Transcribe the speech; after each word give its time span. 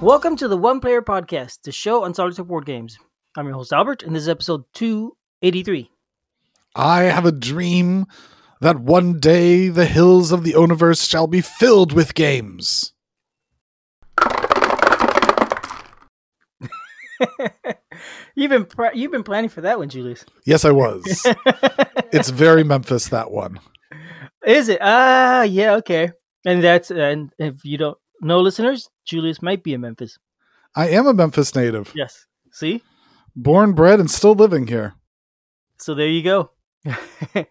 Welcome 0.00 0.36
to 0.36 0.48
the 0.48 0.56
One 0.56 0.80
Player 0.80 1.02
Podcast, 1.02 1.58
the 1.64 1.72
show 1.72 2.04
on 2.04 2.14
solitaire 2.14 2.46
board 2.46 2.64
games. 2.64 2.98
I'm 3.36 3.44
your 3.44 3.54
host 3.54 3.70
Albert, 3.70 4.02
and 4.02 4.16
this 4.16 4.22
is 4.22 4.30
episode 4.30 4.64
283. 4.72 5.90
I 6.74 7.02
have 7.02 7.26
a 7.26 7.32
dream 7.32 8.06
that 8.62 8.80
one 8.80 9.20
day 9.20 9.68
the 9.68 9.84
hills 9.84 10.32
of 10.32 10.42
the 10.42 10.52
universe 10.52 11.06
shall 11.06 11.26
be 11.26 11.42
filled 11.42 11.92
with 11.92 12.14
games. 12.14 12.94
you've 18.34 18.48
been 18.48 18.64
pr- 18.64 18.94
you've 18.94 19.12
been 19.12 19.22
planning 19.22 19.50
for 19.50 19.60
that 19.60 19.78
one, 19.78 19.90
Julius. 19.90 20.24
Yes, 20.46 20.64
I 20.64 20.70
was. 20.70 21.26
it's 22.10 22.30
very 22.30 22.64
Memphis 22.64 23.08
that 23.08 23.30
one. 23.30 23.60
Is 24.46 24.70
it? 24.70 24.78
Ah, 24.80 25.42
yeah, 25.42 25.74
okay. 25.74 26.12
And 26.46 26.64
that's 26.64 26.90
and 26.90 27.34
if 27.38 27.66
you 27.66 27.76
don't 27.76 27.98
know, 28.20 28.40
listeners, 28.40 28.88
Julius 29.04 29.42
might 29.42 29.62
be 29.62 29.74
in 29.74 29.80
Memphis. 29.80 30.18
I 30.74 30.88
am 30.88 31.06
a 31.06 31.14
Memphis 31.14 31.54
native. 31.54 31.92
Yes. 31.94 32.26
See, 32.52 32.82
born, 33.34 33.72
bred, 33.72 34.00
and 34.00 34.10
still 34.10 34.34
living 34.34 34.66
here. 34.66 34.94
So 35.78 35.94
there 35.94 36.08
you 36.08 36.22
go. 36.22 36.50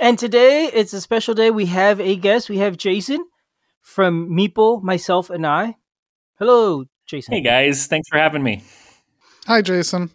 and 0.00 0.18
today 0.18 0.70
it's 0.72 0.92
a 0.92 1.00
special 1.00 1.34
day. 1.34 1.50
We 1.50 1.66
have 1.66 2.00
a 2.00 2.16
guest. 2.16 2.48
We 2.48 2.58
have 2.58 2.76
Jason 2.76 3.24
from 3.82 4.30
Meeple, 4.30 4.82
myself, 4.82 5.30
and 5.30 5.46
I. 5.46 5.76
Hello, 6.38 6.84
Jason. 7.06 7.34
Hey 7.34 7.40
guys, 7.40 7.86
thanks 7.86 8.08
for 8.08 8.18
having 8.18 8.42
me. 8.42 8.62
Hi, 9.46 9.62
Jason. 9.62 10.10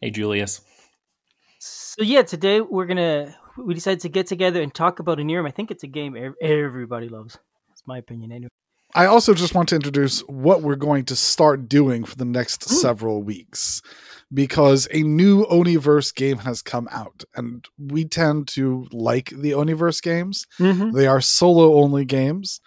Hey, 0.00 0.10
Julius. 0.10 0.60
So 1.58 2.02
yeah, 2.02 2.22
today 2.22 2.60
we're 2.60 2.86
gonna 2.86 3.34
we 3.56 3.74
decided 3.74 4.00
to 4.00 4.08
get 4.08 4.26
together 4.26 4.60
and 4.60 4.72
talk 4.72 4.98
about 4.98 5.18
a 5.18 5.22
Onirim. 5.22 5.48
I 5.48 5.50
think 5.50 5.70
it's 5.70 5.82
a 5.82 5.88
game 5.88 6.34
everybody 6.42 7.08
loves. 7.08 7.38
That's 7.68 7.82
my 7.86 7.98
opinion, 7.98 8.32
anyway. 8.32 8.50
I 8.96 9.06
also 9.06 9.34
just 9.34 9.54
want 9.54 9.68
to 9.68 9.76
introduce 9.76 10.20
what 10.20 10.62
we're 10.62 10.74
going 10.74 11.04
to 11.04 11.16
start 11.16 11.68
doing 11.68 12.02
for 12.04 12.16
the 12.16 12.24
next 12.24 12.64
several 12.64 13.22
weeks 13.22 13.82
because 14.32 14.88
a 14.90 15.02
new 15.02 15.44
Oniverse 15.44 16.14
game 16.14 16.38
has 16.38 16.62
come 16.62 16.88
out, 16.90 17.22
and 17.34 17.64
we 17.78 18.06
tend 18.06 18.48
to 18.48 18.86
like 18.90 19.30
the 19.30 19.50
Oniverse 19.50 20.02
games. 20.02 20.46
Mm-hmm. 20.58 20.92
They 20.92 21.06
are 21.06 21.20
solo 21.20 21.74
only 21.74 22.06
games, 22.06 22.60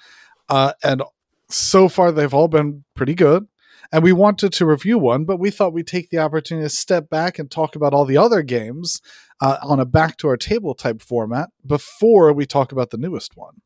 uh, 0.50 0.73
and 0.83 1.02
so 1.50 1.89
far 1.89 2.11
they've 2.11 2.33
all 2.33 2.47
been 2.47 2.83
pretty 2.95 3.16
good 3.16 3.47
and 3.91 4.03
we 4.03 4.13
wanted 4.13 4.53
to 4.53 4.66
review 4.66 5.00
one, 5.00 5.25
but 5.25 5.39
we 5.39 5.50
thought 5.50 5.73
we'd 5.73 5.88
take 5.88 6.09
the 6.09 6.19
opportunity 6.19 6.66
to 6.66 6.69
step 6.69 7.09
back 7.09 7.39
and 7.39 7.50
talk 7.50 7.75
about 7.75 7.94
all 7.94 8.05
the 8.05 8.17
other 8.17 8.44
games 8.44 9.02
uh, 9.41 9.57
on 9.63 9.80
a 9.80 9.85
back 9.85 10.17
to 10.17 10.27
our 10.27 10.38
table 10.38 10.75
type 10.75 11.02
format 11.02 11.50
before 11.66 12.31
we 12.31 12.45
talk 12.45 12.72
about 12.72 12.91
the 12.91 12.97
newest 12.97 13.35
one. 13.35 13.61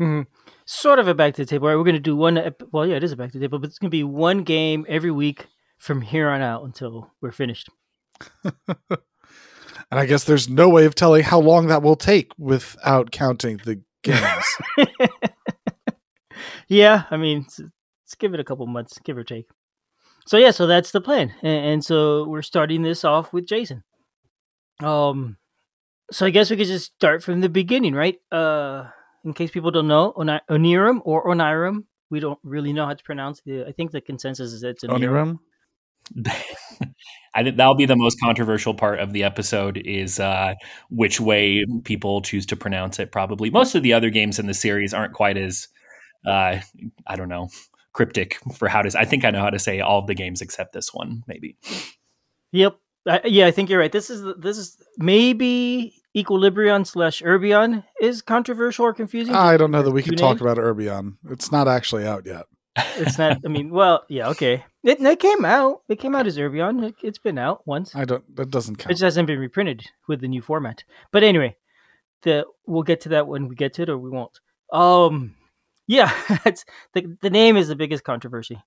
Mm-hmm. 0.00 0.22
Sort 0.64 0.98
of 0.98 1.08
a 1.08 1.14
back 1.14 1.34
to 1.34 1.42
the 1.42 1.46
table. 1.46 1.68
Right? 1.68 1.76
We're 1.76 1.84
going 1.84 1.94
to 1.94 2.00
do 2.00 2.16
one. 2.16 2.38
Well, 2.72 2.86
yeah, 2.86 2.96
it 2.96 3.04
is 3.04 3.12
a 3.12 3.16
back 3.16 3.32
to 3.32 3.38
the 3.38 3.44
table, 3.44 3.58
but 3.58 3.68
it's 3.68 3.78
going 3.78 3.90
to 3.90 3.96
be 3.96 4.04
one 4.04 4.44
game 4.44 4.86
every 4.88 5.10
week 5.10 5.46
from 5.78 6.00
here 6.00 6.28
on 6.28 6.42
out 6.42 6.64
until 6.64 7.10
we're 7.20 7.32
finished. 7.32 7.68
and 8.44 8.54
I 9.90 10.06
guess 10.06 10.24
there's 10.24 10.48
no 10.48 10.68
way 10.68 10.86
of 10.86 10.94
telling 10.94 11.22
how 11.22 11.40
long 11.40 11.66
that 11.66 11.82
will 11.82 11.96
take 11.96 12.32
without 12.38 13.10
counting 13.10 13.58
the 13.58 13.82
games. 14.02 14.44
yeah, 16.68 17.04
I 17.10 17.16
mean, 17.16 17.46
let's 17.58 18.14
give 18.18 18.34
it 18.34 18.40
a 18.40 18.44
couple 18.44 18.66
months, 18.66 18.98
give 19.04 19.16
or 19.16 19.24
take. 19.24 19.48
So 20.26 20.36
yeah, 20.36 20.50
so 20.50 20.66
that's 20.66 20.92
the 20.92 21.00
plan, 21.00 21.34
and, 21.42 21.66
and 21.66 21.84
so 21.84 22.28
we're 22.28 22.42
starting 22.42 22.82
this 22.82 23.04
off 23.04 23.32
with 23.32 23.46
Jason. 23.46 23.82
Um, 24.82 25.38
so 26.12 26.26
I 26.26 26.30
guess 26.30 26.50
we 26.50 26.56
could 26.56 26.66
just 26.66 26.92
start 26.94 27.22
from 27.22 27.40
the 27.40 27.48
beginning, 27.48 27.94
right? 27.94 28.18
Uh, 28.30 28.84
in 29.24 29.32
case 29.32 29.50
people 29.50 29.70
don't 29.70 29.88
know, 29.88 30.12
Oni- 30.16 30.40
Onirim 30.48 31.00
or 31.04 31.26
Onirum. 31.26 31.84
we 32.10 32.20
don't 32.20 32.38
really 32.42 32.72
know 32.72 32.86
how 32.86 32.94
to 32.94 33.04
pronounce 33.04 33.40
it. 33.46 33.66
I 33.66 33.72
think 33.72 33.92
the 33.92 34.00
consensus 34.00 34.52
is 34.52 34.62
that 34.62 34.70
it's 34.70 34.84
Onirum. 34.84 35.38
I 37.34 37.44
think 37.44 37.56
that'll 37.56 37.76
be 37.76 37.86
the 37.86 37.96
most 37.96 38.18
controversial 38.20 38.74
part 38.74 38.98
of 38.98 39.12
the 39.12 39.22
episode 39.22 39.76
is 39.76 40.18
uh, 40.18 40.54
which 40.88 41.20
way 41.20 41.64
people 41.84 42.22
choose 42.22 42.46
to 42.46 42.56
pronounce 42.56 42.98
it. 42.98 43.12
Probably 43.12 43.50
most 43.50 43.74
of 43.74 43.82
the 43.82 43.92
other 43.92 44.10
games 44.10 44.38
in 44.38 44.46
the 44.46 44.54
series 44.54 44.92
aren't 44.92 45.12
quite 45.12 45.36
as 45.36 45.68
uh, 46.26 46.58
I 47.06 47.16
don't 47.16 47.28
know 47.28 47.48
cryptic 47.92 48.38
for 48.56 48.68
how 48.68 48.82
to. 48.82 48.98
I 48.98 49.04
think 49.04 49.24
I 49.24 49.30
know 49.30 49.40
how 49.40 49.50
to 49.50 49.58
say 49.58 49.80
all 49.80 50.00
of 50.00 50.06
the 50.06 50.14
games 50.14 50.40
except 50.40 50.72
this 50.72 50.92
one, 50.92 51.22
maybe. 51.26 51.56
Yep. 52.52 52.76
I, 53.06 53.20
yeah, 53.24 53.46
I 53.46 53.50
think 53.50 53.70
you're 53.70 53.78
right. 53.78 53.92
This 53.92 54.10
is 54.10 54.22
this 54.38 54.58
is 54.58 54.76
maybe 54.98 55.94
Equilibrion 56.16 56.86
slash 56.86 57.22
Urbion 57.22 57.84
is 58.00 58.22
controversial 58.22 58.86
or 58.86 58.94
confusing. 58.94 59.34
I 59.34 59.56
don't 59.56 59.70
know 59.70 59.82
that 59.82 59.92
we 59.92 60.02
can 60.02 60.16
talk 60.16 60.40
about 60.40 60.56
Urbion. 60.56 61.16
It's 61.28 61.52
not 61.52 61.68
actually 61.68 62.06
out 62.06 62.26
yet. 62.26 62.46
it's 62.96 63.18
not. 63.18 63.38
I 63.44 63.48
mean, 63.48 63.70
well, 63.70 64.04
yeah, 64.08 64.28
okay. 64.30 64.64
It, 64.82 65.00
it 65.00 65.20
came 65.20 65.44
out. 65.44 65.82
It 65.88 65.96
came 66.00 66.14
out 66.14 66.26
as 66.26 66.36
Urbion. 66.36 66.82
It, 66.88 66.94
has 67.04 67.18
been 67.18 67.38
out 67.38 67.66
once. 67.66 67.94
I 67.94 68.04
don't. 68.04 68.24
That 68.36 68.50
doesn't 68.50 68.76
count. 68.76 68.90
It 68.90 68.94
just 68.94 69.02
hasn't 69.02 69.26
been 69.26 69.38
reprinted 69.38 69.84
with 70.08 70.20
the 70.20 70.28
new 70.28 70.42
format. 70.42 70.84
But 71.12 71.22
anyway, 71.22 71.56
the 72.22 72.44
we'll 72.66 72.82
get 72.82 73.00
to 73.02 73.10
that 73.10 73.26
when 73.26 73.48
we 73.48 73.54
get 73.54 73.74
to 73.74 73.82
it, 73.82 73.88
or 73.88 73.98
we 73.98 74.10
won't. 74.10 74.38
Um, 74.72 75.34
yeah, 75.86 76.12
the 76.94 77.16
the 77.20 77.30
name 77.30 77.56
is 77.56 77.68
the 77.68 77.76
biggest 77.76 78.04
controversy. 78.04 78.60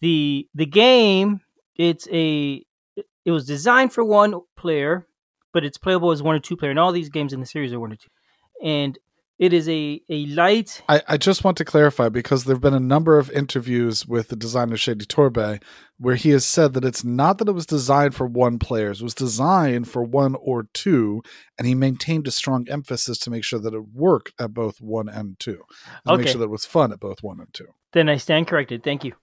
the 0.00 0.48
The 0.54 0.66
game, 0.66 1.40
it's 1.76 2.08
a 2.10 2.64
it 3.24 3.30
was 3.30 3.46
designed 3.46 3.92
for 3.92 4.04
one 4.04 4.40
player, 4.56 5.06
but 5.52 5.64
it's 5.64 5.78
playable 5.78 6.10
as 6.10 6.22
one 6.22 6.34
or 6.34 6.40
two 6.40 6.56
player. 6.56 6.70
And 6.70 6.78
all 6.78 6.92
these 6.92 7.08
games 7.08 7.32
in 7.32 7.40
the 7.40 7.46
series 7.46 7.72
are 7.72 7.80
one 7.80 7.92
or 7.92 7.96
two. 7.96 8.08
And 8.62 8.98
it 9.38 9.52
is 9.52 9.68
a, 9.68 10.00
a 10.08 10.26
light. 10.26 10.82
I, 10.88 11.02
I 11.08 11.16
just 11.16 11.42
want 11.42 11.56
to 11.56 11.64
clarify 11.64 12.08
because 12.08 12.44
there 12.44 12.54
have 12.54 12.62
been 12.62 12.74
a 12.74 12.80
number 12.80 13.18
of 13.18 13.28
interviews 13.30 14.06
with 14.06 14.28
the 14.28 14.36
designer 14.36 14.76
Shadi 14.76 15.04
Torbey 15.04 15.60
where 15.98 16.14
he 16.14 16.30
has 16.30 16.44
said 16.44 16.74
that 16.74 16.84
it's 16.84 17.02
not 17.02 17.38
that 17.38 17.48
it 17.48 17.52
was 17.52 17.66
designed 17.66 18.14
for 18.14 18.26
one 18.26 18.60
player, 18.60 18.90
it 18.90 19.02
was 19.02 19.14
designed 19.14 19.88
for 19.88 20.04
one 20.04 20.36
or 20.36 20.68
two, 20.74 21.22
and 21.58 21.66
he 21.66 21.74
maintained 21.74 22.28
a 22.28 22.30
strong 22.30 22.68
emphasis 22.68 23.18
to 23.18 23.30
make 23.30 23.44
sure 23.44 23.58
that 23.58 23.74
it 23.74 23.88
worked 23.92 24.32
at 24.38 24.54
both 24.54 24.80
one 24.80 25.08
and 25.08 25.38
two. 25.40 25.62
To 26.06 26.12
okay. 26.12 26.22
make 26.22 26.28
sure 26.28 26.38
that 26.38 26.44
it 26.44 26.50
was 26.50 26.64
fun 26.64 26.92
at 26.92 27.00
both 27.00 27.22
one 27.22 27.40
and 27.40 27.52
two. 27.52 27.68
Then 27.92 28.08
I 28.08 28.18
stand 28.18 28.46
corrected. 28.46 28.84
Thank 28.84 29.04
you. 29.04 29.14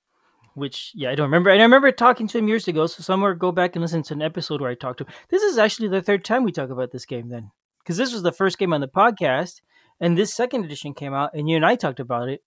Which 0.60 0.92
yeah, 0.94 1.10
I 1.10 1.16
don't 1.16 1.28
remember. 1.28 1.50
And 1.50 1.62
I 1.62 1.64
remember 1.64 1.92
talking 1.92 2.28
to 2.28 2.38
him 2.38 2.48
years 2.48 2.68
ago, 2.68 2.86
so 2.88 3.02
somewhere 3.02 3.34
go 3.34 3.52
back 3.52 3.76
and 3.76 3.82
listen 3.82 4.04
to 4.04 4.14
an 4.14 4.22
episode 4.22 4.62
where 4.62 4.72
I 4.72 4.76
talked 4.76 5.00
to 5.00 5.06
him. 5.06 5.14
This 5.30 5.42
is 5.42 5.58
actually 5.58 5.88
the 5.88 6.02
third 6.02 6.24
time 6.24 6.44
we 6.44 6.52
talk 6.52 6.70
about 6.70 6.92
this 6.92 7.06
game 7.06 7.30
then. 7.30 7.52
Because 7.80 7.98
this 7.98 8.14
was 8.14 8.22
the 8.22 8.32
first 8.32 8.60
game 8.60 8.74
on 8.74 8.82
the 8.82 8.88
podcast 8.88 9.62
and 10.00 10.18
this 10.18 10.34
second 10.34 10.66
edition 10.66 10.94
came 10.94 11.14
out, 11.14 11.32
and 11.34 11.50
you 11.50 11.56
and 11.56 11.66
I 11.66 11.76
talked 11.76 12.00
about 12.00 12.30
it, 12.30 12.42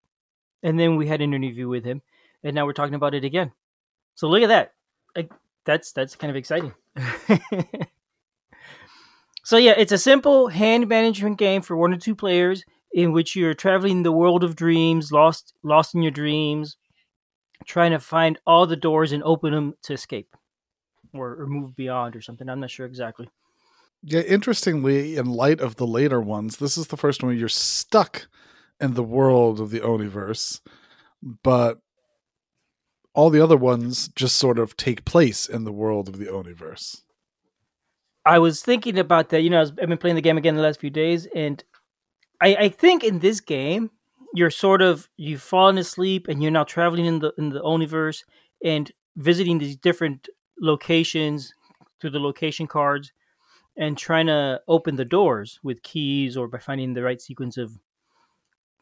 and 0.62 0.78
then 0.78 0.96
we 0.96 1.06
had 1.06 1.20
an 1.20 1.34
interview 1.34 1.68
with 1.68 1.84
him, 1.84 2.00
and 2.42 2.54
now 2.54 2.64
we're 2.64 2.72
talking 2.72 2.94
about 2.94 3.14
it 3.14 3.24
again. 3.24 3.52
So 4.14 4.28
look 4.28 4.42
at 4.42 4.48
that. 4.48 4.72
Like, 5.14 5.30
that's 5.64 5.92
that's 5.92 6.16
kind 6.16 6.30
of 6.30 6.36
exciting. 6.36 6.72
so 9.44 9.58
yeah, 9.58 9.74
it's 9.76 9.92
a 9.92 9.98
simple 9.98 10.48
hand 10.48 10.88
management 10.88 11.38
game 11.38 11.62
for 11.62 11.76
one 11.76 11.92
or 11.92 11.98
two 11.98 12.14
players 12.14 12.64
in 12.92 13.12
which 13.12 13.36
you're 13.36 13.54
traveling 13.54 14.02
the 14.02 14.12
world 14.12 14.44
of 14.44 14.56
dreams, 14.56 15.12
lost 15.12 15.54
lost 15.62 15.94
in 15.94 16.02
your 16.02 16.10
dreams, 16.10 16.76
trying 17.62 17.92
to 17.92 17.98
find 17.98 18.38
all 18.46 18.66
the 18.66 18.76
doors 18.76 19.12
and 19.12 19.22
open 19.22 19.52
them 19.52 19.74
to 19.82 19.92
escape 19.92 20.36
or, 21.12 21.42
or 21.42 21.46
move 21.46 21.76
beyond 21.76 22.16
or 22.16 22.20
something. 22.20 22.48
I'm 22.48 22.60
not 22.60 22.70
sure 22.70 22.86
exactly. 22.86 23.28
Yeah, 24.02 24.22
interestingly, 24.22 25.16
in 25.16 25.26
light 25.26 25.60
of 25.60 25.76
the 25.76 25.86
later 25.86 26.20
ones, 26.20 26.56
this 26.56 26.76
is 26.76 26.88
the 26.88 26.96
first 26.96 27.22
one 27.22 27.38
you're 27.38 27.48
stuck 27.48 28.26
in 28.80 28.94
the 28.94 29.02
world 29.02 29.60
of 29.60 29.70
the 29.70 29.80
Oniverse, 29.80 30.60
but 31.22 31.78
all 33.14 33.30
the 33.30 33.42
other 33.42 33.56
ones 33.56 34.08
just 34.08 34.36
sort 34.36 34.58
of 34.58 34.76
take 34.76 35.04
place 35.04 35.48
in 35.48 35.64
the 35.64 35.72
world 35.72 36.08
of 36.08 36.18
the 36.18 36.26
Oniverse. 36.26 37.02
I 38.24 38.38
was 38.38 38.62
thinking 38.62 38.98
about 38.98 39.28
that. 39.28 39.42
You 39.42 39.50
know, 39.50 39.60
I've 39.60 39.76
been 39.76 39.98
playing 39.98 40.16
the 40.16 40.22
game 40.22 40.38
again 40.38 40.56
the 40.56 40.62
last 40.62 40.80
few 40.80 40.90
days, 40.90 41.26
and 41.34 41.62
I, 42.40 42.56
I 42.56 42.68
think 42.68 43.04
in 43.04 43.20
this 43.20 43.40
game 43.40 43.90
you're 44.34 44.50
sort 44.50 44.82
of 44.82 45.08
you've 45.16 45.42
fallen 45.42 45.78
asleep 45.78 46.28
and 46.28 46.42
you're 46.42 46.52
now 46.52 46.64
traveling 46.64 47.06
in 47.06 47.18
the 47.18 47.32
in 47.38 47.50
the 47.50 47.60
Oniverse 47.60 48.24
and 48.64 48.90
visiting 49.16 49.58
these 49.58 49.76
different 49.76 50.28
locations 50.60 51.52
through 52.00 52.10
the 52.10 52.20
location 52.20 52.66
cards 52.66 53.12
and 53.76 53.96
trying 53.96 54.26
to 54.26 54.60
open 54.68 54.96
the 54.96 55.04
doors 55.04 55.58
with 55.62 55.82
keys 55.82 56.36
or 56.36 56.48
by 56.48 56.58
finding 56.58 56.94
the 56.94 57.02
right 57.02 57.20
sequence 57.20 57.56
of 57.56 57.78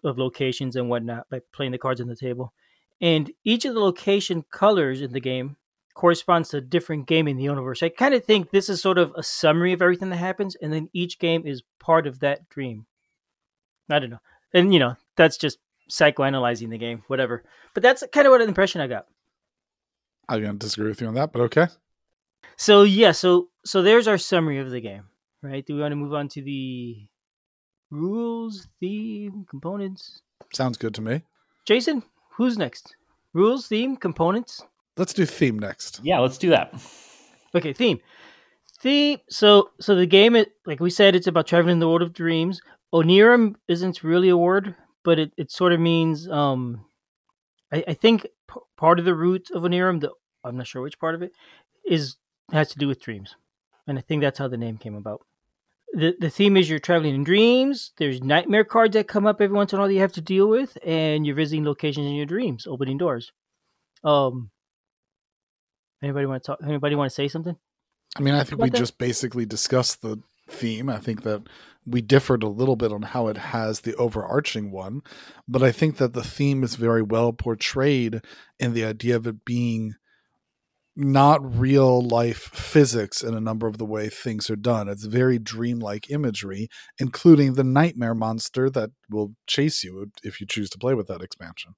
of 0.03 0.19
locations 0.19 0.77
and 0.77 0.89
whatnot 0.89 1.29
by 1.31 1.41
playing 1.53 1.73
the 1.73 1.79
cards 1.79 2.01
on 2.01 2.09
the 2.09 2.17
table. 2.17 2.53
And 3.01 3.31
each 3.45 3.65
of 3.65 3.75
the 3.75 3.81
location 3.81 4.45
colors 4.51 5.01
in 5.01 5.13
the 5.13 5.21
game 5.21 5.57
corresponds 5.95 6.51
to 6.51 6.59
a 6.59 6.63
different 6.63 7.07
game 7.07 7.29
in 7.29 7.37
the 7.37 7.43
universe. 7.43 7.83
I 7.83 7.89
kind 7.89 8.15
of 8.15 8.25
think 8.25 8.51
this 8.51 8.69
is 8.69 8.81
sort 8.81 8.99
of 8.99 9.13
a 9.17 9.23
summary 9.23 9.73
of 9.73 9.83
everything 9.83 10.11
that 10.11 10.17
happens, 10.17 10.55
and 10.57 10.73
then 10.73 10.89
each 10.93 11.19
game 11.19 11.47
is 11.47 11.63
part 11.79 12.07
of 12.07 12.21
that 12.21 12.49
dream. 12.49 12.87
I 13.91 13.99
don't 13.99 14.11
know. 14.11 14.21
And, 14.55 14.73
you 14.73 14.79
know, 14.79 14.97
that's 15.17 15.37
just 15.37 15.59
psychoanalyzing 15.91 16.71
the 16.71 16.79
game, 16.79 17.03
whatever. 17.09 17.45
But 17.75 17.83
that's 17.83 18.05
kind 18.13 18.27
of 18.27 18.31
what 18.31 18.41
an 18.41 18.49
impression 18.49 18.81
I 18.81 18.87
got. 18.87 19.07
I'm 20.29 20.41
going 20.41 20.53
to 20.53 20.59
disagree 20.59 20.89
with 20.89 21.01
you 21.01 21.09
on 21.09 21.15
that, 21.15 21.33
but 21.33 21.43
okay. 21.43 21.67
So 22.57 22.83
yeah, 22.83 23.13
so 23.13 23.49
so 23.65 23.83
there's 23.83 24.07
our 24.07 24.19
summary 24.19 24.59
of 24.59 24.71
the 24.71 24.81
game, 24.81 25.05
right? 25.43 25.65
Do 25.65 25.75
we 25.75 25.81
want 25.81 25.93
to 25.93 25.97
move 25.97 26.15
on 26.15 26.29
to 26.29 26.43
the 26.43 27.07
rules, 27.91 28.69
theme, 28.79 29.47
components? 29.49 30.23
Sounds 30.53 30.77
good 30.77 30.95
to 30.95 31.03
me. 31.03 31.23
Jason, 31.67 32.03
who's 32.37 32.57
next? 32.57 32.95
rules, 33.33 33.67
theme, 33.67 33.97
components. 33.97 34.63
Let's 34.97 35.13
do 35.13 35.25
theme 35.25 35.59
next. 35.59 36.01
Yeah, 36.03 36.19
let's 36.19 36.39
do 36.39 36.51
that. 36.51 36.75
Okay, 37.55 37.73
theme. 37.73 37.99
Theme. 38.81 39.19
So, 39.29 39.71
so 39.81 39.95
the 39.95 40.07
game, 40.07 40.37
it, 40.37 40.53
like 40.67 40.81
we 40.81 40.91
said, 40.91 41.15
it's 41.15 41.27
about 41.27 41.47
traveling 41.47 41.79
the 41.79 41.89
world 41.89 42.03
of 42.03 42.13
dreams. 42.13 42.61
Onirim 42.95 43.55
isn't 43.69 44.03
really 44.03 44.29
a 44.29 44.37
word, 44.37 44.75
but 45.05 45.19
it, 45.19 45.33
it 45.37 45.51
sort 45.51 45.73
of 45.73 45.81
means. 45.81 46.29
Um, 46.29 46.85
I, 47.73 47.85
I 47.89 47.95
think 47.95 48.23
p- 48.23 48.61
part 48.77 48.99
of 48.99 49.05
the 49.05 49.15
root 49.15 49.51
of 49.51 49.63
Onirim, 49.63 50.01
the 50.01 50.11
I'm 50.45 50.57
not 50.57 50.67
sure 50.67 50.83
which 50.83 50.99
part 50.99 51.15
of 51.15 51.23
it, 51.23 51.33
is 51.85 52.17
has 52.53 52.69
to 52.71 52.79
do 52.79 52.89
with 52.89 53.01
dreams, 53.01 53.37
and 53.87 53.99
I 53.99 54.03
think 54.03 54.23
that's 54.23 54.39
how 54.39 54.49
the 54.49 54.57
name 54.57 54.77
came 54.79 54.95
about. 54.97 55.21
the 55.93 56.15
The 56.19 56.31
theme 56.31 56.57
is 56.57 56.69
you're 56.69 56.79
traveling 56.79 57.15
in 57.15 57.25
dreams. 57.25 57.93
There's 57.99 58.23
nightmare 58.23 58.65
cards 58.65 58.95
that 58.95 59.09
come 59.09 59.27
up 59.27 59.41
every 59.41 59.55
once 59.57 59.73
in 59.73 59.79
a 59.79 59.81
while 59.81 59.89
that 59.89 59.95
you 59.95 60.01
have 60.01 60.13
to 60.15 60.21
deal 60.21 60.49
with, 60.49 60.77
and 60.85 61.27
you're 61.27 61.37
visiting 61.37 61.65
locations 61.65 62.07
in 62.07 62.15
your 62.15 62.27
dreams, 62.27 62.67
opening 62.67 62.99
doors. 62.99 63.33
Um, 64.03 64.51
anybody 66.03 66.27
want 66.27 66.43
to 66.43 66.47
talk? 66.47 66.59
Anybody 66.65 66.95
want 66.97 67.11
to 67.11 67.15
say 67.15 67.29
something? 67.29 67.57
I 68.17 68.23
mean, 68.23 68.35
I 68.35 68.43
think 68.43 68.61
we 68.61 68.71
that? 68.71 68.77
just 68.77 68.99
basically 68.99 69.47
discussed 69.47 70.03
the 70.03 70.21
theme. 70.49 70.89
I 70.89 70.99
think 70.99 71.23
that 71.23 71.43
we 71.91 72.01
differed 72.01 72.43
a 72.43 72.49
little 72.49 72.77
bit 72.77 72.93
on 72.93 73.03
how 73.03 73.29
it 73.29 73.37
has 73.37 73.81
the 73.81 73.95
overarching 73.97 74.71
one, 74.71 75.03
but 75.49 75.63
I 75.63 75.73
think 75.73 75.97
that 75.97 76.13
the 76.13 76.25
theme 76.25 76.63
is 76.63 76.77
very 76.77 77.03
well 77.03 77.33
portrayed 77.33 78.21
in 78.59 78.75
the 78.75 78.85
idea 78.85 79.17
of 79.17 79.27
it 79.27 79.45
being 79.45 79.95
not 80.97 81.59
real 81.59 82.03
life 82.03 82.51
physics 82.53 83.23
in 83.23 83.35
a 83.35 83.41
number 83.41 83.67
of 83.67 83.79
the 83.79 83.85
way 83.85 84.09
things 84.09 84.51
are 84.51 84.57
done. 84.57 84.89
It's 84.89 85.05
very 85.05 85.39
dreamlike 85.39 86.11
imagery, 86.11 86.69
including 86.99 87.55
the 87.55 87.65
nightmare 87.65 88.15
monster 88.15 88.69
that 88.71 88.91
will 89.09 89.35
chase 89.47 89.83
you 89.85 90.11
if 90.23 90.41
you 90.41 90.47
choose 90.47 90.69
to 90.71 90.79
play 90.79 90.95
with 90.95 91.07
that 91.09 91.23
expansion. 91.23 91.75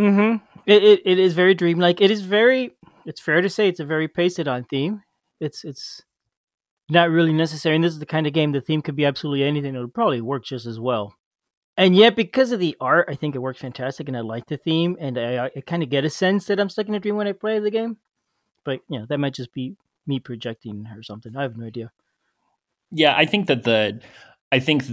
Mm-hmm. 0.00 0.44
It, 0.66 0.82
it 0.82 1.02
it 1.04 1.18
is 1.18 1.34
very 1.34 1.54
dreamlike. 1.54 2.00
It 2.00 2.10
is 2.10 2.22
very. 2.22 2.72
It's 3.06 3.20
fair 3.20 3.42
to 3.42 3.50
say 3.50 3.68
it's 3.68 3.80
a 3.80 3.84
very 3.84 4.08
pasted 4.08 4.48
on 4.48 4.64
theme. 4.64 5.02
It's 5.40 5.62
it's 5.62 6.02
not 6.90 7.10
really 7.10 7.32
necessary. 7.32 7.74
And 7.74 7.84
this 7.84 7.92
is 7.92 7.98
the 7.98 8.06
kind 8.06 8.26
of 8.26 8.32
game 8.32 8.52
the 8.52 8.60
theme 8.60 8.82
could 8.82 8.96
be 8.96 9.04
absolutely 9.04 9.44
anything. 9.44 9.74
It'll 9.74 9.88
probably 9.88 10.20
work 10.20 10.44
just 10.44 10.66
as 10.66 10.78
well. 10.78 11.14
And 11.76 11.96
yet, 11.96 12.14
because 12.14 12.52
of 12.52 12.60
the 12.60 12.76
art, 12.80 13.08
I 13.08 13.16
think 13.16 13.34
it 13.34 13.40
works 13.40 13.60
fantastic, 13.60 14.06
and 14.06 14.16
I 14.16 14.20
like 14.20 14.46
the 14.46 14.56
theme, 14.56 14.96
and 15.00 15.18
I, 15.18 15.46
I 15.46 15.60
kind 15.66 15.82
of 15.82 15.90
get 15.90 16.04
a 16.04 16.10
sense 16.10 16.46
that 16.46 16.60
I'm 16.60 16.68
stuck 16.68 16.86
in 16.86 16.94
a 16.94 17.00
dream 17.00 17.16
when 17.16 17.26
I 17.26 17.32
play 17.32 17.58
the 17.58 17.70
game. 17.70 17.96
But 18.64 18.80
you 18.88 19.00
know, 19.00 19.06
that 19.08 19.18
might 19.18 19.34
just 19.34 19.52
be 19.52 19.74
me 20.06 20.20
projecting 20.20 20.86
or 20.94 21.02
something. 21.02 21.36
I 21.36 21.42
have 21.42 21.56
no 21.56 21.66
idea. 21.66 21.90
Yeah, 22.92 23.14
I 23.16 23.26
think 23.26 23.48
that 23.48 23.64
the 23.64 24.00
I 24.52 24.60
think 24.60 24.84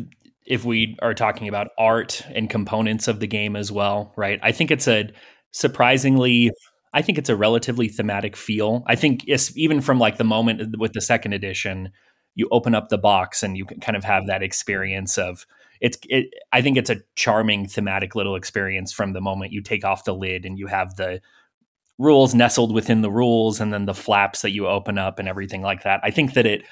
if 0.46 0.66
we 0.66 0.98
are 1.04 1.14
talking 1.14 1.48
about 1.48 1.70
art 1.78 2.26
and 2.34 2.50
components 2.50 3.08
of 3.08 3.20
the 3.20 3.28
game 3.28 3.56
as 3.56 3.72
well, 3.72 4.12
right? 4.16 4.40
I 4.42 4.52
think 4.52 4.72
it's 4.72 4.88
a 4.88 5.12
surprisingly 5.52 6.52
I 6.94 7.02
think 7.02 7.18
it's 7.18 7.30
a 7.30 7.36
relatively 7.36 7.88
thematic 7.88 8.36
feel. 8.36 8.84
I 8.88 8.96
think 8.96 9.26
even 9.56 9.82
from 9.82 10.00
like 10.00 10.18
the 10.18 10.24
moment 10.24 10.78
with 10.78 10.94
the 10.94 11.02
second 11.02 11.34
edition, 11.34 11.92
you 12.36 12.48
open 12.52 12.76
up 12.76 12.90
the 12.90 12.98
box 12.98 13.44
and 13.44 13.58
you 13.58 13.66
can 13.66 13.80
kind 13.80 13.96
of 13.96 14.04
have 14.04 14.28
that 14.28 14.44
experience 14.44 15.18
of 15.18 15.46
it's 15.80 15.98
it, 16.10 16.34
I 16.52 16.62
think 16.62 16.78
it's 16.78 16.90
a 16.90 17.02
charming 17.16 17.68
thematic 17.68 18.16
little 18.16 18.36
experience 18.36 18.94
from 18.94 19.14
the 19.14 19.22
moment 19.22 19.52
you 19.52 19.62
take 19.62 19.84
off 19.84 20.04
the 20.04 20.14
lid 20.14 20.46
and 20.46 20.58
you 20.58 20.68
have 20.68 20.96
the 20.96 21.22
rules 21.98 22.34
nestled 22.34 22.74
within 22.74 23.02
the 23.02 23.12
rules 23.12 23.60
and 23.60 23.74
then 23.74 23.86
the 23.86 23.94
flaps 23.94 24.42
that 24.42 24.52
you 24.52 24.68
open 24.68 24.98
up 24.98 25.20
and 25.20 25.28
everything 25.28 25.62
like 25.62 25.84
that. 25.84 26.00
I 26.04 26.12
think 26.12 26.34
that 26.34 26.46
it 26.46 26.64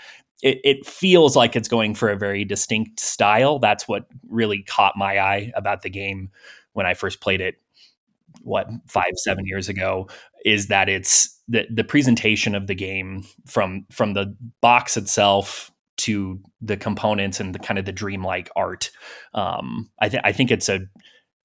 it, 0.42 0.60
it 0.63 0.86
feels 0.86 1.36
like 1.36 1.56
it's 1.56 1.68
going 1.68 1.95
for 1.95 2.10
a 2.10 2.18
very 2.18 2.45
distinct 2.45 3.00
style. 3.00 3.60
That's 3.60 3.88
what 3.88 4.06
really 4.30 4.63
caught 4.63 4.95
my 4.95 5.19
eye 5.19 5.51
about 5.56 5.81
the 5.81 5.89
game 5.89 6.30
when 6.74 6.86
I 6.86 6.94
first 6.94 7.19
played 7.19 7.42
it. 7.42 7.56
What 8.41 8.67
five 8.87 9.13
seven 9.15 9.45
years 9.45 9.69
ago 9.69 10.07
is 10.45 10.67
that 10.67 10.89
it's 10.89 11.37
the 11.47 11.65
the 11.73 11.83
presentation 11.83 12.55
of 12.55 12.67
the 12.67 12.75
game 12.75 13.23
from 13.45 13.85
from 13.91 14.13
the 14.13 14.35
box 14.61 14.97
itself 14.97 15.71
to 15.97 16.39
the 16.61 16.77
components 16.77 17.39
and 17.39 17.53
the 17.53 17.59
kind 17.59 17.77
of 17.77 17.85
the 17.85 17.91
dreamlike 17.91 18.49
art. 18.55 18.91
Um, 19.33 19.89
I 19.99 20.09
think 20.09 20.23
I 20.25 20.31
think 20.31 20.51
it's 20.51 20.69
a 20.69 20.81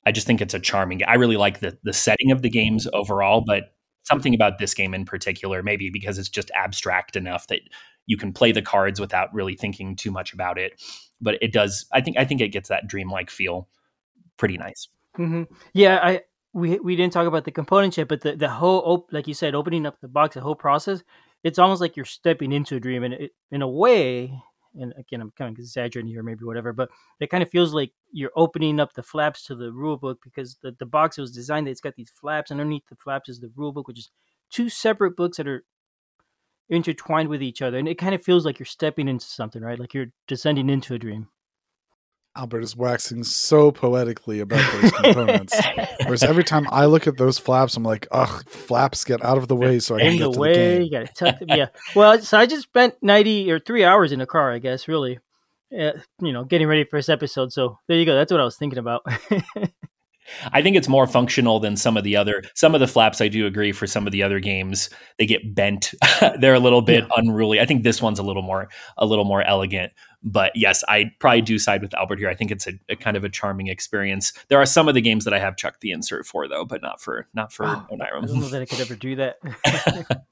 I 0.07 0.13
just 0.13 0.27
think 0.27 0.41
it's 0.41 0.55
a 0.55 0.61
charming. 0.61 1.03
I 1.05 1.15
really 1.15 1.37
like 1.37 1.61
the 1.61 1.77
the 1.83 1.93
setting 1.93 2.31
of 2.31 2.43
the 2.43 2.51
games 2.51 2.87
overall, 2.93 3.43
but 3.45 3.75
something 4.05 4.35
about 4.35 4.59
this 4.59 4.75
game 4.75 4.95
in 4.95 5.05
particular, 5.05 5.63
maybe 5.63 5.91
because 5.91 6.19
it's 6.19 6.29
just 6.29 6.51
abstract 6.55 7.17
enough 7.17 7.47
that 7.49 7.61
you 8.07 8.17
can 8.17 8.33
play 8.33 8.53
the 8.53 8.63
cards 8.63 9.01
without 9.01 9.33
really 9.35 9.55
thinking 9.55 9.97
too 9.97 10.11
much 10.11 10.33
about 10.33 10.59
it. 10.59 10.81
But 11.21 11.39
it 11.41 11.53
does. 11.53 11.87
I 11.93 12.01
think. 12.01 12.19
I 12.19 12.25
think 12.25 12.41
it 12.41 12.49
gets 12.49 12.69
that 12.69 12.87
dreamlike 12.87 13.31
feel. 13.31 13.69
Pretty 14.37 14.59
nice. 14.59 14.89
Mm-hmm. 15.19 15.45
Yeah, 15.73 16.01
I 16.03 16.21
we 16.55 16.79
we 16.79 16.97
didn't 16.97 17.13
talk 17.13 17.27
about 17.27 17.45
the 17.45 17.51
components 17.51 17.99
yet, 17.99 18.09
but 18.09 18.21
the 18.23 18.37
the 18.37 18.49
whole 18.49 18.81
op- 18.87 19.13
like 19.13 19.27
you 19.29 19.35
said, 19.35 19.55
opening 19.55 19.85
up 19.87 20.01
the 20.01 20.09
box, 20.09 20.35
the 20.35 20.41
whole 20.41 20.55
process, 20.55 21.03
it's 21.43 21.59
almost 21.59 21.81
like 21.81 21.97
you're 21.97 22.05
stepping 22.07 22.53
into 22.53 22.77
a 22.77 22.81
dream, 22.81 23.03
and 23.03 23.15
it, 23.15 23.33
in 23.51 23.61
a 23.61 23.69
way, 23.69 24.41
and 24.77 24.95
again, 24.97 25.21
I'm 25.21 25.33
kind 25.33 25.53
of 25.53 25.59
exaggerating 25.59 26.11
here, 26.11 26.23
maybe 26.23 26.45
whatever, 26.45 26.73
but 26.73 26.91
it 27.21 27.29
kind 27.29 27.43
of 27.43 27.51
feels 27.51 27.75
like 27.75 27.93
you're 28.13 28.31
opening 28.37 28.79
up 28.81 28.95
the 28.95 29.03
flaps 29.03 29.45
to 29.47 29.57
the 29.57 29.73
rule 29.73 29.97
book 29.97 30.21
because 30.23 30.57
the 30.63 30.75
the 30.79 30.87
box 30.87 31.19
was 31.19 31.33
designed 31.33 31.67
that 31.67 31.73
it's 31.73 31.81
got 31.81 31.97
these 31.97 32.11
flaps, 32.11 32.51
and 32.51 32.61
underneath 32.61 32.87
the 32.89 32.97
flaps 32.97 33.29
is 33.29 33.41
the 33.41 33.51
rule 33.57 33.73
book, 33.73 33.89
which 33.89 33.99
is 33.99 34.11
two 34.51 34.69
separate 34.69 35.17
books 35.17 35.39
that 35.39 35.49
are 35.49 35.65
intertwined 36.69 37.29
with 37.29 37.43
each 37.43 37.63
other, 37.63 37.79
and 37.79 37.89
it 37.89 37.99
kind 37.99 38.15
of 38.15 38.25
feels 38.25 38.47
like 38.47 38.61
you're 38.61 38.67
stepping 38.67 39.09
into 39.09 39.27
something, 39.27 39.61
right? 39.61 39.79
Like 39.81 39.93
you're 39.93 40.13
descending 40.29 40.71
into 40.71 40.95
a 40.95 40.99
dream. 40.99 41.29
Albert 42.37 42.63
is 42.63 42.77
waxing 42.77 43.23
so 43.23 43.71
poetically 43.71 44.41
about 44.41 44.73
those 44.73 44.91
components. 44.91 45.61
Whereas 46.03 46.25
every 46.25 46.43
time 46.53 46.67
I 46.71 46.87
look 46.87 47.07
at 47.07 47.17
those 47.17 47.39
flaps, 47.39 47.77
I'm 47.77 47.85
like, 47.85 48.09
ugh, 48.11 48.45
flaps 48.49 49.05
get 49.05 49.25
out 49.25 49.39
of 49.39 49.47
the 49.47 49.55
way 49.55 49.79
so 49.79 49.95
I 49.95 49.99
can 50.01 50.07
in 50.09 50.19
get 50.19 50.25
the 50.25 50.33
to 50.33 50.41
way. 50.41 50.53
the 50.53 50.55
game. 50.59 50.83
You 50.83 50.91
gotta 50.91 51.13
tuck 51.15 51.39
them. 51.39 51.49
Yeah. 51.49 51.67
Well, 51.95 52.21
so 52.21 52.39
I 52.39 52.47
just 52.47 52.65
spent 52.65 52.95
ninety 53.03 53.51
or 53.51 53.61
three 53.61 53.85
hours 53.85 54.11
in 54.11 54.19
the 54.19 54.27
car. 54.27 54.53
I 54.53 54.59
guess 54.59 54.89
really, 54.89 55.21
uh, 55.79 55.93
you 56.21 56.33
know, 56.33 56.45
getting 56.45 56.67
ready 56.67 56.85
for 56.85 56.99
this 56.99 57.09
episode. 57.09 57.53
So 57.53 57.79
there 57.87 57.99
you 57.99 58.05
go. 58.05 58.15
That's 58.15 58.33
what 58.33 58.41
I 58.41 58.45
was 58.45 58.57
thinking 58.57 58.79
about. 58.79 59.03
I 60.53 60.63
think 60.63 60.77
it's 60.77 60.89
more 60.89 61.07
functional 61.07 61.61
than 61.61 61.77
some 61.77 61.97
of 61.97 62.05
the 62.05 62.17
other. 62.17 62.43
Some 62.55 62.75
of 62.75 62.81
the 62.81 62.87
flaps, 62.87 63.21
I 63.21 63.29
do 63.29 63.47
agree. 63.47 63.73
For 63.73 63.87
some 63.87 64.07
of 64.07 64.13
the 64.13 64.23
other 64.23 64.41
games, 64.41 64.89
they 65.19 65.27
get 65.27 65.55
bent. 65.55 65.93
They're 66.41 66.55
a 66.55 66.61
little 66.61 66.81
bit 66.81 67.05
unruly. 67.15 67.61
I 67.61 67.67
think 67.67 67.83
this 67.83 68.01
one's 68.01 68.19
a 68.19 68.23
little 68.23 68.43
more, 68.43 68.69
a 68.97 69.05
little 69.05 69.27
more 69.27 69.43
elegant. 69.43 69.93
But 70.27 70.53
yes, 70.55 70.83
I 70.89 71.13
probably 71.19 71.43
do 71.43 71.59
side 71.59 71.83
with 71.83 71.93
Albert 71.95 72.19
here. 72.19 72.31
I 72.31 72.35
think 72.35 72.51
it's 72.51 72.67
a, 72.67 72.73
a 72.89 72.97
kind 72.97 73.17
of 73.17 73.25
a 73.25 73.29
charming 73.29 73.67
experience. 73.69 74.33
There 74.49 74.59
are 74.59 74.65
some 74.67 74.89
of 74.89 74.95
the 74.95 75.03
games 75.03 75.25
that 75.27 75.35
I 75.35 75.39
have 75.39 75.57
chucked 75.57 75.83
the 75.83 75.91
insert 75.93 76.27
for, 76.27 76.49
though, 76.49 76.65
but 76.65 76.81
not 76.81 77.01
for 77.01 77.29
not 77.35 77.53
for 77.53 77.67
Oh, 77.67 77.87
I 77.93 78.09
don't 78.09 78.41
know 78.41 78.49
that 78.49 78.63
I 78.63 78.65
could 78.65 78.81
ever 78.81 78.95
do 78.97 79.17
that. 79.17 79.39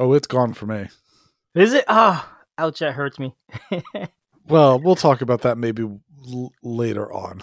Oh, 0.00 0.12
it's 0.12 0.28
gone 0.28 0.54
for 0.54 0.64
me. 0.66 0.86
Is 1.56 1.72
it? 1.72 1.84
Ah, 1.88 2.38
ouch! 2.56 2.78
That 2.78 2.92
hurts 2.92 3.18
me. 3.18 3.34
Well, 4.46 4.78
we'll 4.80 4.96
talk 4.96 5.20
about 5.20 5.42
that 5.42 5.58
maybe 5.58 5.82
l- 5.82 6.52
later 6.62 7.12
on. 7.12 7.42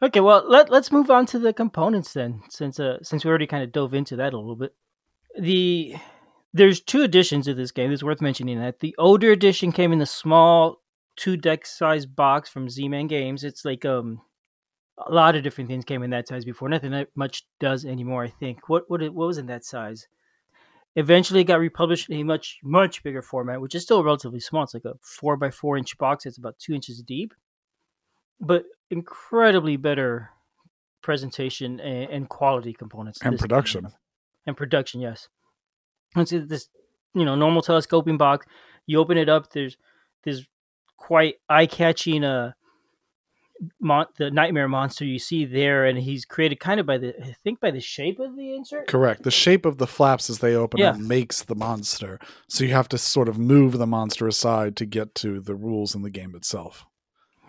Okay, 0.00 0.20
well 0.20 0.44
let 0.48 0.70
let's 0.70 0.90
move 0.90 1.10
on 1.10 1.26
to 1.26 1.38
the 1.38 1.52
components 1.52 2.14
then, 2.14 2.40
since 2.48 2.80
uh 2.80 3.02
since 3.02 3.24
we 3.24 3.28
already 3.28 3.46
kind 3.46 3.62
of 3.62 3.72
dove 3.72 3.92
into 3.94 4.16
that 4.16 4.32
a 4.32 4.38
little 4.38 4.56
bit. 4.56 4.74
The 5.38 5.96
there's 6.54 6.80
two 6.80 7.02
editions 7.02 7.48
of 7.48 7.56
this 7.58 7.70
game. 7.70 7.92
It's 7.92 8.02
worth 8.02 8.22
mentioning 8.22 8.60
that 8.60 8.80
the 8.80 8.94
older 8.96 9.30
edition 9.30 9.72
came 9.72 9.92
in 9.92 9.98
the 9.98 10.06
small 10.06 10.80
two 11.18 11.36
deck 11.36 11.66
size 11.66 12.06
box 12.06 12.48
from 12.48 12.70
Z-Man 12.70 13.06
Games. 13.08 13.44
It's 13.44 13.64
like 13.64 13.84
um 13.84 14.22
a 15.06 15.12
lot 15.12 15.36
of 15.36 15.42
different 15.44 15.68
things 15.68 15.84
came 15.84 16.02
in 16.02 16.10
that 16.10 16.26
size 16.26 16.44
before. 16.44 16.68
Nothing 16.68 16.90
that 16.92 17.08
much 17.14 17.44
does 17.60 17.84
anymore. 17.84 18.24
I 18.24 18.30
think. 18.30 18.68
What 18.68 18.84
what 18.88 19.02
it, 19.02 19.12
what 19.12 19.26
was 19.28 19.38
in 19.38 19.46
that 19.46 19.64
size? 19.64 20.08
Eventually, 20.96 21.42
it 21.42 21.44
got 21.44 21.60
republished 21.60 22.08
in 22.10 22.18
a 22.20 22.22
much 22.24 22.58
much 22.64 23.02
bigger 23.02 23.22
format, 23.22 23.60
which 23.60 23.74
is 23.74 23.82
still 23.82 24.02
relatively 24.02 24.40
small. 24.40 24.64
It's 24.64 24.74
like 24.74 24.84
a 24.86 24.94
four 25.02 25.36
by 25.36 25.50
four 25.50 25.76
inch 25.76 25.96
box. 25.98 26.26
It's 26.26 26.38
about 26.38 26.58
two 26.58 26.74
inches 26.74 27.02
deep, 27.02 27.34
but 28.40 28.64
incredibly 28.90 29.76
better 29.76 30.30
presentation 31.02 31.78
and, 31.80 32.10
and 32.10 32.28
quality 32.28 32.72
components 32.72 33.20
And 33.22 33.38
production. 33.38 33.88
and 34.46 34.56
production. 34.56 35.00
Yes, 35.00 35.28
it's 36.16 36.30
this 36.30 36.68
you 37.14 37.24
know 37.24 37.36
normal 37.36 37.62
telescoping 37.62 38.18
box. 38.18 38.46
You 38.86 38.98
open 38.98 39.18
it 39.18 39.28
up. 39.28 39.52
There's 39.52 39.76
there's 40.24 40.46
quite 40.98 41.36
eye 41.48 41.64
catching 41.66 42.24
uh 42.24 42.52
mon- 43.80 44.06
the 44.18 44.30
nightmare 44.30 44.68
monster 44.68 45.04
you 45.04 45.18
see 45.18 45.44
there, 45.44 45.84
and 45.86 45.98
he's 45.98 46.24
created 46.24 46.60
kind 46.60 46.78
of 46.80 46.86
by 46.86 46.98
the 46.98 47.14
I 47.20 47.34
think 47.44 47.60
by 47.60 47.70
the 47.70 47.80
shape 47.80 48.20
of 48.20 48.36
the 48.36 48.54
insert. 48.54 48.86
Correct. 48.86 49.22
The 49.22 49.30
shape 49.30 49.64
of 49.66 49.78
the 49.78 49.86
flaps 49.86 50.28
as 50.30 50.38
they 50.40 50.54
open 50.54 50.80
Yeah. 50.80 50.90
up 50.90 50.98
makes 50.98 51.42
the 51.42 51.54
monster. 51.54 52.18
So 52.48 52.64
you 52.64 52.72
have 52.72 52.88
to 52.90 52.98
sort 52.98 53.28
of 53.28 53.38
move 53.38 53.78
the 53.78 53.86
monster 53.86 54.26
aside 54.28 54.76
to 54.76 54.86
get 54.86 55.14
to 55.16 55.40
the 55.40 55.54
rules 55.54 55.94
in 55.94 56.02
the 56.02 56.10
game 56.10 56.34
itself. 56.34 56.84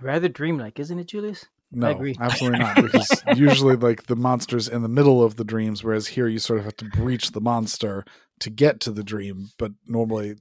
Rather 0.02 0.30
dreamlike, 0.30 0.80
isn't 0.80 0.98
it, 0.98 1.08
Julius? 1.08 1.46
No, 1.72 1.92
agree. 1.92 2.16
absolutely 2.20 2.60
not. 2.60 2.76
Because 2.82 3.22
usually, 3.36 3.76
like 3.76 4.04
the 4.08 4.16
monster's 4.16 4.68
in 4.68 4.82
the 4.82 4.88
middle 4.88 5.24
of 5.24 5.36
the 5.36 5.44
dreams, 5.44 5.84
whereas 5.84 6.08
here 6.08 6.28
you 6.28 6.40
sort 6.40 6.58
of 6.60 6.66
have 6.66 6.78
to 6.78 6.86
breach 6.86 7.32
the 7.32 7.42
monster 7.42 8.04
to 8.40 8.50
get 8.50 8.80
to 8.80 8.92
the 8.92 9.04
dream. 9.04 9.50
But 9.60 9.74
normally, 9.86 10.30
in 10.30 10.38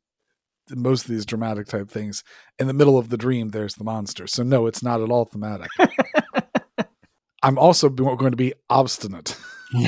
most 0.77 1.05
of 1.05 1.11
these 1.11 1.27
dramatic 1.27 1.67
type 1.67 1.91
things, 1.91 2.25
in 2.59 2.67
the 2.67 2.73
middle 2.73 2.99
of 2.99 3.09
the 3.09 3.17
dream, 3.17 3.51
there's 3.51 3.75
the 3.75 3.85
monster. 3.85 4.27
So 4.27 4.43
no, 4.43 4.67
it's 4.67 4.83
not 4.83 5.01
at 5.01 5.11
all 5.11 5.25
thematic. 5.25 5.71
I'm 7.43 7.59
also 7.59 7.89
going 7.89 8.31
to 8.33 8.37
be 8.37 8.55
obstinate. 8.69 9.39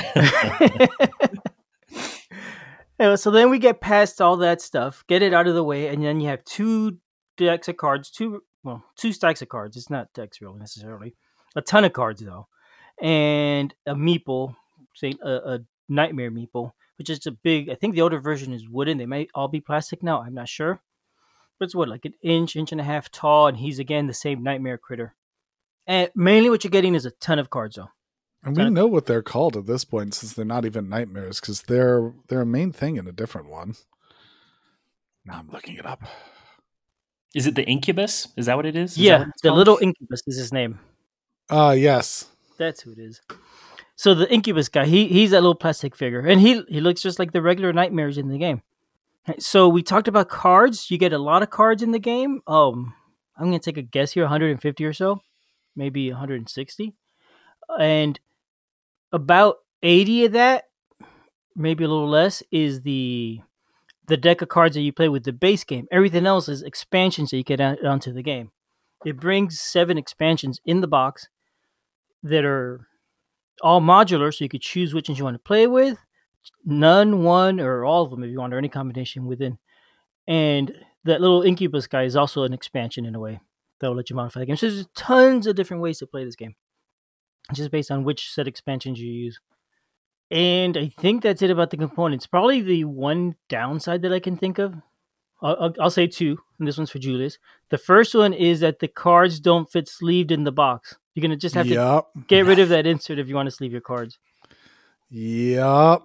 So 3.17 3.31
then 3.31 3.49
we 3.49 3.59
get 3.59 3.81
past 3.81 4.21
all 4.21 4.37
that 4.39 4.61
stuff, 4.61 5.05
get 5.09 5.23
it 5.23 5.33
out 5.33 5.47
of 5.47 5.55
the 5.55 5.65
way, 5.65 5.89
and 5.89 6.05
then 6.05 6.21
you 6.21 6.29
have 6.29 6.45
two 6.45 6.99
decks 7.39 7.67
of 7.67 7.79
cards, 7.79 8.11
two 8.11 8.43
well, 8.63 8.85
two 8.95 9.15
stacks 9.15 9.41
of 9.41 9.49
cards. 9.49 9.75
It's 9.79 9.89
not 9.89 10.13
decks 10.13 10.43
really 10.43 10.59
necessarily. 10.59 11.17
A 11.57 11.63
ton 11.63 11.85
of 11.85 11.95
cards 11.95 12.21
though, 12.21 12.47
and 13.01 13.75
a 13.87 13.95
meeple, 13.95 14.55
say 14.95 15.15
a, 15.25 15.31
a 15.31 15.59
nightmare 15.91 16.31
meeple, 16.31 16.73
which 16.99 17.11
is 17.11 17.27
a 17.27 17.33
big. 17.33 17.69
I 17.69 17.75
think 17.75 17.95
the 17.95 18.03
older 18.03 18.21
version 18.21 18.53
is 18.53 18.69
wooden. 18.69 18.99
They 18.99 19.07
might 19.07 19.31
all 19.35 19.49
be 19.49 19.61
plastic 19.61 20.03
now. 20.03 20.23
I'm 20.23 20.35
not 20.35 20.49
sure, 20.49 20.81
but 21.59 21.67
it's 21.67 21.75
what 21.75 21.89
like 21.89 22.05
an 22.05 22.15
inch, 22.23 22.57
inch 22.57 22.73
and 22.73 22.81
a 22.81 22.85
half 22.85 23.11
tall, 23.11 23.49
and 23.49 23.57
he's 23.57 23.79
again 23.79 24.07
the 24.07 24.15
same 24.15 24.43
nightmare 24.43 24.79
critter. 24.79 25.15
And 25.87 26.11
mainly, 26.15 26.51
what 26.51 26.65
you're 26.65 26.71
getting 26.71 26.95
is 26.95 27.05
a 27.05 27.11
ton 27.11 27.39
of 27.39 27.51
cards 27.51 27.77
though. 27.77 27.91
And 28.43 28.57
we 28.57 28.71
know 28.71 28.87
what 28.87 29.05
they're 29.05 29.23
called 29.23 29.57
at 29.57 29.67
this 29.67 29.85
point, 29.85 30.15
since 30.15 30.33
they're 30.33 30.47
not 30.47 30.65
even 30.65 30.89
nightmares, 30.89 31.41
because 31.41 31.63
they're 31.63 32.15
they're 32.29 32.41
a 32.41 32.47
main 32.47 32.73
thing 32.73 32.97
in 32.97 33.07
a 33.07 33.13
different 33.13 33.49
one. 33.51 33.75
Now 35.27 35.39
I'm 35.39 35.51
looking 35.51 35.77
it 35.77 35.85
up. 35.85 36.03
Is 37.35 37.47
it 37.47 37.55
the 37.55 37.65
incubus? 37.65 38.29
Is 38.37 38.47
that 38.47 38.57
what 38.57 38.67
it 38.67 38.77
is? 38.77 38.93
is 38.93 38.99
yeah, 38.99 39.27
the 39.43 39.49
called? 39.51 39.59
little 39.59 39.79
incubus 39.81 40.23
is 40.27 40.39
his 40.39 40.53
name. 40.53 40.81
Uh 41.51 41.75
yes. 41.77 42.27
That's 42.59 42.81
who 42.83 42.93
it 42.93 42.99
is. 42.99 43.21
So 44.01 44.15
the 44.15 44.33
incubus 44.33 44.71
guy, 44.71 44.87
he 44.87 45.09
he's 45.09 45.33
that 45.33 45.43
little 45.43 45.55
plastic 45.55 45.95
figure, 45.95 46.21
and 46.21 46.41
he 46.41 46.63
he 46.71 46.81
looks 46.81 47.03
just 47.03 47.19
like 47.19 47.33
the 47.33 47.43
regular 47.43 47.71
nightmares 47.71 48.17
in 48.17 48.29
the 48.29 48.39
game. 48.39 48.63
So 49.39 49.69
we 49.69 49.83
talked 49.83 50.09
about 50.09 50.31
cards. 50.31 50.91
You 50.91 50.97
get 50.97 51.13
a 51.13 51.19
lot 51.19 51.43
of 51.43 51.51
cards 51.51 51.83
in 51.83 51.91
the 51.91 51.99
game. 51.99 52.41
Um, 52.47 52.95
I'm 53.37 53.49
gonna 53.49 53.59
take 53.59 53.77
a 53.77 53.83
guess 53.83 54.13
here, 54.13 54.23
150 54.23 54.85
or 54.87 54.95
so, 54.95 55.21
maybe 55.77 56.11
160, 56.11 56.95
and 57.79 58.19
about 59.13 59.57
80 59.83 60.25
of 60.25 60.33
that, 60.33 60.65
maybe 61.55 61.85
a 61.85 61.89
little 61.89 62.09
less, 62.09 62.43
is 62.51 62.81
the 62.81 63.43
the 64.07 64.17
deck 64.17 64.41
of 64.41 64.49
cards 64.49 64.77
that 64.77 64.81
you 64.81 64.95
play 64.95 65.11
with 65.11 65.25
the 65.25 65.33
base 65.35 65.63
game. 65.63 65.87
Everything 65.93 66.25
else 66.25 66.49
is 66.49 66.63
expansions 66.63 67.33
that 67.33 67.37
you 67.37 67.45
get 67.45 67.61
onto 67.61 68.15
the 68.15 68.23
game. 68.23 68.51
It 69.05 69.21
brings 69.21 69.61
seven 69.61 69.99
expansions 69.99 70.59
in 70.65 70.81
the 70.81 70.89
box 70.89 71.29
that 72.23 72.47
are 72.47 72.87
all 73.61 73.81
modular, 73.81 74.35
so 74.35 74.45
you 74.45 74.49
could 74.49 74.63
choose 74.63 74.95
which 74.95 75.09
ones 75.09 75.19
you 75.19 75.25
want 75.25 75.35
to 75.35 75.43
play 75.43 75.67
with. 75.67 75.99
None, 76.65 77.23
one, 77.23 77.61
or 77.61 77.85
all 77.85 78.05
of 78.05 78.11
them 78.11 78.25
if 78.25 78.31
you 78.31 78.39
want, 78.39 78.55
or 78.55 78.59
any 78.59 78.69
combination 78.69 79.27
within. 79.27 79.59
And 80.27 80.73
that 81.05 81.21
little 81.21 81.43
incubus 81.43 81.87
guy 81.87 82.05
is 82.05 82.17
also 82.17 82.45
an 82.45 82.53
expansion 82.53 83.05
in 83.05 83.15
a 83.15 83.21
way 83.21 83.41
that 83.81 83.89
will 83.89 83.97
let 83.97 84.11
you 84.11 84.17
modify 84.17 84.41
the 84.41 84.47
game. 84.47 84.57
So 84.57 84.69
there's 84.69 84.87
tons 84.95 85.47
of 85.47 85.57
different 85.57 85.83
ways 85.83 85.99
to 85.99 86.07
play 86.07 86.25
this 86.25 86.37
game, 86.37 86.55
just 87.55 87.71
based 87.71 87.91
on 87.91 88.05
which 88.05 88.31
set 88.31 88.47
expansions 88.47 89.01
you 89.01 89.11
use. 89.11 89.41
And 90.31 90.77
I 90.77 90.93
think 90.99 91.23
that's 91.23 91.43
it 91.43 91.51
about 91.51 91.71
the 91.71 91.77
components. 91.77 92.27
Probably 92.27 92.61
the 92.61 92.85
one 92.85 93.35
downside 93.49 94.03
that 94.03 94.13
I 94.13 94.21
can 94.21 94.37
think 94.37 94.59
of. 94.59 94.75
I'll, 95.43 95.57
I'll, 95.59 95.75
I'll 95.81 95.91
say 95.91 96.07
two, 96.07 96.39
and 96.59 96.69
this 96.69 96.77
one's 96.77 96.91
for 96.91 96.99
Julius. 96.99 97.39
The 97.71 97.79
first 97.79 98.15
one 98.15 98.33
is 98.33 98.61
that 98.61 98.79
the 98.79 98.89
cards 98.89 99.41
don't 99.41 99.71
fit 99.71 99.89
sleeved 99.89 100.31
in 100.31 100.45
the 100.45 100.53
box. 100.53 100.97
You're 101.15 101.23
gonna 101.23 101.37
just 101.37 101.55
have 101.55 101.67
to 101.69 102.05
get 102.29 102.47
rid 102.47 102.59
of 102.59 102.69
that 102.71 102.87
insert 102.87 103.19
if 103.19 103.29
you 103.29 103.35
want 103.35 103.47
to 103.49 103.51
sleeve 103.51 103.73
your 103.73 103.81
cards. 103.81 104.19
Yep. 105.11 106.03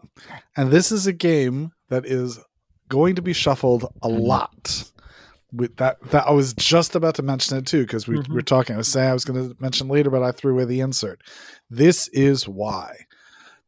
And 0.57 0.71
this 0.71 0.91
is 0.91 1.05
a 1.07 1.13
game 1.13 1.71
that 1.89 2.05
is 2.05 2.39
going 2.89 3.15
to 3.15 3.21
be 3.21 3.33
shuffled 3.33 3.83
a 4.01 4.07
Mm-hmm. 4.07 4.21
lot. 4.21 4.91
With 5.51 5.77
that, 5.77 6.01
that 6.09 6.27
I 6.27 6.31
was 6.31 6.53
just 6.53 6.95
about 6.95 7.15
to 7.15 7.21
mention 7.21 7.57
it 7.57 7.65
too 7.65 7.83
because 7.83 8.07
we 8.07 8.17
Mhm. 8.17 8.29
were 8.29 8.41
talking. 8.41 8.75
I 8.75 8.77
was 8.77 8.89
saying 8.89 9.09
I 9.09 9.13
was 9.13 9.23
going 9.23 9.49
to 9.49 9.55
mention 9.61 9.87
later, 9.87 10.09
but 10.09 10.21
I 10.23 10.31
threw 10.31 10.51
away 10.53 10.65
the 10.65 10.81
insert. 10.81 11.21
This 11.69 12.09
is 12.09 12.45
why. 12.47 13.05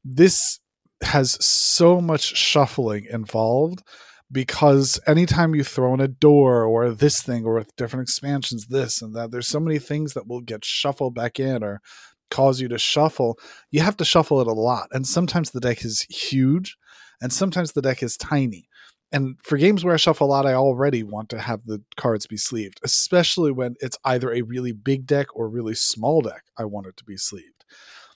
This 0.03 0.59
has 1.03 1.37
so 1.45 2.01
much 2.01 2.35
shuffling 2.35 3.05
involved 3.09 3.83
because 4.31 4.99
anytime 5.07 5.55
you 5.55 5.63
throw 5.63 5.93
in 5.93 6.01
a 6.01 6.07
door 6.07 6.65
or 6.65 6.91
this 6.91 7.21
thing 7.21 7.45
or 7.45 7.55
with 7.55 7.75
different 7.75 8.03
expansions, 8.03 8.67
this 8.67 9.01
and 9.01 9.15
that, 9.15 9.31
there's 9.31 9.47
so 9.47 9.59
many 9.59 9.79
things 9.79 10.13
that 10.13 10.27
will 10.27 10.41
get 10.41 10.65
shuffled 10.65 11.15
back 11.15 11.39
in 11.39 11.63
or 11.63 11.81
cause 12.29 12.59
you 12.59 12.67
to 12.67 12.77
shuffle. 12.77 13.39
You 13.71 13.81
have 13.81 13.97
to 13.97 14.05
shuffle 14.05 14.41
it 14.41 14.47
a 14.47 14.53
lot. 14.53 14.89
And 14.91 15.07
sometimes 15.07 15.51
the 15.51 15.61
deck 15.61 15.85
is 15.85 16.01
huge 16.09 16.77
and 17.21 17.31
sometimes 17.31 17.71
the 17.71 17.81
deck 17.81 18.03
is 18.03 18.17
tiny. 18.17 18.67
And 19.11 19.37
for 19.41 19.57
games 19.57 19.85
where 19.85 19.93
I 19.93 19.97
shuffle 19.97 20.27
a 20.27 20.29
lot, 20.29 20.45
I 20.45 20.53
already 20.53 21.01
want 21.01 21.29
to 21.29 21.39
have 21.39 21.65
the 21.65 21.81
cards 21.95 22.27
be 22.27 22.35
sleeved, 22.35 22.81
especially 22.83 23.53
when 23.53 23.75
it's 23.79 23.97
either 24.03 24.33
a 24.33 24.41
really 24.41 24.73
big 24.73 25.05
deck 25.05 25.27
or 25.33 25.47
really 25.47 25.75
small 25.75 26.21
deck. 26.21 26.43
I 26.57 26.65
want 26.65 26.87
it 26.87 26.97
to 26.97 27.05
be 27.05 27.15
sleeved. 27.15 27.63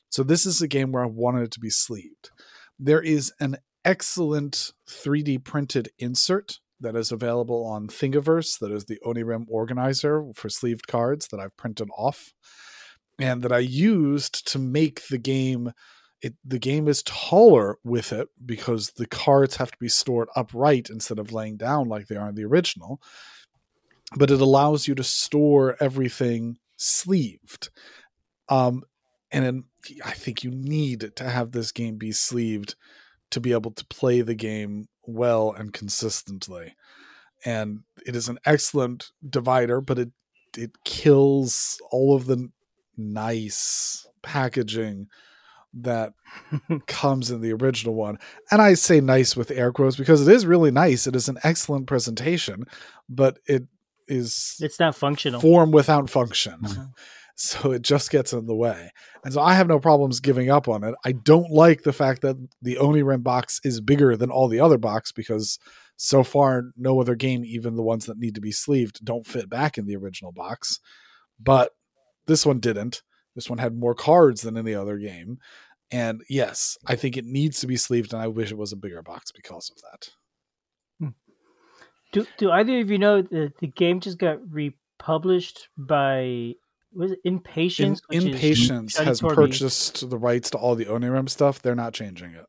So 0.10 0.24
this 0.24 0.46
is 0.46 0.62
a 0.62 0.68
game 0.68 0.92
where 0.92 1.04
I 1.04 1.08
wanted 1.08 1.44
it 1.44 1.52
to 1.52 1.62
be 1.62 1.70
sleeved. 1.70 2.32
There 2.78 3.02
is 3.02 3.32
an 3.40 3.58
excellent 3.86 4.72
3D 4.90 5.44
printed 5.44 5.90
insert 6.00 6.60
that 6.80 6.96
is 6.96 7.12
available 7.12 7.66
on 7.66 7.88
Thingiverse, 7.88 8.60
that 8.60 8.72
is 8.72 8.86
the 8.86 9.00
Onirim 9.06 9.46
organizer 9.48 10.26
for 10.34 10.50
sleeved 10.50 10.88
cards 10.88 11.28
that 11.28 11.40
I've 11.40 11.56
printed 11.56 11.90
off 11.98 12.34
and 13.20 13.44
that 13.44 13.52
I 13.52 13.60
used 13.60 14.48
to 14.52 14.60
make 14.60 15.08
the 15.08 15.18
game 15.18 15.72
it 16.22 16.36
the 16.46 16.60
game 16.60 16.88
is 16.88 17.02
taller 17.04 17.78
with 17.84 18.14
it 18.14 18.28
because 18.46 18.92
the 18.92 19.08
cards 19.08 19.56
have 19.56 19.72
to 19.72 19.78
be 19.80 19.90
stored 19.90 20.30
upright 20.36 20.90
instead 20.90 21.18
of 21.18 21.32
laying 21.32 21.58
down 21.58 21.88
like 21.88 22.08
they 22.08 22.16
are 22.16 22.30
in 22.30 22.36
the 22.36 22.46
original. 22.46 23.02
But 24.16 24.30
it 24.30 24.40
allows 24.40 24.88
you 24.88 24.94
to 24.96 25.04
store 25.04 25.78
everything 25.80 26.58
sleeved. 26.78 27.70
Um 28.50 28.84
and 29.32 29.46
then 29.46 29.64
I 30.06 30.12
think 30.12 30.44
you 30.44 30.52
need 30.52 31.12
to 31.16 31.24
have 31.30 31.52
this 31.52 31.72
game 31.72 31.98
be 31.98 32.12
sleeved 32.12 32.76
to 33.32 33.40
be 33.40 33.52
able 33.52 33.72
to 33.72 33.86
play 33.86 34.22
the 34.22 34.36
game 34.36 34.88
well 35.06 35.52
and 35.52 35.74
consistently. 35.74 36.76
And 37.44 37.80
it 38.06 38.16
is 38.16 38.30
an 38.30 38.38
excellent 38.46 39.12
divider, 39.28 39.82
but 39.82 39.98
it 40.00 40.12
it 40.58 40.72
kills 40.84 41.82
all 41.92 42.16
of 42.16 42.26
the 42.28 42.50
nice 42.98 44.06
packaging 44.22 45.08
that 45.74 46.14
comes 46.88 47.32
in 47.32 47.42
the 47.42 47.54
original 47.54 47.94
one. 47.96 48.18
And 48.52 48.62
I 48.62 48.74
say 48.74 49.00
nice 49.00 49.36
with 49.38 49.52
air 49.52 49.72
quotes 49.72 49.96
because 49.96 50.28
it 50.28 50.34
is 50.34 50.46
really 50.46 50.72
nice. 50.72 51.08
It 51.08 51.16
is 51.16 51.30
an 51.30 51.38
excellent 51.44 51.88
presentation, 51.88 52.66
but 53.08 53.40
it 53.46 53.64
is 54.08 54.58
It's 54.60 54.80
not 54.80 54.96
functional. 54.96 55.40
form 55.40 55.72
without 55.72 56.10
function. 56.10 56.60
Mhm. 56.62 56.92
So 57.42 57.72
it 57.72 57.82
just 57.82 58.12
gets 58.12 58.34
in 58.34 58.46
the 58.46 58.56
way. 58.56 58.92
And 59.26 59.34
so 59.34 59.42
I 59.42 59.56
have 59.56 59.68
no 59.68 59.80
problems 59.80 60.20
giving 60.20 60.52
up 60.52 60.68
on 60.68 60.84
it. 60.84 60.94
I 61.04 61.12
don't 61.12 61.50
like 61.50 61.82
the 61.82 61.94
fact 61.94 62.22
that 62.22 62.38
the 62.62 62.76
Onirim 62.76 63.24
box 63.24 63.60
is 63.64 63.82
bigger 63.82 64.16
than 64.16 64.30
all 64.30 64.48
the 64.48 64.60
other 64.60 64.78
box 64.78 65.12
because 65.12 65.58
so 65.98 66.24
far 66.24 66.66
no 66.78 67.02
other 67.02 67.16
game, 67.16 67.44
even 67.44 67.76
the 67.76 67.84
ones 67.84 68.06
that 68.06 68.20
need 68.20 68.36
to 68.36 68.42
be 68.42 68.52
sleeved, 68.52 69.04
don't 69.04 69.26
fit 69.26 69.50
back 69.50 69.78
in 69.78 69.86
the 69.86 69.96
original 69.96 70.32
box. 70.32 70.80
But 71.40 71.72
this 72.28 72.46
one 72.46 72.60
didn't. 72.60 73.02
This 73.36 73.50
one 73.50 73.60
had 73.60 73.76
more 73.76 73.96
cards 73.96 74.42
than 74.42 74.58
any 74.58 74.76
other 74.76 74.98
game. 74.98 75.40
And 75.92 76.22
yes, 76.30 76.78
I 76.86 76.96
think 76.96 77.18
it 77.18 77.26
needs 77.26 77.60
to 77.60 77.68
be 77.68 77.76
sleeved, 77.76 78.14
and 78.14 78.22
I 78.22 78.28
wish 78.28 78.52
it 78.52 78.58
was 78.58 78.72
a 78.72 78.78
bigger 78.78 79.02
box 79.02 79.32
because 79.32 79.70
of 79.70 79.82
that. 79.82 80.10
Hmm. 81.00 81.10
Do 82.14 82.26
do 82.38 82.52
either 82.52 82.80
of 82.80 82.90
you 82.90 82.98
know 82.98 83.22
that 83.22 83.54
the 83.60 83.68
game 83.68 84.00
just 84.00 84.18
got 84.18 84.40
republished 84.50 85.68
by 85.78 86.54
was 86.94 87.12
it 87.12 87.20
In, 87.24 87.34
Impatience? 87.34 88.02
which 88.08 88.26
Impatience 88.26 88.98
has 88.98 89.22
Torbey. 89.22 89.36
purchased 89.36 90.10
the 90.10 90.18
rights 90.18 90.50
to 90.52 90.58
all 90.58 90.76
the 90.76 90.86
Onirim 90.86 91.30
stuff. 91.30 91.62
They're 91.62 91.76
not 91.76 91.94
changing 91.94 92.34
it. 92.34 92.46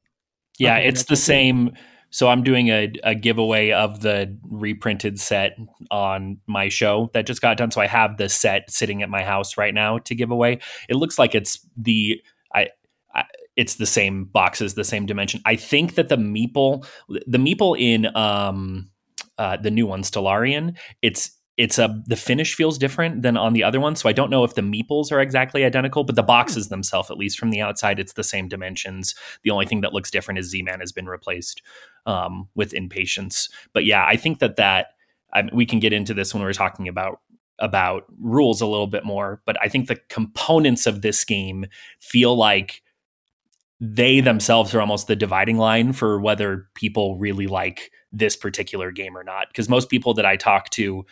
Yeah, 0.59 0.77
Okay, 0.77 0.89
it's 0.89 1.05
the 1.05 1.15
okay. 1.15 1.21
same. 1.21 1.73
So 2.11 2.29
I'm 2.29 2.43
doing 2.43 2.69
a, 2.69 2.93
a 3.05 3.15
giveaway 3.15 3.71
of 3.71 4.01
the 4.03 4.37
reprinted 4.43 5.19
set 5.19 5.57
on 5.91 6.39
my 6.47 6.69
show 6.69 7.11
that 7.15 7.27
just 7.27 7.41
got 7.41 7.57
done. 7.57 7.71
So 7.71 7.81
I 7.81 7.87
have 7.87 8.19
the 8.19 8.29
set 8.29 8.71
sitting 8.71 9.03
at 9.03 9.09
my 9.09 9.23
house 9.23 9.57
right 9.57 9.73
now 9.73 9.99
to 9.99 10.15
give 10.15 10.31
away. 10.31 10.61
It 10.91 10.97
looks 10.97 11.19
like 11.19 11.35
it's 11.35 11.59
the 11.77 12.21
I, 12.55 12.69
I 13.15 13.25
it's 13.57 13.77
the 13.77 13.87
same 13.87 14.25
boxes, 14.27 14.75
the 14.75 14.85
same 14.85 15.07
dimension. 15.07 15.41
I 15.47 15.57
think 15.57 15.95
that 15.95 16.09
the 16.11 16.17
meeple, 16.17 16.87
the 17.09 17.39
meeple 17.39 17.79
in 17.79 18.15
um 18.15 18.91
uh, 19.39 19.57
the 19.57 19.71
new 19.71 19.87
one, 19.87 20.03
Stellarion, 20.03 20.77
it's 21.01 21.31
it's 21.59 21.79
a 21.79 22.03
the 22.07 22.17
finish 22.17 22.55
feels 22.55 22.79
different 22.79 23.23
than 23.23 23.37
on 23.37 23.53
the 23.53 23.63
other 23.63 23.79
one. 23.79 23.95
So 23.95 24.09
I 24.09 24.13
don't 24.13 24.31
know 24.31 24.43
if 24.45 24.55
the 24.55 24.63
meeples 24.63 25.13
are 25.13 25.21
exactly 25.21 25.65
identical, 25.65 26.03
but 26.03 26.17
the 26.17 26.23
boxes 26.23 26.69
themselves, 26.69 27.11
at 27.11 27.19
least 27.19 27.39
from 27.39 27.51
the 27.51 27.61
outside, 27.61 27.99
it's 27.99 28.15
the 28.15 28.25
same 28.25 28.49
dimensions. 28.49 29.15
The 29.43 29.51
only 29.51 29.67
thing 29.67 29.83
that 29.83 29.93
looks 29.93 30.11
different 30.11 30.39
is 30.39 30.49
Z-Man 30.49 30.81
has 30.81 30.93
been 30.93 31.07
replaced 31.07 31.61
um, 32.07 32.49
with 32.55 32.73
Impatience. 32.73 33.51
But 33.75 33.85
yeah, 33.85 34.05
I 34.07 34.17
think 34.17 34.39
that 34.39 34.57
that 34.57 34.95
I 35.35 35.49
we 35.53 35.67
can 35.67 35.79
get 35.79 35.93
into 35.93 36.15
this 36.15 36.33
when 36.33 36.43
we're 36.43 36.53
talking 36.53 36.89
about 36.89 37.21
about 37.59 38.05
rules 38.19 38.61
a 38.61 38.67
little 38.67 38.87
bit 38.87 39.05
more. 39.05 39.43
But 39.45 39.57
I 39.61 39.69
think 39.69 39.89
the 39.89 40.01
components 40.09 40.87
of 40.87 41.03
this 41.03 41.23
game 41.25 41.67
feel 42.01 42.35
like 42.35 42.83
they 43.79 44.21
themselves 44.21 44.75
are 44.75 44.81
almost 44.81 45.07
the 45.07 45.17
dividing 45.17 45.59
line 45.59 45.93
for 45.93 46.21
whether 46.21 46.69
people 46.75 47.19
really 47.19 47.47
like 47.47 47.91
this 48.11 48.37
particular 48.37 48.91
game 48.91 49.17
or 49.17 49.25
not. 49.25 49.49
Because 49.49 49.69
most 49.69 49.91
people 49.91 50.15
that 50.15 50.25
I 50.25 50.37
talk 50.37 50.71
to 50.71 51.05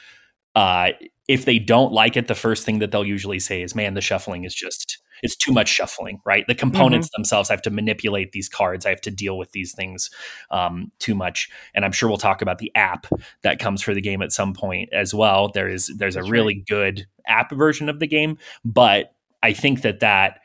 uh, 0.54 0.90
if 1.28 1.44
they 1.44 1.58
don't 1.58 1.92
like 1.92 2.16
it, 2.16 2.28
the 2.28 2.34
first 2.34 2.64
thing 2.64 2.80
that 2.80 2.90
they'll 2.90 3.06
usually 3.06 3.38
say 3.38 3.62
is, 3.62 3.74
"Man, 3.74 3.94
the 3.94 4.00
shuffling 4.00 4.44
is 4.44 4.54
just 4.54 4.98
it's 5.22 5.36
too 5.36 5.52
much 5.52 5.68
shuffling." 5.68 6.20
Right? 6.24 6.44
The 6.46 6.54
components 6.54 7.08
mm-hmm. 7.08 7.22
themselves 7.22 7.50
I 7.50 7.52
have 7.52 7.62
to 7.62 7.70
manipulate 7.70 8.32
these 8.32 8.48
cards. 8.48 8.84
I 8.84 8.90
have 8.90 9.00
to 9.02 9.10
deal 9.10 9.38
with 9.38 9.52
these 9.52 9.72
things 9.72 10.10
um, 10.50 10.90
too 10.98 11.14
much. 11.14 11.48
And 11.74 11.84
I'm 11.84 11.92
sure 11.92 12.08
we'll 12.08 12.18
talk 12.18 12.42
about 12.42 12.58
the 12.58 12.72
app 12.74 13.06
that 13.42 13.58
comes 13.58 13.82
for 13.82 13.94
the 13.94 14.00
game 14.00 14.22
at 14.22 14.32
some 14.32 14.54
point 14.54 14.88
as 14.92 15.14
well. 15.14 15.50
There 15.52 15.68
is 15.68 15.92
there's 15.96 16.14
That's 16.14 16.26
a 16.26 16.30
really 16.30 16.56
right. 16.56 16.66
good 16.66 17.06
app 17.26 17.52
version 17.52 17.88
of 17.88 18.00
the 18.00 18.08
game, 18.08 18.38
but 18.64 19.14
I 19.42 19.52
think 19.52 19.82
that 19.82 20.00
that 20.00 20.40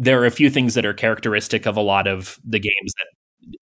there 0.00 0.20
are 0.22 0.26
a 0.26 0.30
few 0.30 0.48
things 0.48 0.74
that 0.74 0.86
are 0.86 0.94
characteristic 0.94 1.66
of 1.66 1.76
a 1.76 1.82
lot 1.82 2.06
of 2.08 2.40
the 2.42 2.58
games 2.58 2.94
that 2.98 3.06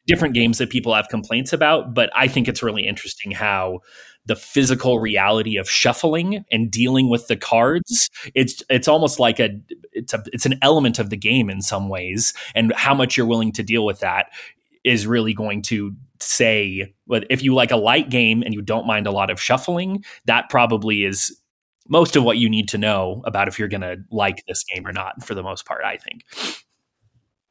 different 0.06 0.34
games 0.34 0.58
that 0.58 0.70
people 0.70 0.94
have 0.94 1.08
complaints 1.08 1.52
about, 1.52 1.94
but 1.94 2.10
I 2.14 2.28
think 2.28 2.48
it's 2.48 2.62
really 2.62 2.86
interesting 2.86 3.30
how 3.30 3.80
the 4.28 4.36
physical 4.36 5.00
reality 5.00 5.56
of 5.56 5.68
shuffling 5.68 6.44
and 6.52 6.70
dealing 6.70 7.08
with 7.08 7.26
the 7.28 7.36
cards 7.36 8.10
it's 8.34 8.62
it's 8.68 8.86
almost 8.86 9.18
like 9.18 9.40
a 9.40 9.48
it's 9.92 10.12
a 10.12 10.22
it's 10.32 10.44
an 10.44 10.58
element 10.60 10.98
of 10.98 11.08
the 11.08 11.16
game 11.16 11.48
in 11.48 11.62
some 11.62 11.88
ways 11.88 12.34
and 12.54 12.72
how 12.74 12.94
much 12.94 13.16
you're 13.16 13.26
willing 13.26 13.50
to 13.50 13.62
deal 13.62 13.86
with 13.86 14.00
that 14.00 14.26
is 14.84 15.06
really 15.06 15.32
going 15.32 15.62
to 15.62 15.94
say 16.20 16.94
but 17.06 17.24
if 17.30 17.42
you 17.42 17.54
like 17.54 17.70
a 17.70 17.76
light 17.76 18.10
game 18.10 18.42
and 18.42 18.52
you 18.52 18.60
don't 18.60 18.86
mind 18.86 19.06
a 19.06 19.10
lot 19.10 19.30
of 19.30 19.40
shuffling 19.40 20.04
that 20.26 20.50
probably 20.50 21.04
is 21.04 21.34
most 21.88 22.14
of 22.14 22.22
what 22.22 22.36
you 22.36 22.50
need 22.50 22.68
to 22.68 22.76
know 22.76 23.22
about 23.24 23.48
if 23.48 23.58
you're 23.58 23.66
going 23.66 23.80
to 23.80 23.96
like 24.10 24.44
this 24.46 24.62
game 24.74 24.86
or 24.86 24.92
not 24.92 25.24
for 25.24 25.34
the 25.34 25.42
most 25.42 25.64
part 25.64 25.82
i 25.84 25.96
think 25.96 26.22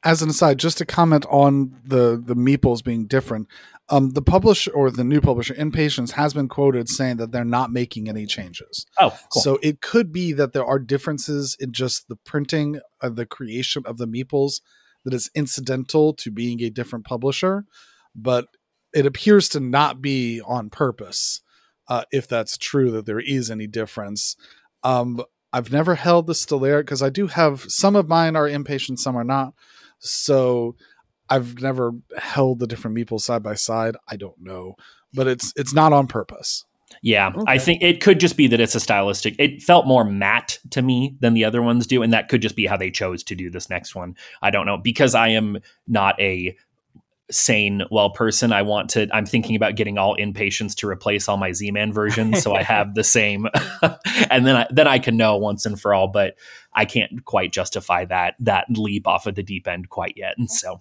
as 0.04 0.22
an 0.22 0.30
aside, 0.30 0.58
just 0.58 0.78
to 0.78 0.86
comment 0.86 1.26
on 1.28 1.76
the 1.84 2.22
the 2.24 2.36
meeples 2.36 2.84
being 2.84 3.06
different, 3.06 3.48
um, 3.90 4.10
the 4.10 4.22
publisher 4.22 4.70
or 4.72 4.90
the 4.90 5.04
new 5.04 5.20
publisher, 5.20 5.54
Impatience, 5.54 6.12
has 6.12 6.34
been 6.34 6.48
quoted 6.48 6.88
saying 6.88 7.16
that 7.16 7.32
they're 7.32 7.44
not 7.44 7.72
making 7.72 8.08
any 8.08 8.26
changes. 8.26 8.86
Oh, 8.98 9.10
cool. 9.32 9.42
so 9.42 9.58
it 9.62 9.80
could 9.80 10.12
be 10.12 10.32
that 10.34 10.52
there 10.52 10.64
are 10.64 10.78
differences 10.78 11.56
in 11.58 11.72
just 11.72 12.08
the 12.08 12.16
printing 12.16 12.80
of 13.00 13.16
the 13.16 13.26
creation 13.26 13.82
of 13.86 13.96
the 13.98 14.06
meeples 14.06 14.60
that 15.04 15.14
is 15.14 15.30
incidental 15.34 16.12
to 16.12 16.30
being 16.30 16.60
a 16.60 16.70
different 16.70 17.06
publisher, 17.06 17.64
but 18.14 18.46
it 18.92 19.06
appears 19.06 19.48
to 19.50 19.60
not 19.60 20.02
be 20.02 20.40
on 20.46 20.70
purpose. 20.70 21.40
Uh, 21.88 22.04
if 22.12 22.28
that's 22.28 22.58
true, 22.58 22.90
that 22.90 23.06
there 23.06 23.20
is 23.20 23.50
any 23.50 23.66
difference. 23.66 24.36
Um, 24.84 25.22
I've 25.52 25.72
never 25.72 25.94
held 25.94 26.26
the 26.26 26.34
Stellarion 26.34 26.80
because 26.80 27.02
I 27.02 27.08
do 27.08 27.28
have 27.28 27.64
some 27.68 27.96
of 27.96 28.08
mine 28.08 28.36
are 28.36 28.46
impatient, 28.46 29.00
some 29.00 29.16
are 29.16 29.24
not. 29.24 29.54
So 29.98 30.76
I've 31.28 31.60
never 31.60 31.92
held 32.16 32.58
the 32.58 32.66
different 32.66 32.96
meeples 32.96 33.22
side 33.22 33.42
by 33.42 33.54
side. 33.54 33.96
I 34.08 34.16
don't 34.16 34.40
know, 34.40 34.76
but 35.12 35.26
it's 35.26 35.52
it's 35.56 35.74
not 35.74 35.92
on 35.92 36.06
purpose. 36.06 36.64
Yeah, 37.02 37.28
okay. 37.28 37.44
I 37.46 37.58
think 37.58 37.82
it 37.82 38.00
could 38.00 38.18
just 38.18 38.36
be 38.36 38.46
that 38.48 38.60
it's 38.60 38.74
a 38.74 38.80
stylistic. 38.80 39.36
It 39.38 39.62
felt 39.62 39.86
more 39.86 40.04
matte 40.04 40.58
to 40.70 40.82
me 40.82 41.16
than 41.20 41.34
the 41.34 41.44
other 41.44 41.62
ones 41.62 41.86
do, 41.86 42.02
and 42.02 42.12
that 42.12 42.28
could 42.28 42.42
just 42.42 42.56
be 42.56 42.66
how 42.66 42.76
they 42.76 42.90
chose 42.90 43.22
to 43.24 43.34
do 43.34 43.50
this 43.50 43.68
next 43.68 43.94
one. 43.94 44.16
I 44.40 44.50
don't 44.50 44.66
know 44.66 44.78
because 44.78 45.14
I 45.14 45.28
am 45.28 45.58
not 45.86 46.18
a 46.20 46.56
sane 47.30 47.82
well 47.90 48.10
person 48.10 48.52
i 48.52 48.62
want 48.62 48.88
to 48.88 49.06
i'm 49.12 49.26
thinking 49.26 49.54
about 49.54 49.76
getting 49.76 49.98
all 49.98 50.14
Impatience 50.14 50.74
to 50.74 50.88
replace 50.88 51.28
all 51.28 51.36
my 51.36 51.52
z-man 51.52 51.92
versions 51.92 52.42
so 52.42 52.54
i 52.54 52.62
have 52.62 52.94
the 52.94 53.04
same. 53.04 53.46
And 54.30 54.46
then 54.46 54.56
i 54.56 54.66
then 54.70 54.88
i 54.88 54.98
can 54.98 55.16
know 55.16 55.36
once 55.36 55.66
and 55.66 55.80
for 55.80 55.92
all 55.92 56.08
but 56.08 56.34
i 56.72 56.84
can't 56.84 57.24
quite 57.24 57.52
justify 57.52 58.04
that 58.06 58.34
that 58.40 58.66
leap 58.70 59.06
off 59.06 59.26
of 59.26 59.34
the 59.34 59.42
deep 59.42 59.68
end 59.68 59.90
quite 59.90 60.14
yet 60.16 60.34
and 60.38 60.50
so. 60.50 60.78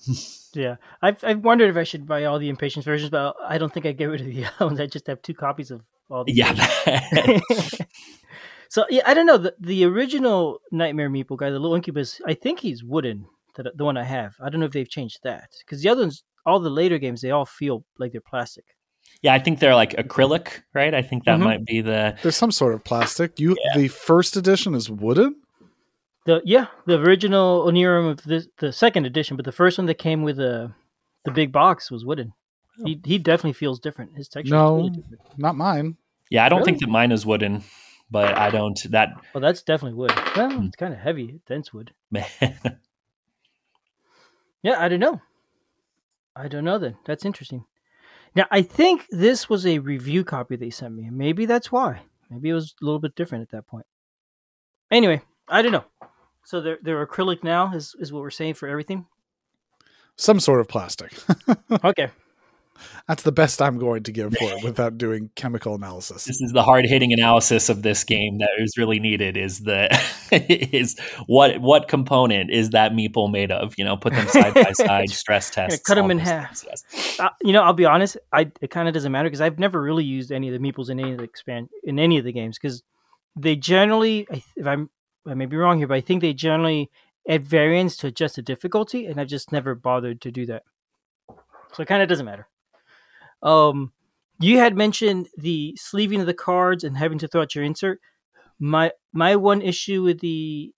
Yeah. 0.53 0.77
I've, 1.01 1.23
I've 1.23 1.43
wondered 1.43 1.69
if 1.69 1.77
i 1.77 1.83
should 1.83 2.07
buy 2.07 2.23
all 2.23 2.39
the 2.39 2.49
Impatience 2.49 2.85
versions 2.85 3.09
but 3.09 3.35
i 3.45 3.57
don't 3.57 3.73
think 3.73 3.85
i 3.85 3.91
get 3.91 4.05
rid 4.05 4.21
of 4.21 4.27
the 4.27 4.45
other 4.45 4.55
ones. 4.65 4.79
I 4.79 4.85
just 4.85 5.07
have 5.07 5.21
two 5.21 5.33
copies 5.33 5.71
of 5.71 5.83
all 6.09 6.23
the 6.23 6.33
yeah. 6.33 6.53
so 8.69 8.85
yeah 8.89 9.03
i 9.05 9.13
don't 9.13 9.25
know. 9.25 9.37
The, 9.37 9.55
the 9.59 9.85
original 9.85 10.61
nightmare 10.71 11.09
meeple 11.09 11.37
guy 11.37 11.49
the 11.49 11.59
little 11.59 11.75
incubus 11.75 12.21
i 12.25 12.33
think 12.33 12.59
he's 12.59 12.83
wooden 12.83 13.25
the, 13.55 13.71
the 13.75 13.85
one 13.85 13.97
i 13.97 14.03
have. 14.03 14.35
I 14.41 14.49
don't 14.49 14.59
know 14.59 14.65
if 14.65 14.71
they've 14.71 14.89
changed 14.89 15.19
that 15.23 15.51
because 15.65 15.81
the 15.81 15.89
other 15.89 16.01
ones 16.01 16.23
all 16.47 16.59
the 16.59 16.69
later 16.69 16.97
games 16.97 17.21
they 17.21 17.31
all 17.31 17.45
feel 17.45 17.83
like 17.99 18.13
they're 18.13 18.21
plastic. 18.21 18.65
Yeah, 19.21 19.33
I 19.33 19.39
think 19.39 19.59
they're 19.59 19.75
like 19.75 19.91
acrylic, 19.93 20.61
right? 20.73 20.93
I 20.93 21.01
think 21.01 21.25
that 21.25 21.35
mm-hmm. 21.35 21.43
might 21.43 21.65
be 21.65 21.81
the. 21.81 22.17
There's 22.23 22.35
some 22.35 22.51
sort 22.51 22.73
of 22.73 22.83
plastic. 22.83 23.39
You 23.39 23.55
yeah. 23.63 23.77
the 23.77 23.87
first 23.87 24.37
edition 24.37 24.73
is 24.73 24.89
wooden. 24.89 25.35
The 26.25 26.41
yeah, 26.45 26.67
the 26.85 26.99
original 26.99 27.65
Onirum 27.65 28.11
of 28.11 28.23
the 28.23 28.47
the 28.59 28.71
second 28.71 29.05
edition, 29.05 29.35
but 29.35 29.45
the 29.45 29.51
first 29.51 29.77
one 29.77 29.87
that 29.87 29.97
came 29.97 30.23
with 30.23 30.37
the 30.37 30.71
the 31.25 31.31
big 31.31 31.51
box 31.51 31.91
was 31.91 32.05
wooden. 32.05 32.33
Oh. 32.79 32.85
He 32.85 33.01
he 33.03 33.17
definitely 33.17 33.53
feels 33.53 33.79
different. 33.79 34.15
His 34.15 34.27
texture. 34.27 34.53
No, 34.53 34.77
really 34.77 35.03
not 35.37 35.55
mine. 35.55 35.97
Yeah, 36.29 36.45
I 36.45 36.49
don't 36.49 36.59
really? 36.59 36.71
think 36.71 36.81
that 36.81 36.89
mine 36.89 37.11
is 37.11 37.25
wooden, 37.25 37.63
but 38.11 38.37
I 38.37 38.49
don't 38.49 38.79
that. 38.91 39.09
Well, 39.33 39.41
that's 39.41 39.63
definitely 39.63 39.97
wood. 39.97 40.13
Well, 40.35 40.51
hmm. 40.51 40.65
it's 40.65 40.75
kind 40.75 40.93
of 40.93 40.99
heavy, 40.99 41.39
dense 41.47 41.73
wood. 41.73 41.93
yeah, 42.11 42.29
I 44.77 44.89
don't 44.89 44.99
know. 44.99 45.21
I 46.37 46.47
don't 46.47 46.63
know 46.63 46.77
then. 46.77 46.97
That's 47.05 47.25
interesting. 47.25 47.65
Now, 48.35 48.45
I 48.51 48.61
think 48.61 49.07
this 49.09 49.49
was 49.49 49.65
a 49.65 49.79
review 49.79 50.23
copy 50.23 50.55
they 50.55 50.69
sent 50.69 50.93
me. 50.93 51.09
Maybe 51.09 51.45
that's 51.45 51.71
why. 51.71 52.01
Maybe 52.29 52.49
it 52.49 52.53
was 52.53 52.75
a 52.81 52.85
little 52.85 52.99
bit 52.99 53.15
different 53.15 53.41
at 53.41 53.49
that 53.51 53.67
point. 53.67 53.85
Anyway, 54.91 55.21
I 55.47 55.61
don't 55.61 55.71
know. 55.71 55.85
So 56.45 56.61
they're, 56.61 56.77
they're 56.81 57.05
acrylic 57.05 57.43
now, 57.43 57.73
is, 57.73 57.95
is 57.99 58.13
what 58.13 58.21
we're 58.21 58.29
saying 58.29 58.53
for 58.53 58.67
everything? 58.67 59.05
Some 60.15 60.39
sort 60.39 60.59
of 60.59 60.67
plastic. 60.67 61.13
okay. 61.83 62.09
That's 63.07 63.23
the 63.23 63.31
best 63.31 63.61
I'm 63.61 63.77
going 63.77 64.03
to 64.03 64.11
give 64.11 64.33
for 64.33 64.51
it 64.51 64.63
without 64.63 64.97
doing 64.97 65.29
chemical 65.35 65.75
analysis. 65.75 66.25
This 66.25 66.41
is 66.41 66.51
the 66.51 66.63
hard 66.63 66.85
hitting 66.85 67.13
analysis 67.13 67.69
of 67.69 67.81
this 67.81 68.03
game 68.03 68.37
that 68.39 68.49
is 68.59 68.77
really 68.77 68.99
needed. 68.99 69.37
Is 69.37 69.59
the 69.59 69.89
is 70.31 70.99
what 71.27 71.59
what 71.61 71.87
component 71.87 72.51
is 72.51 72.71
that 72.71 72.91
meeple 72.91 73.31
made 73.31 73.51
of? 73.51 73.73
You 73.77 73.85
know, 73.85 73.97
put 73.97 74.13
them 74.13 74.27
side 74.27 74.53
by 74.53 74.71
side, 74.73 75.09
stress 75.09 75.49
test, 75.49 75.83
cut 75.85 75.95
them 75.95 76.11
in 76.11 76.19
half. 76.19 76.63
Uh, 77.19 77.29
you 77.41 77.53
know, 77.53 77.63
I'll 77.63 77.73
be 77.73 77.85
honest. 77.85 78.17
I 78.31 78.51
it 78.61 78.71
kind 78.71 78.87
of 78.87 78.93
doesn't 78.93 79.11
matter 79.11 79.29
because 79.29 79.41
I've 79.41 79.59
never 79.59 79.81
really 79.81 80.03
used 80.03 80.31
any 80.31 80.47
of 80.47 80.59
the 80.59 80.59
meeples 80.59 80.89
in 80.89 80.99
any 80.99 81.11
of 81.11 81.17
the 81.17 81.23
expand 81.23 81.69
in 81.83 81.99
any 81.99 82.17
of 82.17 82.25
the 82.25 82.31
games 82.31 82.57
because 82.61 82.83
they 83.35 83.55
generally, 83.55 84.27
if 84.55 84.65
I'm 84.65 84.89
I 85.27 85.33
may 85.33 85.45
be 85.45 85.57
wrong 85.57 85.77
here, 85.77 85.87
but 85.87 85.97
I 85.97 86.01
think 86.01 86.21
they 86.21 86.33
generally 86.33 86.89
add 87.27 87.47
variants 87.47 87.97
to 87.97 88.07
adjust 88.07 88.35
the 88.35 88.41
difficulty, 88.41 89.05
and 89.05 89.19
I've 89.19 89.27
just 89.27 89.51
never 89.51 89.75
bothered 89.75 90.21
to 90.21 90.31
do 90.31 90.45
that. 90.47 90.63
So 91.73 91.83
it 91.83 91.87
kind 91.87 92.01
of 92.01 92.09
doesn't 92.09 92.25
matter. 92.25 92.47
Um, 93.43 93.91
you 94.39 94.59
had 94.59 94.75
mentioned 94.75 95.27
the 95.37 95.75
sleeving 95.79 96.19
of 96.19 96.27
the 96.27 96.33
cards 96.33 96.83
and 96.83 96.97
having 96.97 97.17
to 97.19 97.27
throw 97.27 97.41
out 97.41 97.55
your 97.55 97.63
insert. 97.63 97.99
My 98.59 98.91
my 99.13 99.35
one 99.35 99.61
issue 99.61 100.03
with 100.03 100.19
the 100.19 100.73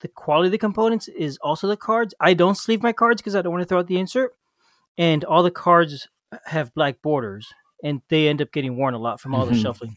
the 0.00 0.08
quality 0.08 0.48
of 0.48 0.52
the 0.52 0.58
components 0.58 1.08
is 1.08 1.38
also 1.38 1.68
the 1.68 1.76
cards. 1.76 2.14
I 2.20 2.34
don't 2.34 2.56
sleeve 2.56 2.82
my 2.82 2.92
cards 2.92 3.22
because 3.22 3.36
I 3.36 3.42
don't 3.42 3.52
want 3.52 3.62
to 3.62 3.66
throw 3.66 3.78
out 3.78 3.86
the 3.86 3.98
insert, 3.98 4.32
and 4.98 5.24
all 5.24 5.42
the 5.42 5.50
cards 5.50 6.08
have 6.44 6.74
black 6.74 7.00
borders, 7.02 7.48
and 7.82 8.02
they 8.08 8.28
end 8.28 8.42
up 8.42 8.52
getting 8.52 8.76
worn 8.76 8.94
a 8.94 8.98
lot 8.98 9.20
from 9.20 9.34
all 9.34 9.44
mm-hmm. 9.44 9.54
the 9.54 9.60
shuffling. 9.60 9.96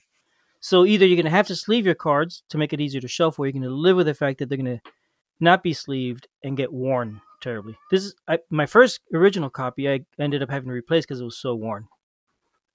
So 0.60 0.86
either 0.86 1.06
you're 1.06 1.16
going 1.16 1.26
to 1.26 1.32
have 1.32 1.48
to 1.48 1.56
sleeve 1.56 1.86
your 1.86 1.96
cards 1.96 2.44
to 2.50 2.58
make 2.58 2.74
it 2.74 2.82
easier 2.82 3.02
to 3.02 3.08
shuffle, 3.08 3.44
or 3.44 3.48
you're 3.48 3.54
going 3.54 3.64
to 3.64 3.70
live 3.70 3.98
with 3.98 4.08
the 4.08 4.14
fact 4.14 4.40
that 4.40 4.50
they're 4.50 4.58
going 4.58 4.80
to 4.80 4.92
not 5.40 5.64
be 5.64 5.74
sleeved 5.74 6.28
and 6.44 6.58
get 6.58 6.72
worn 6.72 7.22
terribly. 7.42 7.78
This 7.92 8.04
is 8.04 8.16
I, 8.28 8.40
my 8.50 8.66
first 8.66 9.02
original 9.14 9.50
copy. 9.50 9.90
I 9.90 10.02
ended 10.20 10.42
up 10.42 10.50
having 10.50 10.70
to 10.70 10.74
replace 10.74 11.06
because 11.06 11.22
it 11.22 11.26
was 11.26 11.38
so 11.38 11.56
worn. 11.56 11.88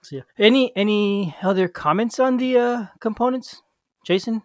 So, 0.02 0.16
yeah. 0.16 0.22
Any 0.38 0.74
any 0.76 1.36
other 1.42 1.68
comments 1.68 2.18
on 2.18 2.38
the 2.38 2.58
uh, 2.58 2.86
components, 3.00 3.62
Jason? 4.06 4.42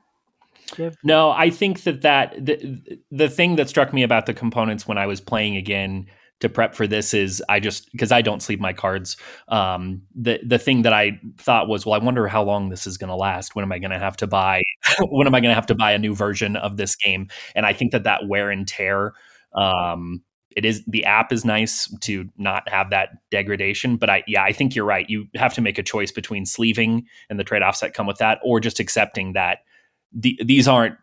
No, 1.03 1.29
I 1.31 1.49
think 1.49 1.83
that 1.83 2.01
that 2.01 2.33
the, 2.43 2.99
the 3.11 3.29
thing 3.29 3.55
that 3.57 3.69
struck 3.69 3.93
me 3.93 4.03
about 4.03 4.25
the 4.25 4.33
components 4.33 4.87
when 4.87 4.97
I 4.97 5.05
was 5.05 5.21
playing 5.21 5.57
again 5.57 6.07
to 6.41 6.49
prep 6.49 6.75
for 6.75 6.85
this 6.85 7.13
is 7.13 7.41
I 7.47 7.59
just 7.59 7.91
because 7.91 8.11
I 8.11 8.21
don't 8.21 8.41
sleep 8.41 8.59
my 8.59 8.73
cards. 8.73 9.15
Um, 9.47 10.01
the 10.15 10.39
the 10.45 10.59
thing 10.59 10.81
that 10.81 10.93
I 10.93 11.19
thought 11.37 11.67
was, 11.67 11.85
well, 11.85 11.99
I 11.99 12.03
wonder 12.03 12.27
how 12.27 12.43
long 12.43 12.69
this 12.69 12.87
is 12.87 12.97
going 12.97 13.09
to 13.09 13.15
last. 13.15 13.55
When 13.55 13.63
am 13.63 13.71
I 13.71 13.79
going 13.79 13.91
to 13.91 13.99
have 13.99 14.17
to 14.17 14.27
buy? 14.27 14.63
when 14.99 15.27
am 15.27 15.35
I 15.35 15.39
going 15.39 15.51
to 15.51 15.55
have 15.55 15.67
to 15.67 15.75
buy 15.75 15.91
a 15.91 15.99
new 15.99 16.15
version 16.15 16.55
of 16.55 16.77
this 16.77 16.95
game? 16.95 17.27
And 17.55 17.65
I 17.65 17.73
think 17.73 17.91
that 17.91 18.03
that 18.03 18.27
wear 18.27 18.49
and 18.49 18.67
tear 18.67 19.13
um, 19.53 20.23
it 20.55 20.65
is 20.65 20.83
the 20.85 21.05
app 21.05 21.31
is 21.31 21.45
nice 21.45 21.93
to 21.99 22.27
not 22.37 22.67
have 22.69 22.89
that 22.89 23.09
degradation 23.29 23.97
but 23.97 24.09
i 24.09 24.23
yeah 24.27 24.43
i 24.43 24.51
think 24.51 24.75
you're 24.75 24.85
right. 24.85 25.09
You 25.09 25.27
have 25.35 25.53
to 25.55 25.61
make 25.61 25.77
a 25.77 25.83
choice 25.83 26.11
between 26.11 26.45
sleeving 26.45 27.05
and 27.29 27.39
the 27.39 27.43
trade-offs 27.43 27.81
that 27.81 27.93
come 27.93 28.07
with 28.07 28.17
that 28.17 28.39
or 28.43 28.59
just 28.59 28.79
accepting 28.79 29.33
that 29.33 29.59
the, 30.13 30.39
these 30.43 30.67
aren't 30.67 30.95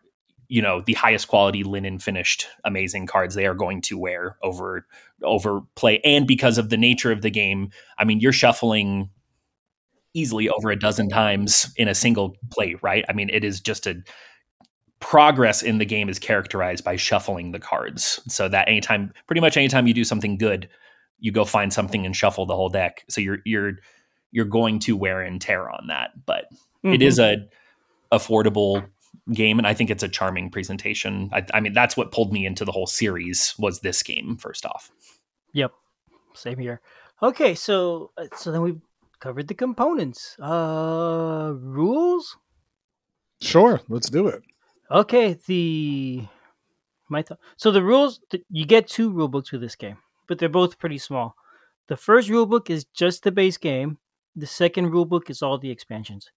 you 0.49 0.61
know 0.61 0.81
the 0.81 0.93
highest 0.93 1.27
quality 1.27 1.63
linen 1.63 1.99
finished 1.99 2.47
amazing 2.65 3.07
cards 3.07 3.35
they 3.35 3.45
are 3.45 3.53
going 3.53 3.81
to 3.81 3.97
wear 3.97 4.37
over 4.43 4.85
over 5.23 5.61
play. 5.75 6.01
And 6.03 6.27
because 6.27 6.57
of 6.57 6.69
the 6.69 6.77
nature 6.77 7.11
of 7.11 7.21
the 7.21 7.29
game 7.29 7.69
i 7.97 8.03
mean 8.03 8.19
you're 8.19 8.33
shuffling 8.33 9.09
easily 10.15 10.49
over 10.49 10.69
a 10.69 10.77
dozen 10.77 11.09
times 11.09 11.71
in 11.75 11.87
a 11.87 11.95
single 11.95 12.35
play 12.51 12.75
right? 12.81 13.05
I 13.09 13.13
mean 13.13 13.29
it 13.29 13.43
is 13.43 13.59
just 13.59 13.87
a 13.87 13.95
progress 15.03 15.61
in 15.61 15.77
the 15.79 15.85
game 15.85 16.07
is 16.07 16.17
characterized 16.17 16.83
by 16.83 16.95
shuffling 16.95 17.51
the 17.51 17.59
cards. 17.59 18.21
So 18.27 18.47
that 18.47 18.69
anytime, 18.69 19.13
pretty 19.27 19.41
much 19.41 19.57
anytime 19.57 19.85
you 19.85 19.93
do 19.93 20.05
something 20.05 20.37
good, 20.37 20.69
you 21.19 21.31
go 21.31 21.43
find 21.43 21.73
something 21.73 22.05
and 22.05 22.15
shuffle 22.15 22.45
the 22.45 22.55
whole 22.55 22.69
deck. 22.69 23.03
So 23.09 23.19
you're 23.19 23.39
you're 23.45 23.73
you're 24.31 24.45
going 24.45 24.79
to 24.79 24.95
wear 24.95 25.21
and 25.21 25.41
tear 25.41 25.69
on 25.69 25.87
that. 25.87 26.11
But 26.25 26.45
It 26.83 27.01
is 27.01 27.19
a 27.19 27.47
affordable 28.11 28.85
game, 29.33 29.59
and 29.59 29.67
I 29.67 29.73
think 29.73 29.89
it's 29.89 30.03
a 30.03 30.09
charming 30.09 30.49
presentation. 30.49 31.29
I, 31.33 31.45
I 31.53 31.59
mean, 31.59 31.73
that's 31.73 31.95
what 31.97 32.11
pulled 32.11 32.31
me 32.31 32.45
into 32.45 32.65
the 32.65 32.71
whole 32.71 32.87
series 32.87 33.53
was 33.59 33.81
this 33.81 34.01
game. 34.03 34.37
First 34.37 34.65
off, 34.65 34.89
Yep. 35.51 35.71
Same 36.33 36.57
here. 36.57 36.81
Okay, 37.21 37.55
so 37.55 38.11
uh, 38.17 38.27
so 38.35 38.51
then 38.51 38.61
we've 38.61 38.81
covered 39.19 39.47
the 39.49 39.53
components. 39.53 40.37
Uh 40.39 41.53
rules? 41.55 42.37
Sure, 43.41 43.81
let's 43.89 44.09
do 44.09 44.27
it. 44.27 44.41
Okay, 44.93 45.37
the 45.47 46.27
my 47.09 47.21
th- 47.23 47.39
so 47.57 47.71
the 47.71 47.83
rules 47.83 48.21
th- 48.31 48.43
you 48.51 48.65
get 48.65 48.87
two 48.87 49.11
rule 49.11 49.27
books 49.29 49.49
for 49.49 49.57
this 49.59 49.75
game, 49.75 49.97
but 50.27 50.39
they're 50.39 50.49
both 50.49 50.79
pretty 50.79 50.97
small. 50.99 51.35
The 51.87 51.97
first 51.97 52.29
rule 52.29 52.45
book 52.45 52.69
is 52.69 52.85
just 52.85 53.23
the 53.23 53.31
base 53.31 53.57
game. 53.57 53.97
The 54.35 54.47
second 54.47 54.91
rule 54.91 55.05
book 55.05 55.29
is 55.29 55.41
all 55.41 55.57
the 55.57 55.71
expansions. 55.71 56.31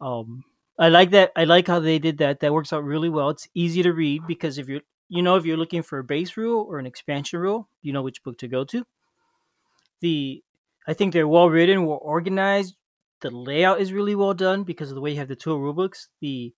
Um 0.00 0.44
I 0.78 0.88
like 0.90 1.10
that. 1.12 1.32
I 1.36 1.44
like 1.44 1.68
how 1.68 1.80
they 1.80 1.98
did 1.98 2.18
that. 2.18 2.40
That 2.40 2.52
works 2.54 2.72
out 2.72 2.84
really 2.84 3.10
well. 3.10 3.30
It's 3.30 3.48
easy 3.54 3.82
to 3.84 3.92
read 3.94 4.22
because 4.28 4.58
if 4.58 4.68
you're 4.68 4.82
you 5.08 5.22
know 5.22 5.36
if 5.36 5.46
you're 5.46 5.58
looking 5.58 5.82
for 5.82 5.98
a 6.00 6.04
base 6.04 6.36
rule 6.36 6.66
or 6.68 6.78
an 6.78 6.86
expansion 6.86 7.40
rule, 7.40 7.68
you 7.82 7.92
know 7.92 8.02
which 8.02 8.22
book 8.24 8.38
to 8.38 8.48
go 8.48 8.64
to. 8.64 8.84
The 10.00 10.42
I 10.86 10.94
think 10.94 11.12
they're 11.12 11.28
well 11.28 11.50
written, 11.50 11.84
well 11.84 11.98
organized. 12.00 12.76
The 13.20 13.30
layout 13.30 13.80
is 13.80 13.92
really 13.92 14.14
well 14.14 14.32
done 14.34 14.62
because 14.64 14.90
of 14.90 14.94
the 14.94 15.00
way 15.00 15.10
you 15.12 15.18
have 15.18 15.28
the 15.28 15.36
two 15.36 15.56
rule 15.56 15.72
books. 15.74 16.08
The 16.20 16.54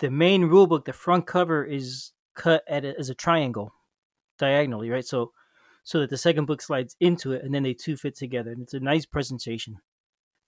the 0.00 0.10
main 0.10 0.44
rule 0.44 0.66
book, 0.66 0.84
the 0.84 0.92
front 0.92 1.26
cover 1.26 1.64
is 1.64 2.12
cut 2.34 2.64
at 2.68 2.84
a, 2.84 2.98
as 2.98 3.10
a 3.10 3.14
triangle, 3.14 3.72
diagonally, 4.38 4.90
right? 4.90 5.04
So 5.04 5.32
so 5.82 6.00
that 6.00 6.10
the 6.10 6.18
second 6.18 6.46
book 6.46 6.60
slides 6.60 6.96
into 7.00 7.32
it, 7.32 7.44
and 7.44 7.54
then 7.54 7.62
they 7.62 7.74
two 7.74 7.96
fit 7.96 8.16
together, 8.16 8.50
and 8.50 8.62
it's 8.62 8.74
a 8.74 8.80
nice 8.80 9.06
presentation. 9.06 9.78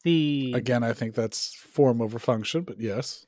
The 0.04 0.52
Again, 0.54 0.82
I 0.82 0.92
think 0.92 1.14
that's 1.14 1.54
form 1.54 2.02
over 2.02 2.18
function, 2.18 2.62
but 2.62 2.80
yes. 2.80 3.26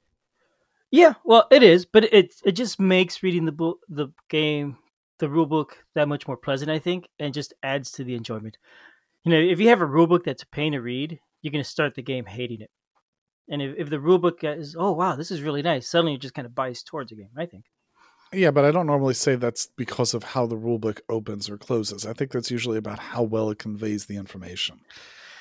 Yeah, 0.91 1.15
well, 1.25 1.47
it 1.51 1.63
is, 1.63 1.87
but 1.87 2.05
it 2.13 2.35
it 2.45 2.53
just 2.53 2.81
makes 2.81 3.23
reading 3.23 3.45
the 3.45 3.53
book, 3.53 3.79
the 3.89 4.09
game, 4.29 4.79
the 5.19 5.29
rule 5.29 5.47
book 5.47 5.85
that 5.95 6.09
much 6.09 6.27
more 6.27 6.37
pleasant, 6.37 6.71
I 6.71 6.79
think, 6.79 7.09
and 7.19 7.35
just 7.35 7.55
adds 7.63 7.91
to 7.93 8.05
the 8.05 8.15
enjoyment. 8.15 8.59
You 9.25 9.33
know, 9.33 9.39
if 9.39 9.61
you 9.61 9.69
have 9.69 9.81
a 9.81 9.87
rule 9.87 10.07
book 10.07 10.25
that's 10.25 10.43
a 10.43 10.49
pain 10.49 10.73
to 10.73 10.81
read, 10.81 11.19
you're 11.43 11.53
going 11.53 11.65
to 11.65 11.69
start 11.69 11.95
the 11.95 12.03
game 12.03 12.27
hating 12.27 12.61
it. 12.61 12.71
And 13.49 13.61
if, 13.61 13.75
if 13.77 13.91
the 13.91 14.01
rule 14.01 14.19
book 14.19 14.39
is, 14.43 14.75
oh 14.79 14.93
wow, 14.93 15.17
this 15.17 15.31
is 15.31 15.43
really 15.43 15.63
nice, 15.63 15.91
suddenly 15.91 16.13
you 16.13 16.19
just 16.19 16.35
kind 16.35 16.47
of 16.47 16.55
bias 16.55 16.83
towards 16.83 17.11
the 17.11 17.17
game. 17.17 17.31
I 17.37 17.47
think. 17.47 17.65
Yeah, 18.33 18.51
but 18.51 18.65
I 18.65 18.73
don't 18.73 18.87
normally 18.87 19.15
say 19.15 19.37
that's 19.37 19.69
because 19.77 20.13
of 20.13 20.25
how 20.25 20.47
the 20.47 20.57
rulebook 20.57 21.01
opens 21.09 21.49
or 21.49 21.57
closes. 21.57 22.05
I 22.05 22.15
think 22.15 22.33
that's 22.33 22.51
usually 22.51 22.79
about 22.79 22.99
how 22.99 23.23
well 23.23 23.51
it 23.51 23.59
conveys 23.59 24.07
the 24.07 24.17
information. 24.17 24.81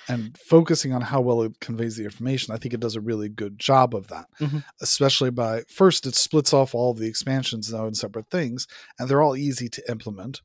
And 0.10 0.38
focusing 0.38 0.94
on 0.94 1.02
how 1.02 1.22
well 1.22 1.42
it 1.44 1.60
conveys 1.62 1.96
the 1.96 2.04
information, 2.04 2.54
I 2.54 2.58
think 2.58 2.74
it 2.74 2.82
does 2.82 2.96
a 2.96 3.02
really 3.02 3.30
good 3.30 3.58
job 3.58 3.96
of 3.96 4.10
that. 4.10 4.28
Mhm. 4.40 4.64
Especially 4.82 5.32
by 5.32 5.64
first, 5.70 6.06
it 6.06 6.14
splits 6.14 6.54
off 6.54 6.76
all 6.76 6.92
of 6.92 7.00
the 7.00 7.08
expansions 7.08 7.72
now 7.72 7.88
in 7.88 7.96
separate 7.96 8.30
things, 8.30 8.68
and 9.00 9.10
they're 9.10 9.22
all 9.22 9.38
easy 9.38 9.70
to 9.70 9.90
implement. 9.90 10.42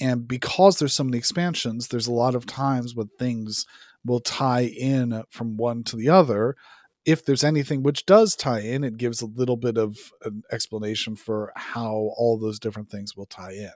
And 0.00 0.26
because 0.26 0.78
there's 0.78 0.94
so 0.94 1.04
many 1.04 1.18
expansions, 1.18 1.88
there's 1.88 2.06
a 2.06 2.12
lot 2.12 2.34
of 2.34 2.46
times 2.46 2.94
when 2.94 3.08
things 3.18 3.66
will 4.06 4.20
tie 4.20 4.64
in 4.64 5.24
from 5.28 5.56
one 5.56 5.82
to 5.84 5.96
the 5.96 6.08
other 6.08 6.56
if 7.06 7.24
there's 7.24 7.44
anything 7.44 7.82
which 7.82 8.06
does 8.06 8.36
tie 8.36 8.60
in, 8.60 8.84
it 8.84 8.96
gives 8.98 9.20
a 9.22 9.26
little 9.26 9.56
bit 9.56 9.78
of 9.78 9.98
an 10.24 10.42
explanation 10.52 11.16
for 11.16 11.52
how 11.56 12.12
all 12.16 12.38
those 12.38 12.58
different 12.58 12.90
things 12.90 13.16
will 13.16 13.26
tie 13.26 13.52
in. 13.52 13.72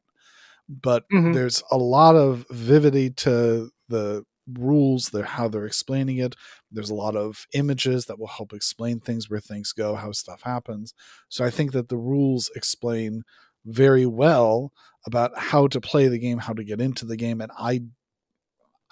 But 0.68 1.04
Mhm. 1.12 1.34
there's 1.34 1.62
a 1.70 1.76
lot 1.78 2.16
of 2.16 2.46
vividity 2.50 3.10
to 3.10 3.70
the 3.88 4.24
rules, 4.58 5.06
they're 5.10 5.24
how 5.24 5.48
they're 5.48 5.66
explaining 5.66 6.18
it. 6.18 6.36
There's 6.70 6.90
a 6.90 6.94
lot 6.94 7.16
of 7.16 7.46
images 7.54 8.06
that 8.06 8.18
will 8.18 8.26
help 8.28 8.52
explain 8.52 9.00
things 9.00 9.30
where 9.30 9.40
things 9.40 9.72
go, 9.72 9.94
how 9.94 10.12
stuff 10.12 10.42
happens. 10.42 10.94
So 11.28 11.44
I 11.44 11.50
think 11.50 11.72
that 11.72 11.88
the 11.88 11.96
rules 11.96 12.50
explain 12.56 13.22
very 13.66 14.06
well 14.06 14.72
about 15.06 15.36
how 15.38 15.66
to 15.68 15.80
play 15.80 16.08
the 16.08 16.18
game, 16.18 16.38
how 16.38 16.52
to 16.52 16.64
get 16.64 16.80
into 16.80 17.06
the 17.06 17.16
game, 17.16 17.40
and 17.40 17.52
I 17.58 17.82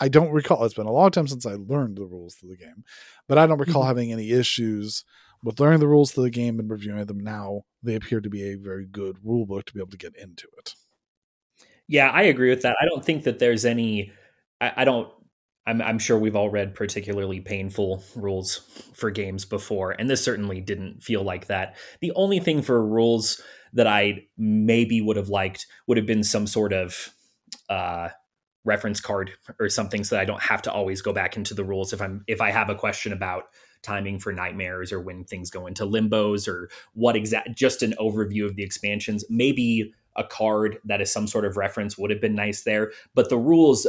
I 0.01 0.09
don't 0.09 0.33
recall. 0.33 0.65
It's 0.65 0.75
been 0.75 0.87
a 0.87 0.93
long 0.93 1.11
time 1.11 1.29
since 1.29 1.47
I 1.47 1.55
learned 1.55 1.97
the 1.97 2.05
rules 2.07 2.35
to 2.37 2.47
the 2.47 2.57
game, 2.57 2.85
but 3.29 3.39
I 3.39 3.47
don't 3.47 3.59
recall 3.61 3.83
Mhm. 3.85 3.87
having 3.87 4.13
any 4.13 4.31
issues 4.31 5.05
with 5.45 5.61
learning 5.61 5.81
the 5.81 5.89
rules 5.89 6.13
to 6.13 6.23
the 6.23 6.31
game 6.31 6.59
and 6.59 6.71
reviewing 6.71 7.05
them. 7.07 7.21
Now 7.21 7.63
they 7.83 7.95
appear 7.95 8.21
to 8.21 8.31
be 8.31 8.43
a 8.45 8.55
very 8.57 8.87
good 8.87 9.19
rule 9.25 9.47
book 9.47 9.67
to 9.67 9.73
be 9.75 9.81
able 9.81 9.91
to 9.91 9.97
get 9.97 10.17
into 10.17 10.49
it. 10.59 10.75
Yeah, 11.89 12.09
I 12.11 12.23
agree 12.23 12.51
with 12.51 12.63
that. 12.63 12.77
I 12.81 12.85
don't 12.87 13.05
think 13.05 13.25
that 13.25 13.39
there's 13.39 13.65
any. 13.65 14.13
I, 14.61 14.73
I 14.79 14.85
don't. 14.85 15.13
I'm, 15.65 15.81
I'm 15.81 15.99
sure 16.01 16.19
we've 16.19 16.35
all 16.35 16.51
read 16.51 16.75
particularly 16.75 17.41
painful 17.41 18.03
rules 18.17 18.57
for 18.95 19.11
games 19.13 19.45
before, 19.45 19.93
and 19.93 20.11
this 20.11 20.25
certainly 20.25 20.61
didn't 20.61 21.03
feel 21.05 21.23
like 21.23 21.47
that. 21.47 21.77
The 22.01 22.13
only 22.17 22.41
thing 22.41 22.63
for 22.63 22.85
rules 22.85 23.41
that 23.73 23.87
I 23.87 24.27
maybe 24.37 25.01
would 25.01 25.17
have 25.17 25.29
liked 25.29 25.67
would 25.87 25.97
have 25.99 26.07
been 26.07 26.25
some 26.25 26.49
sort 26.49 26.73
of 26.73 27.11
uh, 27.69 28.09
reference 28.65 29.01
card 29.01 29.33
or 29.59 29.69
something, 29.69 30.05
so 30.05 30.15
that 30.15 30.23
I 30.23 30.25
don't 30.25 30.43
have 30.43 30.63
to 30.63 30.73
always 30.73 31.03
go 31.03 31.13
back 31.13 31.37
into 31.37 31.55
the 31.55 31.65
rules 31.65 31.93
if 31.93 32.01
I'm 32.01 32.25
if 32.27 32.41
I 32.41 32.51
have 32.51 32.71
a 32.71 32.75
question 32.75 33.13
about 33.13 33.45
timing 33.83 34.19
for 34.19 34.33
nightmares 34.33 34.93
or 34.93 35.01
when 35.01 35.25
things 35.25 35.51
go 35.51 35.67
into 35.67 35.85
limbos 35.85 36.47
or 36.47 36.71
what 36.95 37.17
exact 37.17 37.57
just 37.57 37.83
an 37.83 37.95
overview 37.99 38.47
of 38.47 38.57
the 38.57 38.63
expansions. 38.63 39.25
Maybe 39.29 39.93
a 40.17 40.25
card 40.25 40.79
that 40.85 41.01
is 41.01 41.11
some 41.11 41.27
sort 41.27 41.45
of 41.45 41.57
reference 41.57 41.97
would 41.97 42.11
have 42.11 42.21
been 42.21 42.35
nice 42.35 42.65
there 42.65 42.93
but 43.15 43.31
the 43.31 43.39
rules 43.39 43.87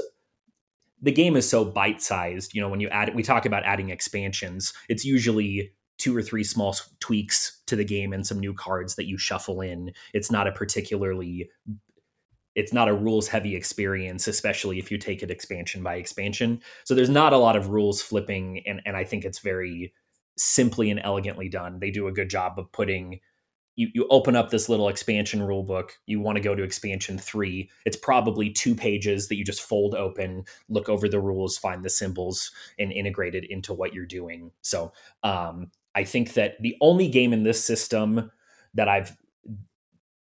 the 1.02 1.12
game 1.12 1.36
is 1.36 1.50
so 1.50 1.66
bite-sized 1.66 2.54
you 2.54 2.62
know 2.62 2.70
when 2.70 2.80
you 2.80 2.88
add 2.88 3.14
we 3.14 3.22
talk 3.22 3.46
about 3.46 3.62
adding 3.66 3.90
expansions 3.90 4.72
it's 4.88 5.04
usually 5.04 5.74
two 5.98 6.16
or 6.16 6.22
three 6.22 6.44
small 6.44 6.76
tweaks 7.00 7.62
to 7.68 7.76
the 7.76 7.86
game 7.86 8.14
and 8.14 8.26
some 8.26 8.40
new 8.40 8.54
cards 8.54 8.96
that 8.96 9.08
you 9.08 9.18
shuffle 9.18 9.62
in. 9.62 9.94
It's 10.14 10.32
not 10.32 10.48
a 10.48 10.52
particularly 10.52 11.50
it's 12.56 12.74
not 12.74 12.88
a 12.88 12.94
rules 12.94 13.28
heavy 13.28 13.56
experience 13.56 14.28
especially 14.28 14.78
if 14.80 14.92
you 14.92 14.98
take 14.98 15.24
it 15.24 15.32
expansion 15.32 15.82
by 15.82 15.96
expansion. 15.96 16.62
So 16.84 16.94
there's 16.94 17.10
not 17.10 17.34
a 17.34 17.38
lot 17.38 17.56
of 17.56 17.70
rules 17.70 18.02
flipping 18.02 18.64
and, 18.68 18.82
and 18.86 18.96
i 18.96 19.04
think 19.04 19.26
it's 19.26 19.40
very 19.40 19.94
simply 20.36 20.90
and 20.90 21.00
elegantly 21.04 21.48
done. 21.48 21.80
They 21.80 21.92
do 21.92 22.08
a 22.08 22.12
good 22.12 22.30
job 22.30 22.58
of 22.58 22.72
putting 22.72 23.20
you, 23.76 23.90
you 23.94 24.08
open 24.12 24.36
up 24.36 24.52
this 24.52 24.70
little 24.70 24.88
expansion 24.88 25.42
rule 25.42 25.64
book 25.64 25.98
you 26.06 26.20
want 26.20 26.36
to 26.36 26.44
go 26.44 26.54
to 26.54 26.64
expansion 26.64 27.18
three. 27.18 27.70
It's 27.86 27.98
probably 27.98 28.52
two 28.52 28.76
pages 28.76 29.28
that 29.28 29.36
you 29.36 29.44
just 29.44 29.62
fold 29.62 29.96
open 29.96 30.46
look 30.70 30.90
over 30.90 31.08
the 31.08 31.20
rules 31.20 31.58
find 31.58 31.84
the 31.84 31.90
symbols 31.90 32.52
and 32.78 32.92
integrate 32.92 33.36
it 33.36 33.50
into 33.50 33.74
what 33.74 33.94
you're 33.94 34.06
doing. 34.06 34.52
So 34.62 34.94
um, 35.24 35.72
i 35.96 36.04
think 36.04 36.34
that 36.34 36.62
the 36.62 36.76
only 36.82 37.08
game 37.08 37.34
in 37.34 37.44
this 37.44 37.64
system 37.64 38.32
that 38.74 38.88
i've 38.88 39.16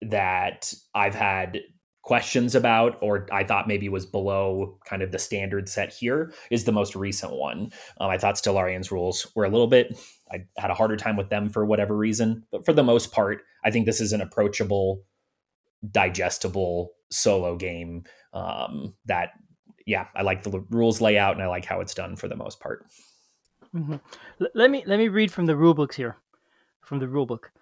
that 0.03 0.73
i've 0.95 1.14
had 1.14 1.61
questions 2.03 2.55
about 2.57 2.99
or 3.01 3.27
i 3.33 3.45
thought 3.45 3.69
maybe 3.69 3.88
was 3.88 4.05
below 4.05 4.77
kind 4.85 5.03
of 5.03 5.12
the 5.12 5.19
standard 5.19 5.69
set 5.69 5.93
here 5.93 6.33
is 6.51 6.65
the 6.65 6.73
most 6.73 6.97
recent 6.97 7.33
one 7.33 7.71
um, 8.01 8.11
i 8.11 8.19
thought 8.19 8.35
stellarion's 8.35 8.91
rules 8.91 9.27
were 9.37 9.45
a 9.45 9.49
little 9.49 9.69
bit 9.69 9.97
i 10.33 10.45
had 10.57 10.71
a 10.71 10.75
harder 10.75 10.97
time 10.97 11.17
with 11.17 11.29
them 11.31 11.49
for 11.49 11.65
whatever 11.65 11.97
reason 11.97 12.45
but 12.51 12.65
for 12.65 12.73
the 12.73 12.83
most 12.83 13.12
part 13.12 13.43
i 13.65 13.71
think 13.71 13.87
this 13.87 14.01
is 14.01 14.12
an 14.12 14.21
approachable 14.21 15.05
digestible 15.91 16.93
solo 17.11 17.57
game 17.57 18.05
um, 18.33 18.95
that 19.07 19.31
yeah 19.87 20.07
i 20.17 20.23
like 20.23 20.43
the 20.43 20.51
l- 20.51 20.65
rules 20.71 21.01
layout 21.01 21.35
and 21.35 21.43
i 21.43 21.47
like 21.47 21.65
how 21.65 21.81
it's 21.81 21.95
done 21.95 22.17
for 22.17 22.29
the 22.29 22.37
most 22.37 22.61
part 22.61 22.87
Mhm. 23.75 24.01
L- 24.41 24.49
let 24.55 24.71
me 24.71 24.83
let 24.87 24.99
me 24.99 25.09
read 25.09 25.33
from 25.33 25.47
the 25.47 25.57
rule 25.57 25.73
books 25.73 25.97
here, 25.97 26.17
from 26.83 26.99
the 26.99 27.09
rule 27.09 27.25
book. 27.25 27.53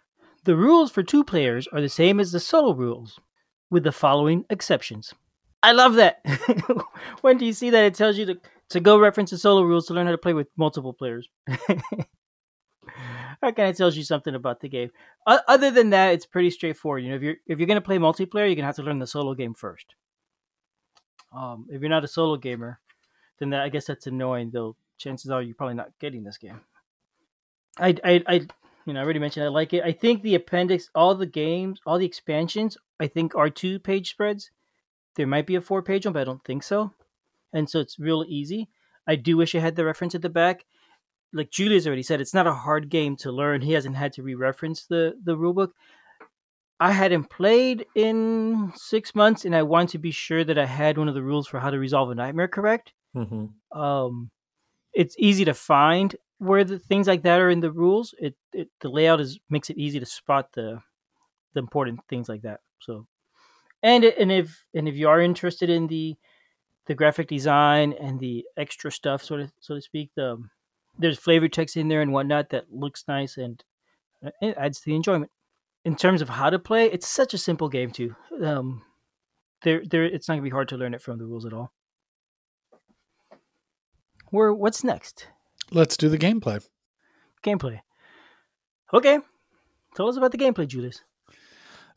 The 0.43 0.57
rules 0.57 0.91
for 0.91 1.05
two 1.05 1.23
players 1.23 1.69
are 1.69 1.81
the 1.81 1.89
same 1.89 2.19
as 2.19 2.33
the 2.33 2.41
solo 2.41 2.75
rules, 2.75 3.21
with 3.71 3.85
the 3.85 3.93
following 3.93 4.45
exceptions. 4.51 5.15
I 5.63 5.73
love 5.73 5.95
that. 5.95 6.25
when 7.21 7.39
do 7.39 7.47
you 7.47 7.53
see 7.53 7.71
that? 7.71 7.85
It 7.85 7.95
tells 7.95 8.19
you 8.19 8.27
to 8.27 8.41
to 8.71 8.81
go 8.81 8.99
reference 8.99 9.31
the 9.31 9.39
solo 9.39 9.63
rules 9.63 9.87
to 9.87 9.95
learn 9.95 10.07
how 10.07 10.13
to 10.13 10.19
play 10.19 10.33
with 10.33 10.49
multiple 10.57 10.93
players. 10.93 11.29
that 11.47 12.07
kind 13.43 13.69
of 13.69 13.77
tells 13.77 13.97
you 13.97 14.05
something 14.05 14.35
about 14.35 14.61
the 14.61 14.69
game. 14.69 14.91
Other 15.27 15.71
than 15.71 15.91
that, 15.91 16.15
it's 16.15 16.25
pretty 16.25 16.51
straightforward. 16.51 17.03
You 17.03 17.11
know, 17.11 17.17
if 17.17 17.23
you're 17.23 17.37
if 17.47 17.59
you're 17.59 17.69
gonna 17.69 17.81
play 17.81 17.99
multiplayer, 17.99 18.47
you're 18.47 18.55
gonna 18.55 18.67
have 18.67 18.77
to 18.77 18.83
learn 18.83 18.99
the 18.99 19.07
solo 19.07 19.35
game 19.35 19.55
first. 19.55 19.95
Um, 21.33 21.67
if 21.71 21.81
you're 21.81 21.91
not 21.91 22.05
a 22.05 22.09
solo 22.09 22.37
gamer, 22.37 22.81
then 23.39 23.51
that, 23.51 23.63
I 23.63 23.69
guess 23.69 23.87
that's 23.87 24.07
annoying. 24.07 24.51
Though 24.53 24.77
chances 24.99 25.31
are 25.31 25.43
you're 25.43 25.55
probably 25.55 25.75
not 25.75 25.91
getting 25.99 26.23
this 26.23 26.39
game. 26.39 26.61
I, 27.79 27.97
I, 28.05 28.23
I, 28.27 28.35
you 28.87 28.93
know, 28.93 29.01
I 29.01 29.05
already 29.05 29.21
mentioned 29.21 29.45
I 29.45 29.49
like 29.49 29.73
it. 29.73 29.85
I 29.85 29.93
think 29.93 30.23
the 30.23 30.35
appendix, 30.35 30.91
all 30.95 31.15
the 31.15 31.27
games, 31.27 31.81
all 31.87 31.99
the 31.99 32.07
expansions, 32.07 32.77
I 33.01 33.07
think 33.07 33.35
are 33.35 33.51
two 33.51 33.79
page 33.79 34.11
spreads. 34.11 34.51
There 35.17 35.27
might 35.27 35.47
be 35.47 35.57
a 35.57 35.61
four 35.61 35.83
page 35.83 36.05
one, 36.05 36.13
but 36.13 36.21
I 36.21 36.25
don't 36.25 36.45
think 36.45 36.63
so. 36.63 36.93
And 37.53 37.69
so 37.69 37.81
it's 37.81 37.99
real 37.99 38.25
easy. 38.29 38.69
I 39.09 39.17
do 39.17 39.37
wish 39.37 39.55
I 39.55 39.59
had 39.59 39.75
the 39.75 39.85
reference 39.85 40.15
at 40.15 40.23
the 40.23 40.29
back. 40.29 40.65
Like 41.33 41.51
Julius 41.51 41.87
already 41.87 42.03
said, 42.03 42.21
it's 42.21 42.35
not 42.35 42.47
a 42.47 42.53
hard 42.53 42.89
game 42.91 43.17
to 43.17 43.33
learn. 43.33 43.63
He 43.63 43.73
hasn't 43.73 43.97
had 43.97 44.13
to 44.15 44.23
re-reference 44.23 44.87
the 44.87 45.15
the 45.25 45.37
rulebook. 45.37 45.71
I 46.79 46.93
hadn't 46.93 47.29
played 47.29 47.87
in 47.95 48.73
six 48.75 49.15
months, 49.15 49.45
and 49.45 49.55
I 49.55 49.63
wanted 49.63 49.91
to 49.91 49.99
be 49.99 50.13
sure 50.13 50.45
that 50.45 50.59
I 50.59 50.65
had 50.65 50.97
one 50.97 51.09
of 51.09 51.15
the 51.15 51.23
rules 51.23 51.47
for 51.47 51.61
how 51.61 51.71
to 51.71 51.79
resolve 51.79 52.11
a 52.11 52.15
nightmare 52.15 52.49
correct. 52.49 52.93
mm-hmm. 53.15 53.79
Um, 53.79 54.31
it's 54.93 55.15
easy 55.19 55.45
to 55.45 55.55
find 55.55 56.17
where 56.39 56.65
the 56.65 56.79
things 56.79 57.07
like 57.07 57.23
that 57.23 57.41
are 57.41 57.51
in 57.51 57.61
the 57.61 57.71
rules. 57.71 58.15
It, 58.19 58.35
it 58.53 58.69
the 58.81 58.89
layout 58.89 59.21
is 59.21 59.39
makes 59.51 59.71
it 59.71 59.77
easy 59.77 60.01
to 60.01 60.07
spot 60.07 60.53
the 60.55 60.81
the 61.55 61.61
important 61.61 62.01
things 62.09 62.29
like 62.29 62.43
that. 62.43 62.61
So, 62.81 63.07
and 63.83 64.05
and 64.05 64.33
if 64.33 64.65
and 64.75 64.89
if 64.89 64.95
you 64.97 65.09
are 65.09 65.21
interested 65.21 65.71
in 65.71 65.87
the 65.87 66.17
the 66.87 66.95
graphic 66.95 67.29
design 67.29 67.95
and 68.01 68.19
the 68.19 68.45
extra 68.57 68.91
stuff, 68.91 69.23
sort 69.23 69.41
of 69.41 69.53
so 69.61 69.75
to 69.75 69.83
speak, 69.83 70.11
the 70.17 70.43
there's 70.99 71.19
flavor 71.19 71.49
text 71.49 71.77
in 71.77 71.89
there 71.89 72.03
and 72.03 72.13
whatnot 72.13 72.51
that 72.51 72.73
looks 72.73 73.05
nice 73.09 73.37
and 73.37 73.63
uh, 74.25 74.31
it 74.43 74.57
adds 74.59 74.81
to 74.81 74.87
the 74.87 74.97
enjoyment. 74.97 75.31
In 75.85 75.97
terms 75.97 76.21
of 76.21 76.29
how 76.29 76.51
to 76.51 76.59
play, 76.59 76.87
it's 76.87 77.09
such 77.09 77.33
a 77.33 77.39
simple 77.39 77.69
game 77.69 77.91
too. 77.91 78.15
Um, 78.43 78.83
there, 79.63 79.83
there, 79.89 80.05
it's 80.05 80.29
not 80.29 80.35
gonna 80.35 80.43
be 80.43 80.51
hard 80.51 80.69
to 80.69 80.77
learn 80.77 80.95
it 80.95 81.03
from 81.03 81.19
the 81.19 81.25
rules 81.25 81.47
at 81.47 81.53
all. 81.53 81.73
Where, 84.31 84.53
what's 84.53 84.85
next? 84.85 85.27
Let's 85.73 85.97
do 85.97 86.09
the 86.09 86.19
gameplay. 86.19 86.67
Gameplay. 87.43 87.81
Okay, 88.93 89.19
tell 89.95 90.09
us 90.09 90.17
about 90.17 90.33
the 90.33 90.39
gameplay, 90.39 90.67
Julius. 90.67 91.03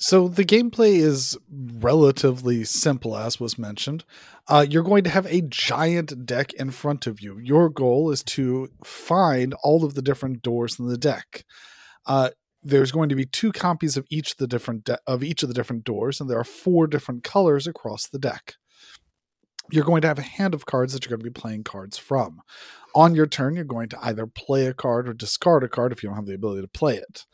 So 0.04 0.28
the 0.28 0.44
gameplay 0.44 0.96
is 0.96 1.38
relatively 1.50 2.66
simple, 2.66 3.16
as 3.16 3.40
was 3.40 3.58
mentioned. 3.58 4.04
Uh, 4.50 4.66
you're 4.70 4.84
going 4.84 5.06
to 5.06 5.10
have 5.10 5.26
a 5.28 5.44
giant 5.44 6.26
deck 6.26 6.52
in 6.56 6.72
front 6.72 7.08
of 7.08 7.22
you. 7.22 7.40
Your 7.40 7.70
goal 7.70 8.12
is 8.12 8.22
to 8.24 8.68
find 8.84 9.54
all 9.64 9.86
of 9.86 9.94
the 9.94 10.02
different 10.02 10.42
doors 10.42 10.78
in 10.78 10.88
the 10.88 10.98
deck. 10.98 11.46
Uh, 12.06 12.32
there's 12.62 12.92
going 12.92 13.08
to 13.08 13.16
be 13.16 13.26
two 13.26 13.54
copies 13.54 13.96
of 13.96 14.06
each 14.10 14.34
of 14.34 14.38
the 14.40 14.48
different 14.48 14.84
de- 14.84 15.00
of 15.08 15.24
each 15.24 15.42
of 15.42 15.48
the 15.48 15.56
different 15.56 15.86
doors, 15.86 16.20
and 16.20 16.30
there 16.30 16.38
are 16.38 16.44
four 16.44 16.86
different 16.86 17.24
colors 17.24 17.66
across 17.66 18.06
the 18.06 18.20
deck. 18.20 18.56
You're 19.72 19.86
going 19.86 20.02
to 20.02 20.10
have 20.10 20.20
a 20.20 20.24
hand 20.24 20.54
of 20.54 20.66
cards 20.66 20.92
that 20.92 21.06
you're 21.06 21.16
going 21.16 21.24
to 21.24 21.32
be 21.32 21.42
playing 21.42 21.64
cards 21.64 21.98
from. 21.98 22.42
On 22.94 23.16
your 23.16 23.26
turn, 23.26 23.56
you're 23.56 23.64
going 23.64 23.88
to 23.88 24.06
either 24.06 24.28
play 24.28 24.66
a 24.66 24.74
card 24.74 25.08
or 25.08 25.14
discard 25.14 25.64
a 25.64 25.70
card 25.70 25.94
if 25.94 26.04
you 26.04 26.10
don't 26.10 26.18
have 26.18 26.26
the 26.26 26.36
ability 26.36 26.62
to 26.62 26.68
play 26.68 26.98
it. 26.98 27.26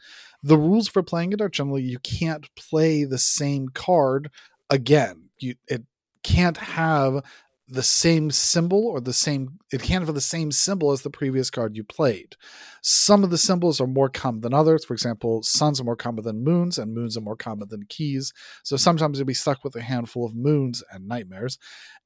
The 0.42 0.58
rules 0.58 0.88
for 0.88 1.04
playing 1.04 1.34
it 1.34 1.42
are 1.42 1.50
generally 1.50 1.84
you 1.84 2.00
can't 2.00 2.54
play 2.56 3.04
the 3.04 3.18
same 3.18 3.70
card 3.70 4.30
again. 4.70 5.30
You 5.38 5.56
it 5.68 5.84
can't 6.24 6.58
have 6.58 7.24
the 7.72 7.84
same 7.84 8.32
symbol 8.32 8.88
or 8.88 9.00
the 9.00 9.14
same 9.14 9.60
it 9.72 9.84
can't 9.84 10.04
have 10.04 10.16
the 10.16 10.22
same 10.22 10.52
symbol 10.52 10.92
as 10.92 11.04
the 11.04 11.10
previous 11.10 11.50
card 11.50 11.76
you 11.76 11.84
played. 11.84 12.36
Some 12.82 13.24
of 13.24 13.30
the 13.30 13.38
symbols 13.38 13.80
are 13.80 13.88
more 13.88 14.10
common 14.10 14.42
than 14.42 14.54
others. 14.54 14.86
For 14.86 14.94
example, 14.94 15.44
suns 15.44 15.80
are 15.80 15.84
more 15.84 15.96
common 15.96 16.24
than 16.24 16.44
moons, 16.44 16.78
and 16.78 16.94
moons 16.94 17.16
are 17.18 17.22
more 17.22 17.36
common 17.36 17.68
than 17.70 17.84
keys. 17.84 18.34
So 18.64 18.78
sometimes 18.78 19.20
you'll 19.20 19.26
be 19.28 19.34
stuck 19.34 19.64
with 19.64 19.76
a 19.76 19.82
handful 19.82 20.26
of 20.26 20.36
moons 20.36 20.84
and 20.92 21.08
nightmares, 21.08 21.60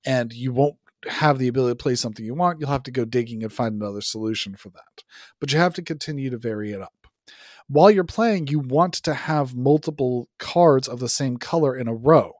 and 0.06 0.34
you 0.34 0.52
won't 0.52 0.76
have 1.08 1.38
the 1.38 1.48
ability 1.48 1.72
to 1.74 1.84
play 1.84 1.96
something 1.96 2.26
you 2.26 2.34
want. 2.34 2.60
You'll 2.60 2.69
have 2.69 2.84
to 2.84 2.91
go 2.91 3.06
digging 3.06 3.43
and 3.43 3.52
find 3.52 3.76
another 3.76 4.02
solution 4.02 4.56
for 4.56 4.69
that. 4.69 5.04
But 5.39 5.54
you 5.54 5.60
have 5.60 5.74
to 5.76 5.82
continue 5.82 6.30
to 6.30 6.38
vary 6.38 6.72
it 6.72 6.82
up 6.82 7.03
while 7.67 7.91
you're 7.91 8.04
playing, 8.04 8.47
you 8.47 8.60
want 8.60 8.93
to 8.95 9.13
have 9.13 9.56
multiple 9.56 10.30
cards 10.39 10.88
of 10.88 10.99
the 10.99 11.10
same 11.10 11.38
color 11.38 11.76
in 11.76 11.88
a 11.88 11.95
row. 11.95 12.34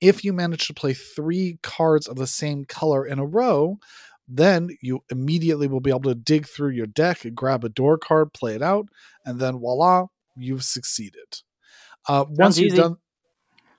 If 0.00 0.24
you 0.24 0.32
manage 0.32 0.66
to 0.66 0.74
play 0.74 0.94
three 0.94 1.58
cards 1.62 2.06
of 2.08 2.16
the 2.16 2.26
same 2.26 2.64
color 2.64 3.06
in 3.06 3.18
a 3.18 3.26
row, 3.26 3.78
then 4.26 4.70
you 4.80 5.00
immediately 5.10 5.66
will 5.66 5.80
be 5.80 5.90
able 5.90 6.02
to 6.02 6.14
dig 6.14 6.46
through 6.46 6.70
your 6.70 6.86
deck, 6.86 7.24
and 7.24 7.34
grab 7.34 7.64
a 7.64 7.68
door 7.68 7.98
card, 7.98 8.32
play 8.32 8.54
it 8.54 8.62
out, 8.62 8.86
and 9.26 9.40
then 9.40 9.58
voila, 9.58 10.06
you've 10.36 10.64
succeeded. 10.64 11.42
Uh, 12.08 12.24
once 12.28 12.58
you've 12.58 12.76
done, 12.76 12.96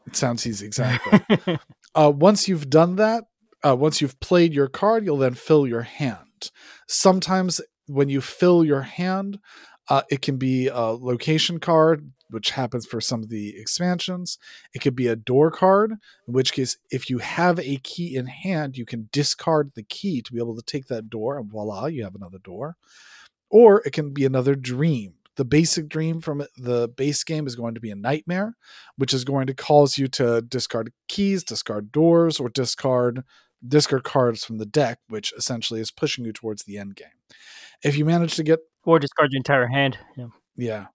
it 0.05 0.15
sounds 0.15 0.45
easy, 0.45 0.65
exactly. 0.67 1.57
uh, 1.95 2.11
once 2.13 2.47
you've 2.47 2.69
done 2.69 2.97
that, 2.97 3.23
uh, 3.65 3.75
once 3.75 4.01
you've 4.01 4.19
played 4.19 4.53
your 4.53 4.67
card, 4.67 5.05
you'll 5.05 5.17
then 5.17 5.33
fill 5.33 5.65
your 5.65 5.83
hand. 5.83 6.51
Sometimes 6.87 7.61
when 7.87 8.09
you 8.09 8.21
fill 8.21 8.65
your 8.65 8.81
hand, 8.81 9.39
uh, 9.89 10.03
it 10.09 10.21
can 10.21 10.37
be 10.37 10.67
a 10.67 10.79
location 10.79 11.59
card, 11.59 12.11
which 12.29 12.51
happens 12.51 12.85
for 12.85 13.01
some 13.01 13.23
of 13.23 13.29
the 13.29 13.57
expansions. 13.57 14.37
It 14.73 14.79
could 14.79 14.95
be 14.95 15.07
a 15.07 15.15
door 15.15 15.51
card, 15.51 15.91
in 15.91 16.33
which 16.33 16.53
case, 16.53 16.77
if 16.89 17.09
you 17.09 17.17
have 17.17 17.59
a 17.59 17.77
key 17.77 18.15
in 18.15 18.27
hand, 18.27 18.77
you 18.77 18.85
can 18.85 19.09
discard 19.11 19.71
the 19.75 19.83
key 19.83 20.21
to 20.21 20.31
be 20.31 20.39
able 20.39 20.55
to 20.55 20.61
take 20.61 20.87
that 20.87 21.09
door, 21.09 21.37
and 21.37 21.51
voila, 21.51 21.87
you 21.87 22.03
have 22.03 22.15
another 22.15 22.39
door. 22.39 22.77
Or 23.49 23.81
it 23.85 23.91
can 23.91 24.13
be 24.13 24.25
another 24.25 24.55
dream. 24.55 25.15
The 25.35 25.45
basic 25.45 25.89
dream 25.89 26.21
from 26.21 26.43
the 26.57 26.87
base 26.87 27.23
game 27.23 27.47
is 27.47 27.55
going 27.55 27.73
to 27.73 27.81
be 27.81 27.91
a 27.91 27.95
nightmare, 27.95 28.55
which 28.97 29.13
is 29.13 29.23
going 29.23 29.47
to 29.47 29.53
cause 29.53 29.97
you 29.97 30.07
to 30.09 30.41
discard 30.41 30.93
keys, 31.07 31.43
discard 31.43 31.91
doors, 31.91 32.39
or 32.39 32.49
discard 32.49 33.23
discard 33.67 34.03
cards 34.03 34.43
from 34.43 34.57
the 34.57 34.65
deck, 34.65 34.99
which 35.07 35.33
essentially 35.37 35.79
is 35.79 35.91
pushing 35.91 36.25
you 36.25 36.33
towards 36.33 36.63
the 36.63 36.77
end 36.77 36.95
game. 36.95 37.07
If 37.83 37.97
you 37.97 38.05
manage 38.05 38.35
to 38.35 38.43
get 38.43 38.59
or 38.85 38.99
discard 38.99 39.31
your 39.31 39.39
entire 39.39 39.67
hand. 39.67 39.97
Yeah. 40.17 40.27
Yeah. 40.55 40.85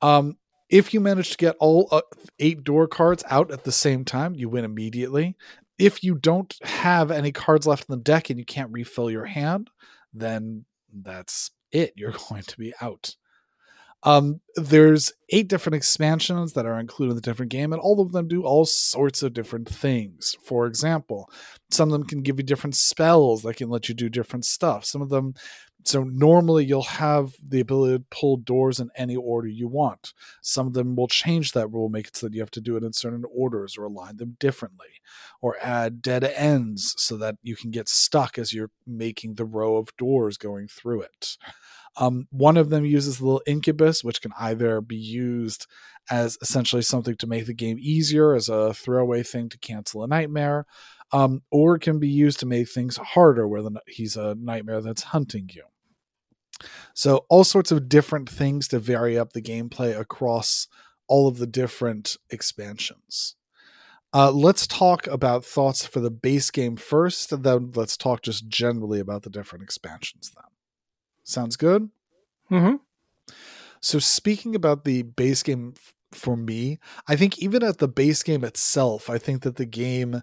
Um, 0.00 0.36
if 0.68 0.92
you 0.92 1.00
manage 1.00 1.30
to 1.30 1.36
get 1.36 1.56
all 1.60 1.88
uh, 1.90 2.02
eight 2.38 2.64
door 2.64 2.86
cards 2.86 3.24
out 3.30 3.50
at 3.50 3.64
the 3.64 3.72
same 3.72 4.04
time, 4.04 4.34
you 4.34 4.48
win 4.48 4.64
immediately. 4.64 5.36
If 5.78 6.02
you 6.02 6.14
don't 6.14 6.54
have 6.62 7.10
any 7.10 7.32
cards 7.32 7.66
left 7.66 7.88
in 7.88 7.96
the 7.96 8.02
deck 8.02 8.30
and 8.30 8.38
you 8.38 8.44
can't 8.44 8.72
refill 8.72 9.10
your 9.10 9.24
hand, 9.24 9.70
then 10.12 10.64
that's 10.92 11.50
it. 11.72 11.94
You're 11.96 12.14
going 12.28 12.42
to 12.42 12.58
be 12.58 12.74
out. 12.80 13.14
Um, 14.04 14.40
there's 14.54 15.12
eight 15.30 15.48
different 15.48 15.74
expansions 15.74 16.52
that 16.52 16.66
are 16.66 16.78
included 16.78 17.12
in 17.12 17.16
the 17.16 17.22
different 17.22 17.50
game, 17.50 17.72
and 17.72 17.82
all 17.82 18.00
of 18.00 18.12
them 18.12 18.28
do 18.28 18.44
all 18.44 18.64
sorts 18.64 19.24
of 19.24 19.32
different 19.32 19.68
things. 19.68 20.36
For 20.40 20.66
example, 20.66 21.28
some 21.70 21.88
of 21.88 21.92
them 21.92 22.04
can 22.06 22.22
give 22.22 22.38
you 22.38 22.44
different 22.44 22.76
spells 22.76 23.42
that 23.42 23.56
can 23.56 23.70
let 23.70 23.88
you 23.88 23.96
do 23.96 24.08
different 24.08 24.44
stuff. 24.44 24.84
Some 24.84 25.02
of 25.02 25.08
them 25.08 25.34
so 25.84 26.02
normally 26.04 26.64
you'll 26.64 26.82
have 26.82 27.32
the 27.46 27.60
ability 27.60 27.98
to 27.98 28.04
pull 28.10 28.36
doors 28.36 28.80
in 28.80 28.90
any 28.96 29.16
order 29.16 29.48
you 29.48 29.68
want. 29.68 30.12
Some 30.42 30.66
of 30.66 30.74
them 30.74 30.96
will 30.96 31.08
change 31.08 31.52
that 31.52 31.68
rule, 31.68 31.88
make 31.88 32.08
it 32.08 32.16
so 32.16 32.26
that 32.26 32.34
you 32.34 32.40
have 32.40 32.50
to 32.52 32.60
do 32.60 32.76
it 32.76 32.84
in 32.84 32.92
certain 32.92 33.24
orders 33.34 33.76
or 33.78 33.84
align 33.84 34.16
them 34.16 34.36
differently, 34.38 35.00
or 35.40 35.56
add 35.62 36.02
dead 36.02 36.24
ends 36.24 36.94
so 36.98 37.16
that 37.18 37.36
you 37.42 37.56
can 37.56 37.70
get 37.70 37.88
stuck 37.88 38.38
as 38.38 38.52
you're 38.52 38.70
making 38.86 39.34
the 39.34 39.44
row 39.44 39.76
of 39.76 39.96
doors 39.96 40.36
going 40.36 40.68
through 40.68 41.02
it. 41.02 41.36
Um, 41.96 42.28
one 42.30 42.56
of 42.56 42.70
them 42.70 42.84
uses 42.84 43.18
the 43.18 43.24
little 43.24 43.42
incubus, 43.46 44.04
which 44.04 44.22
can 44.22 44.32
either 44.38 44.80
be 44.80 44.96
used 44.96 45.66
as 46.10 46.38
essentially 46.40 46.82
something 46.82 47.16
to 47.16 47.26
make 47.26 47.46
the 47.46 47.54
game 47.54 47.76
easier, 47.80 48.34
as 48.34 48.48
a 48.48 48.72
throwaway 48.72 49.22
thing 49.22 49.48
to 49.48 49.58
cancel 49.58 50.04
a 50.04 50.06
nightmare, 50.06 50.66
um, 51.12 51.42
or 51.50 51.76
it 51.76 51.80
can 51.80 51.98
be 51.98 52.08
used 52.08 52.40
to 52.40 52.46
make 52.46 52.68
things 52.68 52.96
harder 52.96 53.46
where 53.46 53.62
the, 53.62 53.72
he's 53.86 54.16
a 54.16 54.34
nightmare 54.34 54.80
that's 54.80 55.02
hunting 55.02 55.50
you. 55.52 55.64
So, 56.94 57.24
all 57.28 57.44
sorts 57.44 57.70
of 57.70 57.88
different 57.88 58.28
things 58.28 58.68
to 58.68 58.78
vary 58.78 59.18
up 59.18 59.32
the 59.32 59.42
gameplay 59.42 59.98
across 59.98 60.66
all 61.06 61.28
of 61.28 61.38
the 61.38 61.46
different 61.46 62.16
expansions. 62.30 63.36
Uh, 64.12 64.30
let's 64.30 64.66
talk 64.66 65.06
about 65.06 65.44
thoughts 65.44 65.86
for 65.86 66.00
the 66.00 66.10
base 66.10 66.50
game 66.50 66.76
first, 66.76 67.30
and 67.30 67.44
then 67.44 67.72
let's 67.74 67.96
talk 67.96 68.22
just 68.22 68.48
generally 68.48 69.00
about 69.00 69.22
the 69.22 69.30
different 69.30 69.62
expansions. 69.62 70.32
Then, 70.34 70.44
sounds 71.22 71.56
good. 71.56 71.90
Mm-hmm. 72.50 72.76
So, 73.80 73.98
speaking 73.98 74.54
about 74.54 74.84
the 74.84 75.02
base 75.02 75.42
game 75.42 75.74
f- 75.76 75.94
for 76.10 76.36
me, 76.36 76.78
I 77.06 77.16
think 77.16 77.38
even 77.38 77.62
at 77.62 77.78
the 77.78 77.88
base 77.88 78.22
game 78.22 78.44
itself, 78.44 79.10
I 79.10 79.18
think 79.18 79.42
that 79.42 79.56
the 79.56 79.66
game 79.66 80.22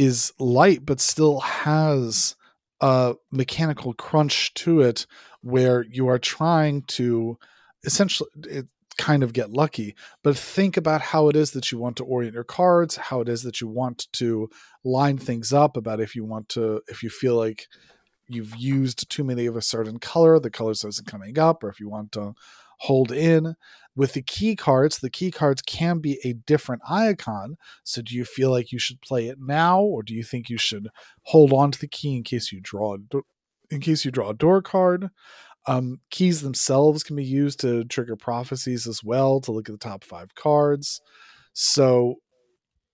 is 0.00 0.32
light 0.38 0.86
but 0.86 0.98
still 0.98 1.40
has 1.40 2.34
a 2.80 3.14
mechanical 3.30 3.92
crunch 3.92 4.54
to 4.54 4.80
it 4.80 5.06
where 5.42 5.82
you 5.82 6.08
are 6.08 6.18
trying 6.18 6.80
to 6.84 7.36
essentially 7.84 8.30
it, 8.44 8.66
kind 8.96 9.22
of 9.22 9.34
get 9.34 9.50
lucky. 9.50 9.94
But 10.22 10.38
think 10.38 10.78
about 10.78 11.02
how 11.02 11.28
it 11.28 11.36
is 11.36 11.50
that 11.50 11.70
you 11.70 11.78
want 11.78 11.96
to 11.98 12.04
orient 12.04 12.32
your 12.32 12.44
cards 12.44 12.96
how 12.96 13.20
it 13.20 13.28
is 13.28 13.42
that 13.42 13.60
you 13.60 13.68
want 13.68 14.08
to 14.14 14.48
line 14.84 15.18
things 15.18 15.52
up 15.52 15.76
about 15.76 16.00
if 16.00 16.16
you 16.16 16.24
want 16.24 16.48
to 16.50 16.80
if 16.88 17.02
you 17.02 17.10
feel 17.10 17.36
like 17.36 17.66
you've 18.26 18.56
used 18.56 19.10
too 19.10 19.22
many 19.22 19.44
of 19.44 19.56
a 19.56 19.62
certain 19.62 19.98
color 19.98 20.38
the 20.40 20.50
colors 20.50 20.82
isn't 20.82 21.06
coming 21.06 21.38
up 21.38 21.62
or 21.62 21.68
if 21.68 21.78
you 21.78 21.90
want 21.90 22.10
to 22.12 22.32
hold 22.80 23.12
in 23.12 23.54
with 23.96 24.14
the 24.14 24.22
key 24.22 24.56
cards, 24.56 24.98
the 24.98 25.10
key 25.10 25.30
cards 25.30 25.62
can 25.62 25.98
be 25.98 26.18
a 26.24 26.32
different 26.32 26.82
icon. 26.88 27.56
So 27.84 28.02
do 28.02 28.14
you 28.14 28.24
feel 28.24 28.50
like 28.50 28.72
you 28.72 28.78
should 28.78 29.00
play 29.00 29.28
it 29.28 29.38
now, 29.40 29.82
or 29.82 30.02
do 30.02 30.14
you 30.14 30.22
think 30.22 30.48
you 30.48 30.58
should 30.58 30.88
hold 31.24 31.52
on 31.52 31.70
to 31.72 31.78
the 31.78 31.88
key 31.88 32.16
in 32.16 32.22
case 32.22 32.52
you 32.52 32.60
draw 32.62 32.96
in 33.70 33.80
case 33.80 34.04
you 34.04 34.10
draw 34.10 34.30
a 34.30 34.34
door 34.34 34.62
card? 34.62 35.10
Um, 35.66 36.00
keys 36.10 36.40
themselves 36.40 37.02
can 37.02 37.16
be 37.16 37.24
used 37.24 37.60
to 37.60 37.84
trigger 37.84 38.16
prophecies 38.16 38.86
as 38.86 39.04
well 39.04 39.40
to 39.42 39.52
look 39.52 39.68
at 39.68 39.72
the 39.72 39.88
top 39.88 40.02
five 40.02 40.34
cards. 40.34 41.02
So 41.52 42.16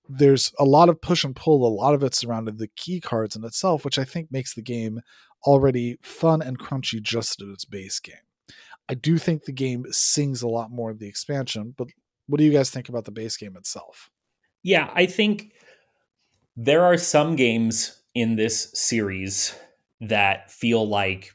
there's 0.08 0.52
a 0.58 0.64
lot 0.64 0.88
of 0.88 1.00
push 1.00 1.24
and 1.24 1.36
pull. 1.36 1.66
A 1.66 1.68
lot 1.68 1.94
of 1.94 2.02
it 2.02 2.14
surrounded 2.14 2.58
the 2.58 2.68
key 2.76 3.00
cards 3.00 3.36
in 3.36 3.44
itself, 3.44 3.84
which 3.84 3.98
I 3.98 4.04
think 4.04 4.32
makes 4.32 4.54
the 4.54 4.62
game 4.62 5.00
already 5.46 5.98
fun 6.02 6.42
and 6.42 6.58
crunchy 6.58 7.00
just 7.00 7.40
at 7.40 7.48
its 7.48 7.64
base 7.64 8.00
game. 8.00 8.25
I 8.88 8.94
do 8.94 9.18
think 9.18 9.44
the 9.44 9.52
game 9.52 9.86
sings 9.90 10.42
a 10.42 10.48
lot 10.48 10.70
more 10.70 10.90
of 10.90 10.98
the 10.98 11.08
expansion, 11.08 11.74
but 11.76 11.88
what 12.26 12.38
do 12.38 12.44
you 12.44 12.52
guys 12.52 12.70
think 12.70 12.88
about 12.88 13.04
the 13.04 13.10
base 13.10 13.36
game 13.36 13.56
itself? 13.56 14.10
Yeah, 14.62 14.90
I 14.94 15.06
think 15.06 15.52
there 16.56 16.84
are 16.84 16.96
some 16.96 17.36
games 17.36 18.00
in 18.14 18.36
this 18.36 18.70
series 18.74 19.54
that 20.00 20.50
feel 20.50 20.88
like 20.88 21.32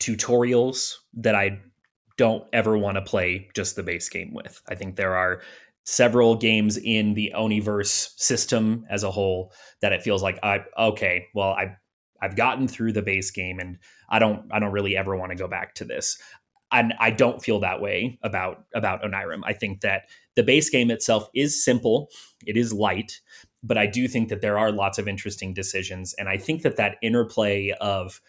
tutorials 0.00 0.94
that 1.14 1.34
I 1.34 1.60
don't 2.16 2.44
ever 2.52 2.76
want 2.76 2.96
to 2.96 3.02
play 3.02 3.48
just 3.54 3.76
the 3.76 3.82
base 3.82 4.08
game 4.08 4.32
with. 4.32 4.60
I 4.68 4.74
think 4.74 4.96
there 4.96 5.16
are 5.16 5.42
several 5.84 6.34
games 6.34 6.76
in 6.76 7.14
the 7.14 7.32
Oniverse 7.36 8.10
system 8.18 8.84
as 8.90 9.04
a 9.04 9.10
whole 9.10 9.52
that 9.80 9.92
it 9.92 10.02
feels 10.02 10.22
like 10.22 10.38
I 10.42 10.64
okay, 10.78 11.26
well 11.34 11.50
I 11.50 11.76
I've 12.20 12.36
gotten 12.36 12.66
through 12.66 12.92
the 12.92 13.02
base 13.02 13.30
game 13.30 13.58
and 13.58 13.78
I 14.08 14.18
don't 14.18 14.50
I 14.50 14.58
don't 14.58 14.72
really 14.72 14.96
ever 14.96 15.16
want 15.16 15.30
to 15.30 15.36
go 15.36 15.48
back 15.48 15.74
to 15.76 15.84
this. 15.84 16.18
And 16.72 16.94
I 16.98 17.10
don't 17.10 17.42
feel 17.42 17.60
that 17.60 17.80
way 17.80 18.18
about 18.22 18.64
about 18.74 19.02
Onirim. 19.02 19.40
I 19.44 19.52
think 19.52 19.80
that 19.82 20.08
the 20.34 20.42
base 20.42 20.68
game 20.68 20.90
itself 20.90 21.28
is 21.34 21.64
simple, 21.64 22.10
it 22.44 22.56
is 22.56 22.72
light, 22.72 23.20
but 23.62 23.78
I 23.78 23.86
do 23.86 24.08
think 24.08 24.28
that 24.28 24.40
there 24.40 24.58
are 24.58 24.72
lots 24.72 24.98
of 24.98 25.08
interesting 25.08 25.54
decisions 25.54 26.14
and 26.14 26.28
I 26.28 26.36
think 26.36 26.62
that 26.62 26.76
that 26.76 26.96
interplay 27.02 27.74
of 27.80 28.20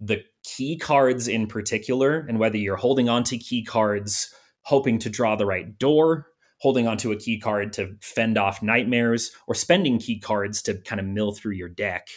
the 0.00 0.22
key 0.44 0.78
cards 0.78 1.26
in 1.26 1.46
particular 1.48 2.24
and 2.28 2.38
whether 2.38 2.56
you're 2.56 2.76
holding 2.76 3.08
on 3.08 3.24
to 3.24 3.36
key 3.36 3.64
cards 3.64 4.32
hoping 4.62 4.98
to 5.00 5.10
draw 5.10 5.34
the 5.34 5.46
right 5.46 5.78
door 5.78 6.28
holding 6.58 6.86
onto 6.86 7.12
a 7.12 7.16
key 7.16 7.38
card 7.38 7.72
to 7.72 7.96
fend 8.00 8.36
off 8.36 8.62
nightmares 8.62 9.30
or 9.46 9.54
spending 9.54 9.98
key 9.98 10.18
cards 10.18 10.60
to 10.62 10.74
kind 10.82 11.00
of 11.00 11.06
mill 11.06 11.32
through 11.32 11.52
your 11.52 11.68
deck. 11.68 12.08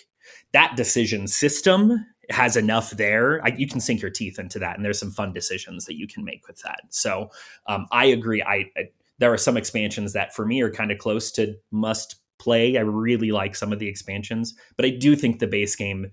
That 0.54 0.76
decision 0.76 1.28
system 1.28 2.06
has 2.30 2.56
enough 2.56 2.92
there. 2.92 3.44
I, 3.44 3.50
you 3.50 3.68
can 3.68 3.80
sink 3.80 4.02
your 4.02 4.12
teeth 4.12 4.40
into 4.40 4.60
that, 4.60 4.76
and 4.76 4.86
there's 4.86 5.00
some 5.00 5.12
fun 5.12 5.34
decisions 5.34 5.86
that 5.86 5.98
you 5.98 6.08
can 6.08 6.24
make 6.24 6.48
with 6.48 6.62
that. 6.62 6.82
So 6.90 7.30
um, 7.68 7.88
I 7.92 8.06
agree. 8.06 8.42
I, 8.42 8.70
I 8.78 8.90
there 9.18 9.34
are 9.34 9.38
some 9.38 9.58
expansions 9.58 10.14
that 10.14 10.34
for 10.34 10.46
me 10.46 10.62
are 10.62 10.72
kind 10.72 10.92
of 10.92 10.98
close 10.98 11.32
to 11.34 11.56
must 11.72 12.16
play. 12.40 12.78
I 12.78 12.82
really 12.82 13.32
like 13.32 13.56
some 13.56 13.72
of 13.72 13.80
the 13.80 13.88
expansions, 13.88 14.56
but 14.76 14.86
I 14.86 14.90
do 14.90 15.16
think 15.16 15.40
the 15.40 15.48
base 15.48 15.76
game 15.76 16.12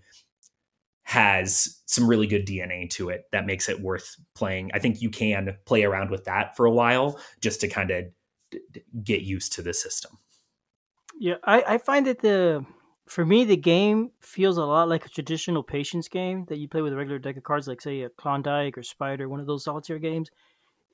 has 1.04 1.80
some 1.86 2.06
really 2.06 2.26
good 2.26 2.46
DNA 2.46 2.90
to 2.90 3.08
it 3.08 3.24
that 3.32 3.46
makes 3.46 3.66
it 3.70 3.80
worth 3.80 4.14
playing. 4.34 4.70
I 4.74 4.78
think 4.78 5.00
you 5.00 5.08
can 5.08 5.56
play 5.64 5.84
around 5.84 6.10
with 6.10 6.24
that 6.24 6.54
for 6.54 6.66
a 6.66 6.70
while 6.70 7.18
just 7.40 7.62
to 7.62 7.68
kind 7.68 7.90
of 7.90 8.04
get 9.02 9.22
used 9.22 9.54
to 9.54 9.62
the 9.62 9.72
system. 9.72 10.18
Yeah, 11.18 11.36
I, 11.44 11.62
I 11.66 11.78
find 11.78 12.06
that 12.06 12.20
the 12.20 12.66
for 13.08 13.24
me 13.24 13.44
the 13.44 13.56
game 13.56 14.10
feels 14.20 14.58
a 14.58 14.64
lot 14.64 14.88
like 14.88 15.06
a 15.06 15.08
traditional 15.08 15.62
patience 15.62 16.08
game 16.08 16.44
that 16.48 16.58
you 16.58 16.68
play 16.68 16.82
with 16.82 16.92
a 16.92 16.96
regular 16.96 17.18
deck 17.18 17.36
of 17.36 17.42
cards, 17.42 17.66
like 17.66 17.80
say 17.80 18.02
a 18.02 18.10
Klondike 18.10 18.76
or 18.76 18.82
Spider, 18.82 19.28
one 19.28 19.40
of 19.40 19.46
those 19.46 19.64
solitaire 19.64 19.98
games. 19.98 20.30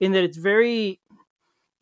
In 0.00 0.12
that 0.12 0.24
it's 0.24 0.37
very, 0.37 1.00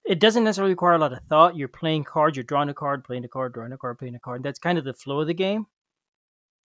it 0.04 0.18
doesn't 0.18 0.44
necessarily 0.44 0.72
require 0.72 0.94
a 0.94 0.98
lot 0.98 1.12
of 1.12 1.20
thought. 1.24 1.56
You're 1.56 1.68
playing 1.68 2.04
cards, 2.04 2.36
you're 2.36 2.44
drawing 2.44 2.68
a 2.68 2.74
card, 2.74 3.04
playing 3.04 3.24
a 3.24 3.28
card, 3.28 3.54
drawing 3.54 3.72
a 3.72 3.78
card, 3.78 3.98
playing 3.98 4.14
a 4.14 4.20
card. 4.20 4.42
That's 4.42 4.58
kind 4.58 4.78
of 4.78 4.84
the 4.84 4.92
flow 4.92 5.20
of 5.20 5.26
the 5.26 5.34
game, 5.34 5.66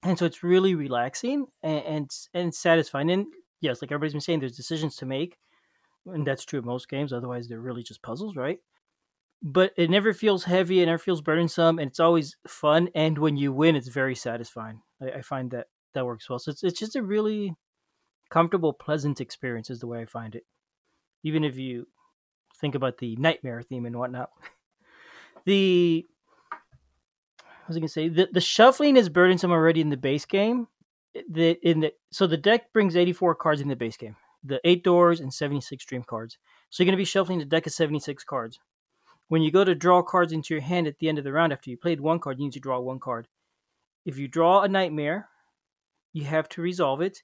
and 0.03 0.17
so 0.17 0.25
it's 0.25 0.43
really 0.43 0.75
relaxing 0.75 1.47
and 1.61 1.83
and, 1.83 2.11
and 2.33 2.55
satisfying. 2.55 3.11
And 3.11 3.27
yes, 3.61 3.81
like 3.81 3.91
everybody's 3.91 4.13
been 4.13 4.21
saying, 4.21 4.39
there's 4.39 4.55
decisions 4.55 4.95
to 4.97 5.05
make, 5.05 5.37
and 6.05 6.25
that's 6.27 6.45
true 6.45 6.59
of 6.59 6.65
most 6.65 6.89
games. 6.89 7.13
Otherwise, 7.13 7.47
they're 7.47 7.59
really 7.59 7.83
just 7.83 8.01
puzzles, 8.01 8.35
right? 8.35 8.59
But 9.41 9.71
it 9.77 9.89
never 9.89 10.13
feels 10.13 10.43
heavy. 10.43 10.81
It 10.81 10.87
never 10.87 10.97
feels 10.97 11.21
burdensome, 11.21 11.79
and 11.79 11.89
it's 11.89 11.99
always 11.99 12.35
fun. 12.47 12.89
And 12.95 13.17
when 13.17 13.37
you 13.37 13.53
win, 13.53 13.75
it's 13.75 13.87
very 13.87 14.15
satisfying. 14.15 14.81
I, 15.01 15.11
I 15.11 15.21
find 15.21 15.51
that 15.51 15.67
that 15.93 16.05
works 16.05 16.29
well. 16.29 16.39
So 16.39 16.51
it's 16.51 16.63
it's 16.63 16.79
just 16.79 16.95
a 16.95 17.03
really 17.03 17.55
comfortable, 18.29 18.73
pleasant 18.73 19.21
experience, 19.21 19.69
is 19.69 19.79
the 19.79 19.87
way 19.87 20.01
I 20.01 20.05
find 20.05 20.35
it. 20.35 20.45
Even 21.23 21.43
if 21.43 21.57
you 21.57 21.87
think 22.59 22.75
about 22.75 22.97
the 22.97 23.15
nightmare 23.17 23.61
theme 23.61 23.85
and 23.85 23.95
whatnot. 23.97 24.29
the 25.45 26.05
I 26.51 27.67
was 27.67 27.77
gonna 27.77 27.87
say 27.87 28.07
the, 28.07 28.29
the 28.31 28.41
shuffling 28.41 28.97
is 28.97 29.09
burdensome 29.09 29.51
already 29.51 29.81
in 29.81 29.89
the 29.89 29.97
base 29.97 30.25
game. 30.25 30.67
The 31.29 31.57
in 31.67 31.81
the 31.81 31.93
so 32.11 32.27
the 32.27 32.37
deck 32.37 32.71
brings 32.73 32.95
84 32.95 33.35
cards 33.35 33.61
in 33.61 33.67
the 33.67 33.75
base 33.75 33.97
game. 33.97 34.15
The 34.43 34.61
eight 34.63 34.83
doors 34.83 35.19
and 35.19 35.33
76 35.33 35.83
dream 35.85 36.03
cards. 36.03 36.37
So 36.69 36.81
you're 36.81 36.87
gonna 36.87 36.97
be 36.97 37.05
shuffling 37.05 37.39
the 37.39 37.45
deck 37.45 37.67
of 37.67 37.73
76 37.73 38.23
cards. 38.23 38.59
When 39.27 39.41
you 39.41 39.51
go 39.51 39.63
to 39.63 39.75
draw 39.75 40.01
cards 40.01 40.31
into 40.31 40.53
your 40.53 40.61
hand 40.61 40.87
at 40.87 40.99
the 40.99 41.09
end 41.09 41.17
of 41.17 41.23
the 41.23 41.33
round 41.33 41.51
after 41.51 41.69
you 41.69 41.77
played 41.77 41.99
one 41.99 42.19
card, 42.19 42.39
you 42.39 42.45
need 42.45 42.53
to 42.53 42.59
draw 42.59 42.79
one 42.79 42.99
card. 42.99 43.27
If 44.05 44.17
you 44.17 44.27
draw 44.27 44.61
a 44.61 44.67
nightmare, 44.67 45.27
you 46.13 46.23
have 46.23 46.47
to 46.49 46.61
resolve 46.61 47.01
it. 47.01 47.23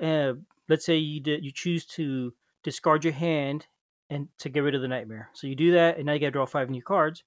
Uh, 0.00 0.34
let's 0.68 0.84
say 0.84 0.96
you 0.96 1.20
you 1.24 1.50
choose 1.52 1.84
to 1.86 2.32
discard 2.62 3.04
your 3.04 3.12
hand 3.12 3.66
and 4.08 4.28
to 4.38 4.48
get 4.48 4.60
rid 4.60 4.74
of 4.74 4.82
the 4.82 4.88
nightmare. 4.88 5.30
So 5.32 5.46
you 5.46 5.56
do 5.56 5.72
that, 5.72 5.96
and 5.96 6.06
now 6.06 6.12
you 6.12 6.20
got 6.20 6.26
to 6.26 6.32
draw 6.32 6.46
five 6.46 6.70
new 6.70 6.82
cards. 6.82 7.24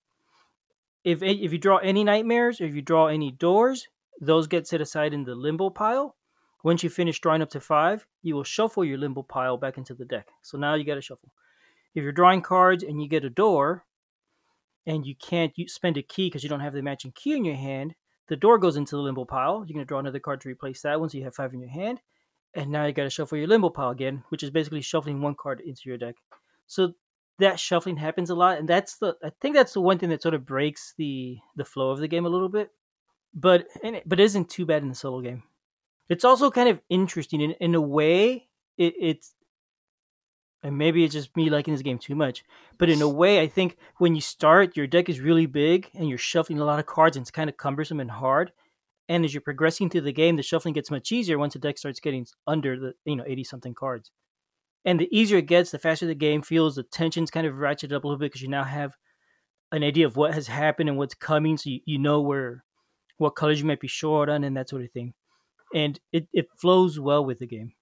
If 1.03 1.21
if 1.21 1.51
you 1.51 1.57
draw 1.57 1.77
any 1.77 2.03
nightmares 2.03 2.61
or 2.61 2.65
if 2.65 2.73
you 2.73 2.81
draw 2.81 3.07
any 3.07 3.31
doors, 3.31 3.87
those 4.21 4.47
get 4.47 4.67
set 4.67 4.81
aside 4.81 5.13
in 5.13 5.25
the 5.25 5.35
limbo 5.35 5.69
pile. 5.69 6.15
Once 6.63 6.83
you 6.83 6.89
finish 6.89 7.19
drawing 7.19 7.43
up 7.43 7.49
to 7.49 7.59
five, 7.59 8.07
you 8.23 8.33
will 8.33 8.43
shuffle 8.43 8.83
your 8.83 8.97
limbo 8.97 9.21
pile 9.21 9.57
back 9.57 9.77
into 9.77 9.93
the 9.93 10.05
deck. 10.05 10.27
So 10.41 10.57
now 10.57 10.73
you 10.73 10.83
got 10.83 10.95
to 10.95 11.01
shuffle. 11.01 11.29
If 11.93 12.01
you're 12.01 12.11
drawing 12.11 12.41
cards 12.41 12.83
and 12.83 13.01
you 13.01 13.07
get 13.07 13.23
a 13.23 13.29
door, 13.29 13.85
and 14.85 15.05
you 15.05 15.15
can't 15.15 15.53
spend 15.67 15.97
a 15.97 16.03
key 16.03 16.27
because 16.27 16.43
you 16.43 16.49
don't 16.49 16.59
have 16.59 16.73
the 16.73 16.81
matching 16.81 17.11
key 17.13 17.35
in 17.35 17.45
your 17.45 17.55
hand, 17.55 17.95
the 18.27 18.35
door 18.35 18.57
goes 18.57 18.77
into 18.77 18.95
the 18.95 19.01
limbo 19.01 19.25
pile. 19.25 19.63
You're 19.65 19.73
going 19.73 19.79
to 19.79 19.85
draw 19.85 19.99
another 19.99 20.19
card 20.19 20.41
to 20.41 20.49
replace 20.49 20.81
that 20.81 20.99
one, 20.99 21.09
so 21.09 21.17
you 21.17 21.23
have 21.23 21.35
five 21.35 21.53
in 21.53 21.59
your 21.59 21.69
hand. 21.69 22.01
And 22.53 22.71
now 22.71 22.85
you 22.85 22.93
got 22.93 23.03
to 23.03 23.09
shuffle 23.09 23.37
your 23.37 23.47
limbo 23.47 23.69
pile 23.69 23.89
again, 23.89 24.23
which 24.29 24.41
is 24.41 24.49
basically 24.49 24.81
shuffling 24.81 25.21
one 25.21 25.35
card 25.35 25.61
into 25.61 25.81
your 25.85 25.97
deck. 25.97 26.15
So 26.67 26.93
that 27.39 27.59
shuffling 27.59 27.97
happens 27.97 28.29
a 28.29 28.35
lot, 28.35 28.57
and 28.57 28.67
that's 28.67 28.97
the 28.97 29.15
I 29.23 29.31
think 29.41 29.55
that's 29.55 29.73
the 29.73 29.81
one 29.81 29.99
thing 29.99 30.09
that 30.09 30.21
sort 30.21 30.33
of 30.33 30.45
breaks 30.45 30.93
the 30.97 31.37
the 31.55 31.65
flow 31.65 31.91
of 31.91 31.99
the 31.99 32.07
game 32.07 32.25
a 32.25 32.29
little 32.29 32.49
bit. 32.49 32.69
But 33.33 33.67
it, 33.83 34.03
but 34.07 34.19
it 34.19 34.23
isn't 34.23 34.49
too 34.49 34.65
bad 34.65 34.83
in 34.83 34.89
the 34.89 34.95
solo 34.95 35.21
game. 35.21 35.43
It's 36.07 36.23
also 36.23 36.49
kind 36.49 36.69
of 36.69 36.79
interesting 36.89 37.41
in 37.41 37.51
in 37.59 37.75
a 37.75 37.81
way. 37.81 38.47
It, 38.77 38.93
it's 38.99 39.34
and 40.65 40.79
maybe 40.79 41.03
it's 41.03 41.13
just 41.13 41.37
me 41.37 41.51
liking 41.51 41.75
this 41.75 41.83
game 41.83 41.99
too 41.99 42.15
much. 42.15 42.43
But 42.79 42.89
in 42.89 43.03
a 43.03 43.07
way, 43.07 43.39
I 43.39 43.45
think 43.45 43.77
when 43.97 44.15
you 44.15 44.21
start, 44.21 44.75
your 44.75 44.87
deck 44.87 45.09
is 45.09 45.19
really 45.19 45.45
big 45.45 45.91
and 45.93 46.09
you're 46.09 46.17
shuffling 46.17 46.59
a 46.59 46.65
lot 46.65 46.79
of 46.79 46.87
cards 46.87 47.15
and 47.15 47.23
it's 47.23 47.29
kind 47.29 47.51
of 47.51 47.55
cumbersome 47.55 47.99
and 47.99 48.09
hard. 48.09 48.51
And 49.07 49.23
as 49.23 49.31
you're 49.31 49.41
progressing 49.41 49.91
through 49.91 50.01
the 50.01 50.11
game, 50.11 50.37
the 50.37 50.41
shuffling 50.41 50.73
gets 50.73 50.89
much 50.89 51.11
easier 51.11 51.37
once 51.37 51.53
the 51.53 51.59
deck 51.59 51.77
starts 51.77 51.99
getting 51.99 52.25
under 52.47 52.79
the 52.79 52.93
you 53.05 53.15
know 53.15 53.23
80 53.27 53.43
something 53.43 53.75
cards. 53.75 54.09
And 54.85 54.99
the 54.99 55.07
easier 55.15 55.37
it 55.37 55.45
gets, 55.45 55.69
the 55.69 55.77
faster 55.77 56.07
the 56.07 56.15
game 56.15 56.41
feels. 56.41 56.75
The 56.75 56.83
tension's 56.83 57.29
kind 57.29 57.45
of 57.45 57.53
ratcheted 57.53 57.93
up 57.93 58.03
a 58.03 58.07
little 58.07 58.17
bit 58.17 58.31
because 58.31 58.41
you 58.41 58.49
now 58.49 58.63
have 58.63 58.95
an 59.71 59.83
idea 59.83 60.07
of 60.07 60.17
what 60.17 60.33
has 60.33 60.47
happened 60.47 60.89
and 60.89 60.97
what's 60.97 61.13
coming, 61.13 61.57
so 61.57 61.69
you, 61.69 61.81
you 61.85 61.99
know 61.99 62.21
where 62.21 62.63
what 63.17 63.35
colors 63.35 63.59
you 63.59 63.67
might 63.67 63.79
be 63.79 63.87
short 63.87 64.29
on 64.29 64.43
and 64.43 64.57
that 64.57 64.69
sort 64.69 64.83
of 64.83 64.91
thing. 64.91 65.13
And 65.75 65.99
it, 66.11 66.27
it 66.33 66.47
flows 66.57 66.99
well 66.99 67.23
with 67.23 67.37
the 67.37 67.47
game 67.47 67.74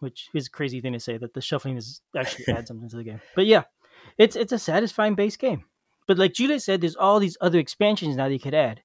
which 0.00 0.28
is 0.34 0.48
a 0.48 0.50
crazy 0.50 0.80
thing 0.80 0.92
to 0.92 1.00
say 1.00 1.16
that 1.16 1.34
the 1.34 1.40
shuffling 1.40 1.76
is 1.76 2.00
actually 2.16 2.52
adds 2.52 2.68
something 2.68 2.88
to 2.88 2.96
the 2.96 3.04
game. 3.04 3.20
But 3.36 3.46
yeah, 3.46 3.64
it's 4.18 4.36
it's 4.36 4.52
a 4.52 4.58
satisfying 4.58 5.14
base 5.14 5.36
game. 5.36 5.64
But 6.06 6.18
like 6.18 6.32
Julia 6.32 6.58
said, 6.58 6.80
there's 6.80 6.96
all 6.96 7.20
these 7.20 7.36
other 7.40 7.58
expansions 7.58 8.16
now 8.16 8.26
that 8.26 8.34
you 8.34 8.40
could 8.40 8.54
add. 8.54 8.82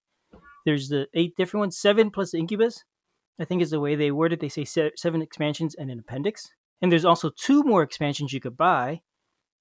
There's 0.66 0.90
the 0.90 1.08
eight 1.14 1.36
different 1.36 1.62
ones, 1.62 1.78
seven 1.78 2.12
plus 2.12 2.32
the 2.32 2.38
Incubus. 2.38 2.84
I 3.40 3.46
think 3.46 3.62
is 3.62 3.72
the 3.72 3.80
way 3.80 3.96
they 3.96 4.12
word 4.12 4.32
it. 4.32 4.40
They 4.40 4.50
say 4.50 4.64
seven 4.64 5.22
expansions 5.22 5.76
and 5.76 5.92
an 5.92 6.00
appendix. 6.00 6.50
And 6.82 6.92
there's 6.92 7.06
also 7.06 7.30
two 7.30 7.64
more 7.64 7.84
expansions 7.84 8.32
you 8.32 8.40
could 8.40 8.56
buy 8.56 9.02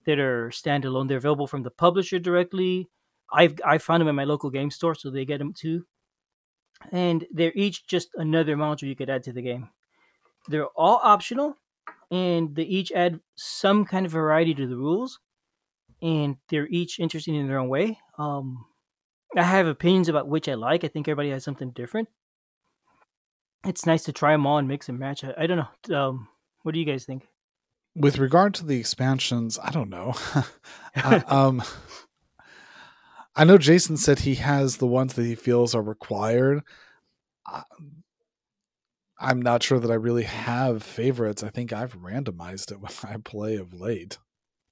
that 0.06 0.18
are 0.18 0.50
standalone. 0.50 1.08
They're 1.08 1.18
available 1.18 1.46
from 1.46 1.62
the 1.62 1.70
publisher 1.70 2.18
directly. 2.18 2.88
I've 3.32 3.54
I 3.64 3.78
found 3.78 4.00
them 4.00 4.08
at 4.08 4.14
my 4.14 4.24
local 4.24 4.50
game 4.50 4.70
store, 4.70 4.94
so 4.94 5.10
they 5.10 5.24
get 5.24 5.38
them 5.38 5.52
too. 5.52 5.86
And 6.92 7.26
they're 7.32 7.52
each 7.54 7.86
just 7.86 8.10
another 8.14 8.56
module 8.56 8.88
you 8.88 8.96
could 8.96 9.10
add 9.10 9.22
to 9.24 9.32
the 9.32 9.42
game. 9.42 9.70
They're 10.48 10.66
all 10.76 11.00
optional, 11.02 11.56
and 12.10 12.54
they 12.54 12.64
each 12.64 12.92
add 12.92 13.20
some 13.36 13.84
kind 13.84 14.06
of 14.06 14.12
variety 14.12 14.54
to 14.54 14.66
the 14.66 14.76
rules, 14.76 15.18
and 16.02 16.36
they're 16.48 16.68
each 16.68 17.00
interesting 17.00 17.34
in 17.34 17.48
their 17.48 17.58
own 17.58 17.68
way. 17.68 17.98
Um, 18.18 18.64
I 19.36 19.42
have 19.42 19.66
opinions 19.66 20.08
about 20.08 20.28
which 20.28 20.48
I 20.48 20.54
like. 20.54 20.84
I 20.84 20.88
think 20.88 21.08
everybody 21.08 21.30
has 21.30 21.44
something 21.44 21.70
different. 21.70 22.08
It's 23.66 23.86
nice 23.86 24.04
to 24.04 24.12
try 24.12 24.32
them 24.32 24.46
all 24.46 24.58
and 24.58 24.68
mix 24.68 24.88
and 24.88 24.98
match. 24.98 25.24
I, 25.24 25.34
I 25.38 25.46
don't 25.46 25.64
know. 25.88 25.98
Um, 25.98 26.28
what 26.62 26.72
do 26.72 26.80
you 26.80 26.86
guys 26.86 27.04
think? 27.04 27.26
With 27.96 28.18
regard 28.18 28.54
to 28.54 28.66
the 28.66 28.78
expansions, 28.78 29.58
I 29.62 29.70
don't 29.70 29.88
know. 29.88 30.14
I, 30.96 31.16
um, 31.28 31.62
I 33.34 33.44
know 33.44 33.58
Jason 33.58 33.96
said 33.96 34.20
he 34.20 34.36
has 34.36 34.76
the 34.76 34.86
ones 34.86 35.14
that 35.14 35.24
he 35.24 35.34
feels 35.34 35.74
are 35.74 35.82
required. 35.82 36.62
I'm 39.24 39.40
not 39.40 39.62
sure 39.62 39.80
that 39.80 39.90
I 39.90 39.94
really 39.94 40.24
have 40.24 40.82
favorites. 40.82 41.42
I 41.42 41.48
think 41.48 41.72
I've 41.72 41.98
randomized 41.98 42.70
it 42.70 42.80
when 42.80 42.92
I 43.02 43.16
play 43.16 43.56
of 43.56 43.72
late. 43.72 44.18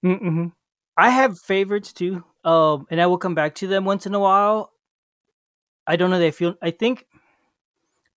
Mm-hmm. 0.05 0.49
I 0.97 1.09
have 1.09 1.39
favorites 1.39 1.93
too, 1.93 2.23
um, 2.45 2.87
and 2.91 3.01
I 3.01 3.07
will 3.07 3.19
come 3.19 3.35
back 3.35 3.55
to 3.57 3.67
them 3.67 3.85
once 3.85 4.07
in 4.07 4.15
a 4.15 4.21
while. 4.21 4.73
I 5.87 5.97
don't 5.97 6.11
know. 6.11 6.19
They 6.19 6.31
feel. 6.31 6.55
I 6.61 6.71
think, 6.71 7.07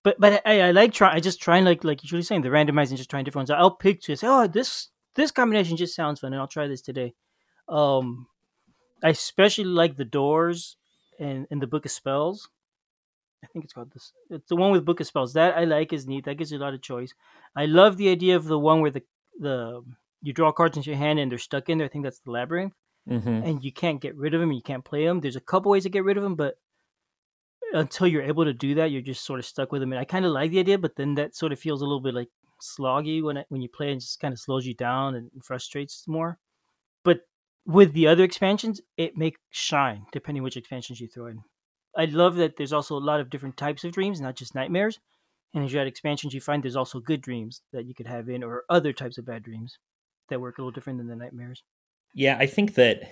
but 0.03 0.17
but 0.19 0.43
I, 0.45 0.63
I 0.63 0.71
like 0.73 0.93
try. 0.93 1.15
I 1.15 1.21
just 1.21 1.41
trying 1.41 1.65
like 1.65 1.85
like 1.85 2.11
you're 2.11 2.23
saying 2.23 2.43
the 2.43 2.49
randomizing, 2.49 2.97
just 2.97 3.11
trying 3.11 3.25
different 3.25 3.49
ones. 3.49 3.59
I'll 3.59 3.71
pick 3.77 4.01
two. 4.01 4.17
Say, 4.17 4.27
oh, 4.27 4.49
this 4.49 4.89
this 5.15 5.31
combination 5.31 5.77
just 5.77 5.95
sounds 5.95 6.21
fun, 6.21 6.33
and 6.33 6.41
I'll 6.41 6.49
try 6.49 6.67
this 6.67 6.83
today. 6.83 7.15
Um, 7.69 8.27
I 9.05 9.11
especially 9.11 9.65
like 9.65 9.97
the 9.97 10.05
doors 10.05 10.77
and 11.21 11.47
in 11.51 11.61
the 11.61 11.67
book 11.69 11.85
of 11.85 11.93
spells 11.93 12.49
I 13.45 13.47
think 13.53 13.65
it's 13.65 13.75
called 13.75 13.93
this. 13.93 14.13
It's 14.31 14.49
the 14.49 14.57
one 14.57 14.73
with 14.73 14.85
Book 14.85 15.01
of 15.01 15.07
Spells. 15.07 15.35
That 15.35 15.57
I 15.57 15.65
like 15.65 15.93
is 15.93 16.07
neat. 16.07 16.25
That 16.25 16.39
gives 16.39 16.51
you 16.51 16.59
a 16.59 16.65
lot 16.67 16.75
of 16.75 16.83
choice. 16.83 17.13
I 17.55 17.67
love 17.67 17.97
the 17.97 18.09
idea 18.09 18.37
of 18.37 18.45
the 18.45 18.59
one 18.59 18.81
where 18.81 18.91
the 18.91 19.03
the 19.39 19.83
you 20.23 20.33
draw 20.33 20.51
cards 20.53 20.77
into 20.77 20.91
your 20.91 20.99
hand 20.99 21.19
and 21.19 21.31
they're 21.31 21.39
stuck 21.39 21.69
in 21.69 21.79
there. 21.79 21.87
I 21.87 21.91
think 21.91 22.05
that's 22.05 22.21
the 22.21 22.31
labyrinth, 22.31 22.73
Mm-hmm. 23.09 23.29
and 23.29 23.63
you 23.63 23.71
can't 23.73 24.01
get 24.01 24.17
rid 24.17 24.33
of 24.35 24.41
them. 24.41 24.51
You 24.53 24.63
can't 24.63 24.85
play 24.85 25.05
them. 25.07 25.21
There's 25.21 25.37
a 25.37 25.41
couple 25.41 25.71
ways 25.71 25.83
to 25.83 25.91
get 25.91 26.05
rid 26.05 26.17
of 26.17 26.23
them, 26.23 26.35
but 26.37 26.55
until 27.75 28.07
you're 28.07 28.23
able 28.23 28.45
to 28.45 28.53
do 28.55 28.75
that, 28.77 28.91
you're 28.91 29.03
just 29.03 29.25
sort 29.25 29.39
of 29.41 29.45
stuck 29.47 29.73
with 29.73 29.81
them. 29.83 29.93
And 29.93 29.99
I 30.01 30.05
kind 30.05 30.25
of 30.25 30.33
like 30.33 30.51
the 30.51 30.61
idea, 30.61 30.79
but 30.79 30.97
then 30.97 31.15
that 31.17 31.35
sort 31.35 31.53
of 31.53 31.59
feels 31.59 31.83
a 31.83 31.85
little 31.85 32.01
bit 32.01 32.15
like 32.15 32.29
sloggy 32.63 33.23
when 33.23 33.37
it, 33.37 33.47
when 33.49 33.61
you 33.61 33.69
play 33.69 33.91
and 33.93 34.01
just 34.01 34.21
kind 34.21 34.33
of 34.33 34.39
slows 34.41 34.65
you 34.67 34.75
down 34.75 35.17
and 35.17 35.31
frustrates 35.43 36.05
more. 36.07 36.39
But 37.05 37.21
with 37.67 37.93
the 37.93 38.07
other 38.07 38.25
expansions, 38.25 38.81
it 38.97 39.17
makes 39.17 39.41
shine 39.51 40.07
depending 40.13 40.43
which 40.43 40.57
expansions 40.57 41.01
you 41.01 41.09
throw 41.09 41.27
in. 41.27 41.41
I 41.97 42.07
love 42.07 42.37
that 42.37 42.57
there's 42.57 42.73
also 42.73 42.97
a 42.97 42.99
lot 42.99 43.21
of 43.21 43.31
different 43.31 43.57
types 43.57 43.85
of 43.85 43.93
dreams, 43.93 44.21
not 44.21 44.37
just 44.37 44.55
nightmares. 44.55 44.99
And 45.55 45.65
as 45.65 45.73
you 45.73 45.79
add 45.79 45.87
expansions, 45.87 46.35
you 46.35 46.41
find 46.41 46.63
there's 46.63 46.77
also 46.77 46.99
good 46.99 47.21
dreams 47.21 47.63
that 47.73 47.87
you 47.87 47.95
could 47.95 48.09
have 48.09 48.29
in, 48.29 48.43
or 48.43 48.65
other 48.69 48.93
types 48.93 49.19
of 49.19 49.25
bad 49.25 49.45
dreams 49.45 49.79
that 50.29 50.41
work 50.41 50.59
a 50.59 50.61
little 50.61 50.73
different 50.73 50.99
than 50.99 51.07
the 51.07 51.17
nightmares. 51.17 51.63
Yeah, 52.13 52.37
I 52.39 52.47
think 52.47 52.75
that 52.75 53.03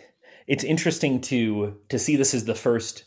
it's 0.47 0.65
interesting 0.65 1.21
to 1.23 1.79
to 1.89 1.99
see 1.99 2.17
this 2.17 2.35
as 2.35 2.45
the 2.45 2.55
first 2.55 3.05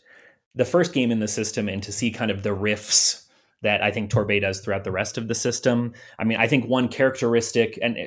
the 0.54 0.66
first 0.66 0.94
game 0.94 1.12
in 1.12 1.20
the 1.20 1.28
system 1.28 1.68
and 1.68 1.84
to 1.84 1.92
see 1.92 2.12
kind 2.12 2.32
of 2.32 2.44
the 2.44 2.56
riffs 2.56 3.26
that 3.62 3.82
I 3.82 3.92
think 3.92 4.10
Torbey 4.10 4.40
does 4.40 4.62
throughout 4.62 4.84
the 4.84 4.92
rest 4.92 5.18
of 5.18 5.28
the 5.28 5.36
system. 5.36 5.94
I 6.18 6.24
mean, 6.24 6.38
I 6.38 6.48
think 6.48 6.66
one 6.66 6.88
characteristic 6.88 7.78
and 7.82 7.98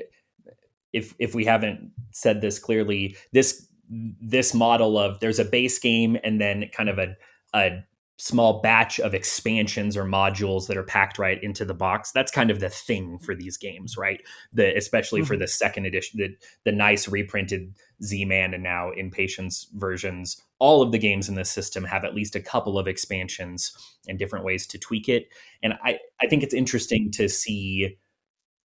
if 0.92 1.14
if 1.18 1.34
we 1.34 1.44
haven't 1.44 1.92
said 2.10 2.40
this 2.40 2.58
clearly, 2.58 3.16
this 3.32 3.66
this 3.90 4.54
model 4.54 4.98
of 4.98 5.20
there's 5.20 5.38
a 5.38 5.44
base 5.44 5.78
game 5.78 6.16
and 6.22 6.40
then 6.40 6.68
kind 6.72 6.88
of 6.88 6.98
a 6.98 7.16
a 7.55 7.82
small 8.20 8.61
batch 8.61 8.99
of 8.99 9.14
expansions 9.14 9.96
or 9.96 10.03
modules 10.03 10.66
that 10.66 10.76
are 10.76 10.82
packed 10.82 11.20
right 11.20 11.40
into 11.42 11.64
the 11.64 11.72
box. 11.72 12.11
That's 12.11 12.32
kind 12.32 12.51
of 12.51 12.59
the 12.59 12.68
thing 12.68 13.20
for 13.20 13.32
these 13.32 13.57
games, 13.57 13.96
right? 13.96 14.20
The 14.53 14.76
especially 14.76 15.22
for 15.22 15.36
Mhm. 15.36 15.38
the 15.38 15.46
second 15.46 15.86
edition, 15.86 16.18
the 16.18 16.36
the 16.64 16.76
nice 16.76 17.07
reprinted 17.07 17.74
Z-Man 18.03 18.55
and 18.55 18.62
now 18.64 18.90
Impatience 18.90 19.68
versions. 19.74 20.42
All 20.59 20.82
of 20.82 20.90
the 20.90 20.99
games 20.99 21.28
in 21.28 21.36
this 21.36 21.51
system 21.51 21.84
have 21.84 22.05
at 22.05 22.14
least 22.14 22.34
a 22.34 22.40
couple 22.40 22.76
of 22.76 22.88
expansions 22.88 23.72
and 24.09 24.18
different 24.18 24.44
ways 24.44 24.66
to 24.66 24.78
tweak 24.78 25.09
it. 25.09 25.28
And 25.62 25.74
I, 25.84 26.01
I 26.20 26.26
think 26.26 26.42
it's 26.42 26.55
interesting 26.55 27.12
to 27.12 27.28
see 27.28 27.99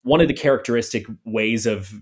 one 0.01 0.19
of 0.19 0.27
the 0.27 0.33
characteristic 0.33 1.05
ways 1.25 1.67
of 1.67 1.93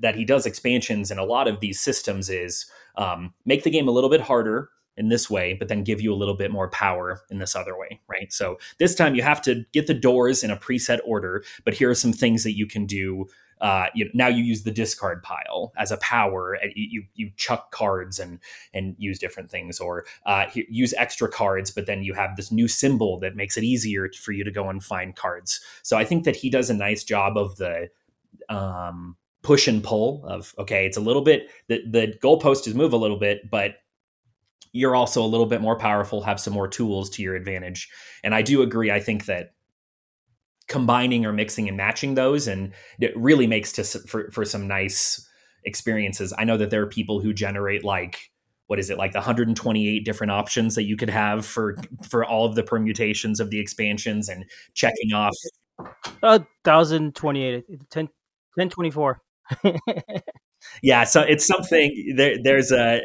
that 0.00 0.16
he 0.16 0.24
does 0.24 0.46
expansions 0.46 1.12
in 1.12 1.18
a 1.18 1.24
lot 1.24 1.46
of 1.46 1.60
these 1.60 1.78
systems 1.78 2.28
is 2.28 2.66
um, 2.96 3.32
make 3.44 3.62
the 3.62 3.70
game 3.70 3.86
a 3.86 3.92
little 3.92 4.10
bit 4.10 4.20
harder 4.20 4.70
in 4.98 5.08
this 5.08 5.30
way, 5.30 5.54
but 5.54 5.68
then 5.68 5.84
give 5.84 6.00
you 6.00 6.12
a 6.12 6.16
little 6.16 6.34
bit 6.34 6.50
more 6.50 6.68
power 6.68 7.22
in 7.30 7.38
this 7.38 7.54
other 7.56 7.78
way, 7.78 8.00
right? 8.08 8.32
So 8.32 8.58
this 8.78 8.94
time 8.94 9.14
you 9.14 9.22
have 9.22 9.40
to 9.42 9.64
get 9.72 9.86
the 9.86 9.94
doors 9.94 10.42
in 10.42 10.50
a 10.50 10.56
preset 10.56 10.98
order, 11.06 11.44
but 11.64 11.74
here 11.74 11.88
are 11.88 11.94
some 11.94 12.12
things 12.12 12.42
that 12.44 12.56
you 12.56 12.66
can 12.66 12.84
do. 12.84 13.26
Uh, 13.60 13.86
you 13.94 14.08
now 14.14 14.28
you 14.28 14.44
use 14.44 14.62
the 14.62 14.70
discard 14.70 15.22
pile 15.22 15.72
as 15.76 15.90
a 15.90 15.96
power. 15.96 16.54
And 16.54 16.72
you, 16.76 16.88
you 16.90 17.04
you 17.14 17.30
chuck 17.36 17.72
cards 17.72 18.18
and 18.18 18.38
and 18.72 18.94
use 18.98 19.18
different 19.18 19.50
things, 19.50 19.80
or 19.80 20.04
uh, 20.26 20.46
use 20.54 20.94
extra 20.94 21.28
cards. 21.28 21.70
But 21.70 21.86
then 21.86 22.04
you 22.04 22.14
have 22.14 22.36
this 22.36 22.52
new 22.52 22.68
symbol 22.68 23.18
that 23.20 23.34
makes 23.34 23.56
it 23.56 23.64
easier 23.64 24.10
for 24.12 24.32
you 24.32 24.44
to 24.44 24.52
go 24.52 24.68
and 24.68 24.82
find 24.82 25.16
cards. 25.16 25.60
So 25.82 25.96
I 25.96 26.04
think 26.04 26.24
that 26.24 26.36
he 26.36 26.50
does 26.50 26.70
a 26.70 26.74
nice 26.74 27.02
job 27.02 27.36
of 27.36 27.56
the 27.56 27.88
um, 28.48 29.16
push 29.42 29.66
and 29.66 29.82
pull 29.82 30.24
of 30.26 30.54
okay, 30.58 30.86
it's 30.86 30.96
a 30.96 31.00
little 31.00 31.22
bit 31.22 31.48
the 31.68 31.82
the 31.88 32.14
goalpost 32.22 32.66
is 32.66 32.74
move 32.74 32.92
a 32.92 32.96
little 32.96 33.18
bit, 33.18 33.50
but 33.50 33.76
you're 34.72 34.96
also 34.96 35.22
a 35.22 35.26
little 35.26 35.46
bit 35.46 35.60
more 35.60 35.76
powerful, 35.76 36.22
have 36.22 36.40
some 36.40 36.52
more 36.52 36.68
tools 36.68 37.10
to 37.10 37.22
your 37.22 37.34
advantage. 37.34 37.88
And 38.22 38.34
I 38.34 38.42
do 38.42 38.62
agree. 38.62 38.90
I 38.90 39.00
think 39.00 39.26
that 39.26 39.52
combining 40.68 41.24
or 41.24 41.32
mixing 41.32 41.66
and 41.66 41.76
matching 41.76 42.14
those 42.14 42.46
and 42.46 42.74
it 43.00 43.16
really 43.16 43.46
makes 43.46 43.72
to 43.72 43.84
for, 43.84 44.30
for 44.30 44.44
some 44.44 44.68
nice 44.68 45.26
experiences. 45.64 46.34
I 46.36 46.44
know 46.44 46.58
that 46.58 46.70
there 46.70 46.82
are 46.82 46.86
people 46.86 47.20
who 47.20 47.32
generate 47.32 47.84
like 47.84 48.30
what 48.66 48.78
is 48.78 48.90
it 48.90 48.98
like 48.98 49.12
the 49.12 49.18
128 49.18 50.04
different 50.04 50.30
options 50.30 50.74
that 50.74 50.84
you 50.84 50.96
could 50.96 51.08
have 51.08 51.46
for 51.46 51.76
for 52.06 52.22
all 52.24 52.44
of 52.44 52.54
the 52.54 52.62
permutations 52.62 53.40
of 53.40 53.48
the 53.50 53.58
expansions 53.58 54.28
and 54.28 54.44
checking 54.74 55.12
off 55.14 55.34
Uh, 56.22 56.40
1028, 56.64 57.64
10, 57.90 58.04
1024. 58.54 59.22
yeah 60.82 61.04
so 61.04 61.20
it's 61.20 61.46
something 61.54 62.14
there, 62.16 62.36
there's 62.42 62.72
a 62.72 63.00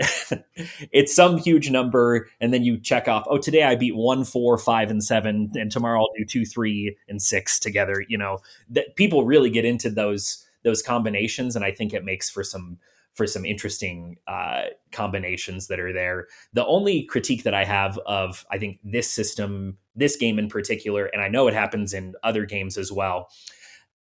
it's 0.91 1.16
some 1.16 1.38
huge 1.38 1.70
number 1.70 2.28
and 2.39 2.53
then 2.53 2.64
you 2.64 2.78
check 2.78 3.07
off 3.07 3.24
oh 3.28 3.38
today 3.38 3.64
i 3.64 3.76
beat 3.76 3.95
one 3.95 4.24
four 4.24 4.57
five 4.57 4.89
and 4.89 5.03
seven 5.03 5.51
and 5.55 5.72
tomorrow 5.72 6.01
i'll 6.01 6.14
do 6.18 6.26
two 6.26 6.45
three 6.45 6.95
and 7.07 7.22
six 7.22 7.59
together 7.59 8.03
you 8.07 8.18
know? 8.18 8.39
That 8.70 8.95
people 8.95 9.26
really 9.26 9.49
get 9.49 9.66
into 9.66 9.89
those 9.89 10.45
those 10.64 10.82
combinations 10.82 11.55
and 11.55 11.66
i 11.66 11.72
think 11.72 11.93
it 11.93 12.05
makes 12.05 12.30
for 12.30 12.43
some 12.43 12.78
for 13.14 13.28
some 13.28 13.45
interesting 13.45 14.18
uh, 14.28 14.64
combinations 14.91 15.68
that 15.68 15.80
are 15.80 15.93
there. 15.93 16.26
The 16.53 16.66
only 16.66 17.03
critique 17.03 17.43
that 17.43 17.53
i 17.53 17.64
have 17.64 17.97
of 18.05 18.45
i 18.51 18.57
think 18.57 18.80
this 18.84 19.11
system 19.11 19.78
this 19.95 20.16
game 20.16 20.39
in 20.39 20.49
particular 20.49 21.05
and 21.05 21.22
i 21.22 21.28
know 21.28 21.47
it 21.47 21.53
happens 21.53 21.93
in 21.93 22.16
other 22.24 22.45
games 22.45 22.78
as 22.78 22.91
well 22.91 23.30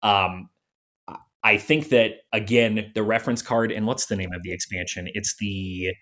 um, 0.02 0.48
I 1.44 1.58
think 1.58 1.88
that 1.88 2.12
again, 2.32 2.90
the 2.94 3.02
reference 3.02 3.42
card 3.42 3.72
and 3.72 3.86
what's 3.86 4.06
the 4.06 4.16
name 4.16 4.32
of 4.32 4.42
the 4.42 4.52
expansion? 4.52 5.08
It's 5.14 5.36
the 5.36 5.92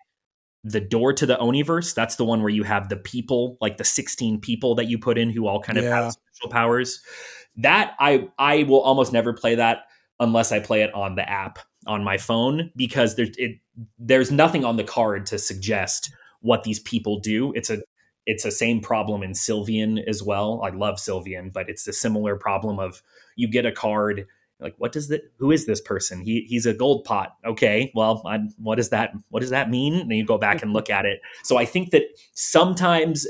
the 0.63 0.81
door 0.81 1.13
to 1.15 1.25
the 1.25 1.37
Oniverse. 1.37 1.95
That's 1.95 2.17
the 2.17 2.25
one 2.25 2.43
where 2.43 2.51
you 2.51 2.65
have 2.65 2.91
the 2.91 2.97
people, 2.99 3.57
like 3.63 3.79
the 3.79 3.85
16 3.85 4.41
people 4.41 4.75
that 4.75 4.87
you 4.87 4.99
put 4.99 5.17
in 5.17 5.31
who 5.31 5.47
all 5.47 5.61
kind 5.61 5.79
of 5.79 5.85
Yeah. 5.85 6.03
have 6.03 6.13
special 6.13 6.51
powers. 6.51 7.01
That 7.57 7.95
I 7.99 8.29
I 8.39 8.65
will 8.65 8.81
almost 8.81 9.13
never 9.13 9.33
play 9.33 9.55
that 9.55 9.85
unless 10.19 10.53
I 10.53 10.61
play 10.61 10.83
it 10.83 10.93
on 10.95 11.15
the 11.15 11.29
app 11.29 11.59
on 11.87 12.05
my 12.05 12.19
phone 12.19 12.71
because 12.77 13.17
there's 13.17 13.31
it 13.39 13.53
there's 13.99 14.31
nothing 14.31 14.65
on 14.65 14.77
the 14.77 14.85
card 14.85 15.25
to 15.27 15.39
suggest 15.39 16.13
what 16.41 16.65
these 16.65 16.81
people 16.81 17.19
do. 17.21 17.53
It's 17.55 17.71
a 17.71 17.79
it's 18.27 18.45
a 18.45 18.51
same 18.51 18.81
problem 18.81 19.23
in 19.23 19.33
Sylvion 19.33 19.99
as 20.07 20.23
well. 20.23 20.61
I 20.63 20.69
love 20.71 20.97
Sylvion, 20.97 21.53
but 21.53 21.71
it's 21.71 21.89
a 21.89 21.93
similar 21.93 22.37
problem 22.37 22.79
of 22.79 23.03
you 23.35 23.49
get 23.49 23.65
a 23.65 23.73
card 23.73 24.27
like 24.61 24.75
what 24.79 24.93
does 24.93 25.09
that 25.09 25.23
who 25.39 25.51
is 25.51 25.67
this 25.67 25.81
person? 25.81 26.21
He 26.21 26.45
he's 26.49 26.67
a 26.67 26.75
gold 26.75 27.05
pot. 27.05 27.37
Okay 27.45 27.91
well 27.95 28.23
I, 28.27 28.39
what 28.59 28.77
does 28.77 28.91
that 28.91 29.13
what 29.29 29.41
does 29.41 29.51
that 29.51 29.71
mean? 29.71 29.95
And 29.95 30.11
then 30.11 30.19
you 30.19 30.25
go 30.25 30.39
back 30.39 30.63
and 30.63 30.73
look 30.73 30.91
at 30.91 31.07
it. 31.07 31.21
So 31.43 31.57
i 31.57 31.65
think 31.65 31.91
that 31.91 32.03
sometimes 32.35 33.27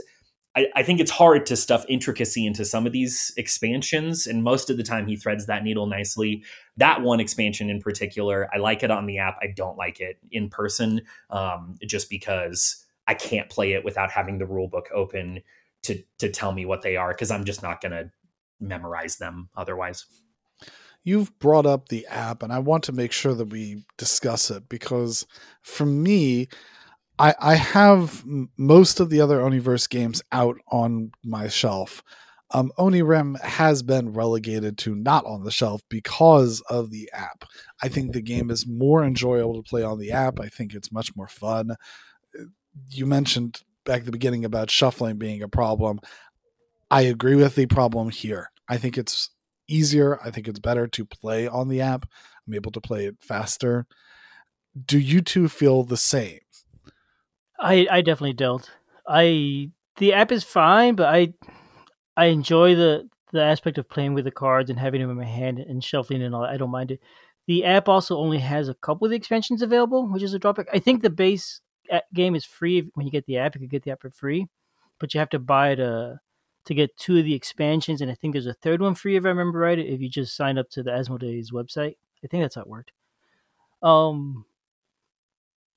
I, 0.56 0.66
I 0.74 0.82
think 0.82 0.98
it's 0.98 1.12
hard 1.12 1.46
to 1.46 1.56
stuff 1.56 1.84
intricacy 1.88 2.44
into 2.44 2.64
some 2.64 2.84
of 2.84 2.92
these 2.92 3.32
expansions 3.36 4.26
and 4.26 4.42
most 4.42 4.68
of 4.68 4.76
the 4.76 4.82
time 4.82 5.06
he 5.06 5.14
threads 5.16 5.46
that 5.46 5.62
needle 5.62 5.86
nicely. 5.86 6.42
That 6.76 7.02
one 7.02 7.20
expansion 7.20 7.70
in 7.70 7.80
particular 7.80 8.48
i 8.52 8.58
like 8.58 8.82
it 8.82 8.90
on 8.90 9.06
the 9.06 9.18
app. 9.18 9.36
I 9.42 9.52
don't 9.54 9.76
like 9.76 10.00
it 10.00 10.18
in 10.30 10.50
person 10.50 11.02
um, 11.30 11.76
just 11.86 12.10
because 12.10 12.84
i 13.06 13.14
can't 13.14 13.48
play 13.48 13.72
it 13.72 13.84
without 13.84 14.10
having 14.10 14.38
the 14.38 14.46
rule 14.46 14.68
book 14.68 14.88
open 14.94 15.40
to 15.82 16.02
to 16.18 16.28
tell 16.28 16.52
me 16.52 16.66
what 16.66 16.82
they 16.82 16.96
are 16.96 17.12
because 17.12 17.30
i'm 17.30 17.44
just 17.44 17.62
not 17.62 17.80
going 17.80 17.92
to 17.92 18.10
memorize 18.60 19.16
them 19.16 19.48
otherwise 19.56 20.04
You've 21.02 21.36
brought 21.38 21.66
up 21.66 21.88
the 21.88 22.06
app, 22.06 22.42
and 22.42 22.52
I 22.52 22.58
want 22.58 22.84
to 22.84 22.92
make 22.92 23.12
sure 23.12 23.34
that 23.34 23.50
we 23.50 23.84
discuss 23.96 24.50
it 24.50 24.68
because 24.68 25.26
for 25.62 25.86
me, 25.86 26.48
I, 27.18 27.34
I 27.38 27.54
have 27.54 28.24
most 28.56 29.00
of 29.00 29.10
the 29.10 29.20
other 29.20 29.40
Oniverse 29.40 29.88
games 29.88 30.22
out 30.32 30.56
on 30.70 31.12
my 31.24 31.48
shelf. 31.48 32.02
Um, 32.52 32.72
Onirim 32.78 33.40
has 33.42 33.82
been 33.82 34.12
relegated 34.12 34.76
to 34.78 34.94
not 34.94 35.24
on 35.24 35.44
the 35.44 35.50
shelf 35.50 35.82
because 35.88 36.60
of 36.62 36.90
the 36.90 37.08
app. 37.12 37.44
I 37.82 37.88
think 37.88 38.12
the 38.12 38.22
game 38.22 38.50
is 38.50 38.66
more 38.66 39.04
enjoyable 39.04 39.62
to 39.62 39.68
play 39.68 39.82
on 39.82 39.98
the 39.98 40.12
app. 40.12 40.40
I 40.40 40.48
think 40.48 40.74
it's 40.74 40.90
much 40.90 41.14
more 41.14 41.28
fun. 41.28 41.76
You 42.88 43.06
mentioned 43.06 43.62
back 43.84 44.00
at 44.00 44.06
the 44.06 44.12
beginning 44.12 44.44
about 44.44 44.70
shuffling 44.70 45.16
being 45.16 45.42
a 45.42 45.48
problem. 45.48 46.00
I 46.90 47.02
agree 47.02 47.36
with 47.36 47.54
the 47.54 47.66
problem 47.66 48.10
here. 48.10 48.50
I 48.68 48.78
think 48.78 48.98
it's 48.98 49.30
easier. 49.70 50.20
I 50.22 50.30
think 50.30 50.48
it's 50.48 50.58
better 50.58 50.86
to 50.86 51.04
play 51.04 51.46
on 51.46 51.68
the 51.68 51.80
app. 51.80 52.06
I'm 52.46 52.54
able 52.54 52.72
to 52.72 52.80
play 52.80 53.06
it 53.06 53.16
faster. 53.20 53.86
Do 54.86 54.98
you 54.98 55.20
two 55.20 55.48
feel 55.48 55.84
the 55.84 55.96
same? 55.96 56.40
I 57.58 57.86
I 57.90 58.00
definitely 58.00 58.34
don't. 58.34 58.68
I 59.06 59.70
the 59.96 60.14
app 60.14 60.32
is 60.32 60.44
fine, 60.44 60.94
but 60.94 61.14
I 61.14 61.34
I 62.16 62.26
enjoy 62.26 62.74
the 62.74 63.08
the 63.32 63.42
aspect 63.42 63.78
of 63.78 63.88
playing 63.88 64.14
with 64.14 64.24
the 64.24 64.30
cards 64.30 64.70
and 64.70 64.78
having 64.78 65.00
them 65.00 65.10
in 65.10 65.16
my 65.16 65.24
hand 65.24 65.58
and 65.58 65.82
shuffling 65.82 66.22
and 66.22 66.34
all. 66.34 66.44
I 66.44 66.56
don't 66.56 66.70
mind 66.70 66.90
it. 66.90 67.00
The 67.46 67.64
app 67.64 67.88
also 67.88 68.16
only 68.16 68.38
has 68.38 68.68
a 68.68 68.74
couple 68.74 69.06
of 69.06 69.10
the 69.10 69.16
expansions 69.16 69.62
available, 69.62 70.08
which 70.08 70.22
is 70.22 70.34
a 70.34 70.38
drawback. 70.38 70.66
I 70.72 70.78
think 70.78 71.02
the 71.02 71.10
base 71.10 71.60
game 72.14 72.34
is 72.34 72.44
free 72.44 72.90
when 72.94 73.06
you 73.06 73.12
get 73.12 73.26
the 73.26 73.38
app. 73.38 73.54
You 73.54 73.60
could 73.60 73.70
get 73.70 73.82
the 73.82 73.92
app 73.92 74.02
for 74.02 74.10
free, 74.10 74.46
but 74.98 75.14
you 75.14 75.20
have 75.20 75.30
to 75.30 75.38
buy 75.38 75.70
it 75.70 75.80
uh, 75.80 76.14
to 76.70 76.74
get 76.74 76.96
two 76.96 77.18
of 77.18 77.26
the 77.26 77.34
expansions, 77.34 78.00
and 78.00 78.10
I 78.10 78.14
think 78.14 78.32
there's 78.34 78.46
a 78.46 78.54
third 78.54 78.80
one 78.80 78.96
free 78.96 79.16
if 79.18 79.26
I 79.26 79.28
remember 79.28 79.58
right. 79.60 79.78
If 79.78 80.00
you 80.00 80.08
just 80.08 80.36
sign 80.36 80.58
up 80.58 80.70
to 80.70 80.82
the 80.82 80.92
Asmodee's 80.92 81.52
website, 81.52 81.96
I 82.24 82.28
think 82.28 82.42
that's 82.44 82.54
how 82.56 82.62
it 82.62 82.68
worked. 82.68 82.92
Um, 83.82 84.46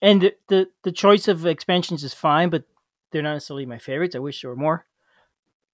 and 0.01 0.21
the, 0.21 0.35
the 0.49 0.67
the 0.83 0.91
choice 0.91 1.27
of 1.27 1.45
expansions 1.45 2.03
is 2.03 2.13
fine, 2.13 2.49
but 2.49 2.63
they're 3.11 3.21
not 3.21 3.33
necessarily 3.33 3.65
my 3.65 3.77
favorites. 3.77 4.15
I 4.15 4.19
wish 4.19 4.41
there 4.41 4.49
were 4.51 4.55
more. 4.57 4.85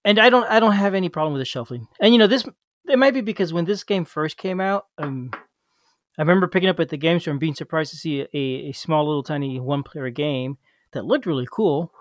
and 0.04 0.18
I 0.18 0.30
don't 0.30 0.46
I 0.50 0.60
don't 0.60 0.72
have 0.72 0.94
any 0.94 1.08
problem 1.08 1.34
with 1.34 1.40
the 1.40 1.46
shuffling. 1.46 1.88
And 2.00 2.14
you 2.14 2.18
know 2.18 2.26
this 2.26 2.46
it 2.88 2.98
might 2.98 3.14
be 3.14 3.20
because 3.22 3.52
when 3.52 3.66
this 3.66 3.84
game 3.84 4.04
first 4.04 4.36
came 4.36 4.60
out, 4.60 4.86
um, 4.98 5.30
I 6.18 6.22
remember 6.22 6.48
picking 6.48 6.68
up 6.68 6.80
at 6.80 6.90
the 6.90 6.96
game 6.98 7.20
store 7.20 7.32
and 7.32 7.40
being 7.40 7.54
surprised 7.54 7.90
to 7.92 7.96
see 7.98 8.22
a, 8.22 8.38
a 8.70 8.72
small 8.72 9.06
little 9.06 9.22
tiny 9.22 9.60
one 9.60 9.82
player 9.82 10.10
game 10.10 10.58
that 10.92 11.04
looked 11.06 11.26
really 11.26 11.48
cool, 11.50 11.92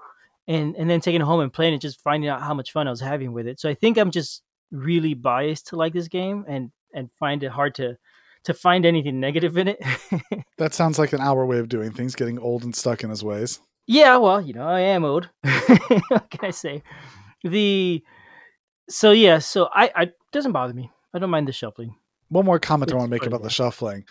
and 0.49 0.75
and 0.75 0.89
then 0.89 0.99
taking 0.99 1.21
it 1.21 1.25
home 1.25 1.39
and 1.39 1.53
playing 1.53 1.75
it, 1.75 1.79
just 1.79 2.01
finding 2.01 2.29
out 2.29 2.41
how 2.41 2.53
much 2.53 2.71
fun 2.71 2.87
I 2.87 2.89
was 2.89 2.99
having 2.99 3.31
with 3.31 3.47
it. 3.47 3.59
So 3.59 3.69
I 3.69 3.75
think 3.75 3.97
I'm 3.97 4.11
just 4.11 4.41
really 4.71 5.13
biased 5.13 5.67
to 5.67 5.75
like 5.77 5.93
this 5.93 6.09
game 6.09 6.43
and 6.47 6.71
and 6.93 7.09
find 7.19 7.43
it 7.43 7.51
hard 7.51 7.75
to 7.75 7.97
to 8.45 8.53
find 8.53 8.85
anything 8.85 9.19
negative 9.19 9.57
in 9.57 9.67
it. 9.69 9.79
that 10.57 10.73
sounds 10.73 10.97
like 10.97 11.13
an 11.13 11.21
our 11.21 11.45
way 11.45 11.59
of 11.59 11.69
doing 11.69 11.91
things, 11.91 12.15
getting 12.15 12.39
old 12.39 12.63
and 12.63 12.75
stuck 12.75 13.03
in 13.03 13.11
his 13.11 13.23
ways. 13.23 13.59
Yeah, 13.85 14.17
well, 14.17 14.41
you 14.41 14.53
know, 14.53 14.67
I 14.67 14.81
am 14.81 15.05
old. 15.05 15.29
what 16.09 16.29
can 16.31 16.39
I 16.41 16.51
say? 16.51 16.81
The 17.43 18.03
so 18.89 19.11
yeah, 19.11 19.37
so 19.37 19.69
I 19.71 19.91
I 19.95 20.11
doesn't 20.31 20.51
bother 20.51 20.73
me. 20.73 20.89
I 21.13 21.19
don't 21.19 21.29
mind 21.29 21.47
the 21.47 21.53
shuffling. 21.53 21.95
One 22.29 22.45
more 22.45 22.59
comment 22.59 22.89
it's 22.89 22.93
I 22.93 22.97
want 22.97 23.09
to 23.09 23.11
make 23.11 23.25
about 23.25 23.43
the 23.43 23.49
shuffling. 23.49 24.05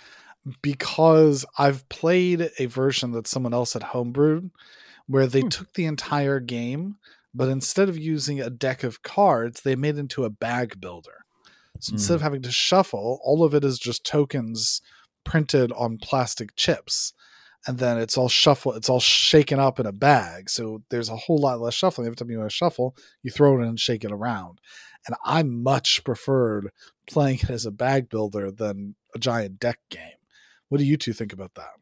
Because 0.63 1.45
I've 1.59 1.87
played 1.89 2.51
a 2.59 2.67
version 2.67 3.11
that 3.13 3.27
someone 3.27 3.53
else 3.53 3.75
had 3.75 3.83
homebrewed 3.83 4.51
where 5.09 5.27
they 5.27 5.41
hmm. 5.41 5.49
took 5.49 5.73
the 5.73 5.87
entire 5.87 6.39
game, 6.39 6.97
but 7.35 7.49
instead 7.49 7.89
of 7.89 7.99
using 7.99 8.41
a 8.41 8.51
deck 8.51 8.85
of 8.85 9.03
cards, 9.03 9.63
they 9.63 9.75
made 9.75 9.97
into 9.97 10.25
a 10.25 10.31
bag 10.31 10.81
builder. 10.81 11.25
So 11.81 11.91
mm. 11.91 11.95
instead 11.95 12.15
of 12.15 12.21
hmm. 12.21 12.25
having 12.25 12.43
to 12.43 12.53
shuffle, 12.53 13.21
all 13.25 13.43
of 13.43 13.55
it 13.55 13.65
is 13.65 13.79
just 13.79 14.05
tokens 14.05 14.81
printed 15.25 15.73
on 15.73 15.99
plastic 15.99 16.55
chips. 16.57 17.13
And 17.67 17.79
then 17.79 17.99
it's 17.99 18.17
all 18.17 18.29
shuffle, 18.29 18.75
it's 18.75 18.89
all 18.89 19.01
shaken 19.01 19.59
up 19.59 19.81
in 19.81 19.87
a 19.87 19.93
bag. 19.93 20.49
So 20.49 20.83
there's 20.91 21.09
a 21.09 21.17
whole 21.17 21.39
lot 21.39 21.61
less 21.61 21.75
shuffling. 21.75 22.07
Every 22.07 22.17
time 22.17 22.31
you 22.31 22.39
want 22.39 22.51
to 22.51 22.57
shuffle, 22.57 22.97
you 23.23 23.31
throw 23.31 23.59
it 23.59 23.63
in 23.63 23.69
and 23.69 23.81
shake 23.81 24.05
it 24.05 24.13
around. 24.13 24.61
And 25.07 25.17
I 25.25 25.43
much 25.43 26.05
preferred 26.05 26.71
playing 27.09 27.41
it 27.43 27.51
as 27.51 27.67
a 27.67 27.71
bag 27.71 28.09
builder 28.09 28.51
than 28.51 28.95
a 29.15 29.19
giant 29.19 29.59
deck 29.59 29.81
game. 29.91 30.19
What 30.69 30.79
do 30.79 30.85
you 30.85 30.97
two 30.97 31.13
think 31.13 31.33
about 31.33 31.55
that? 31.55 31.73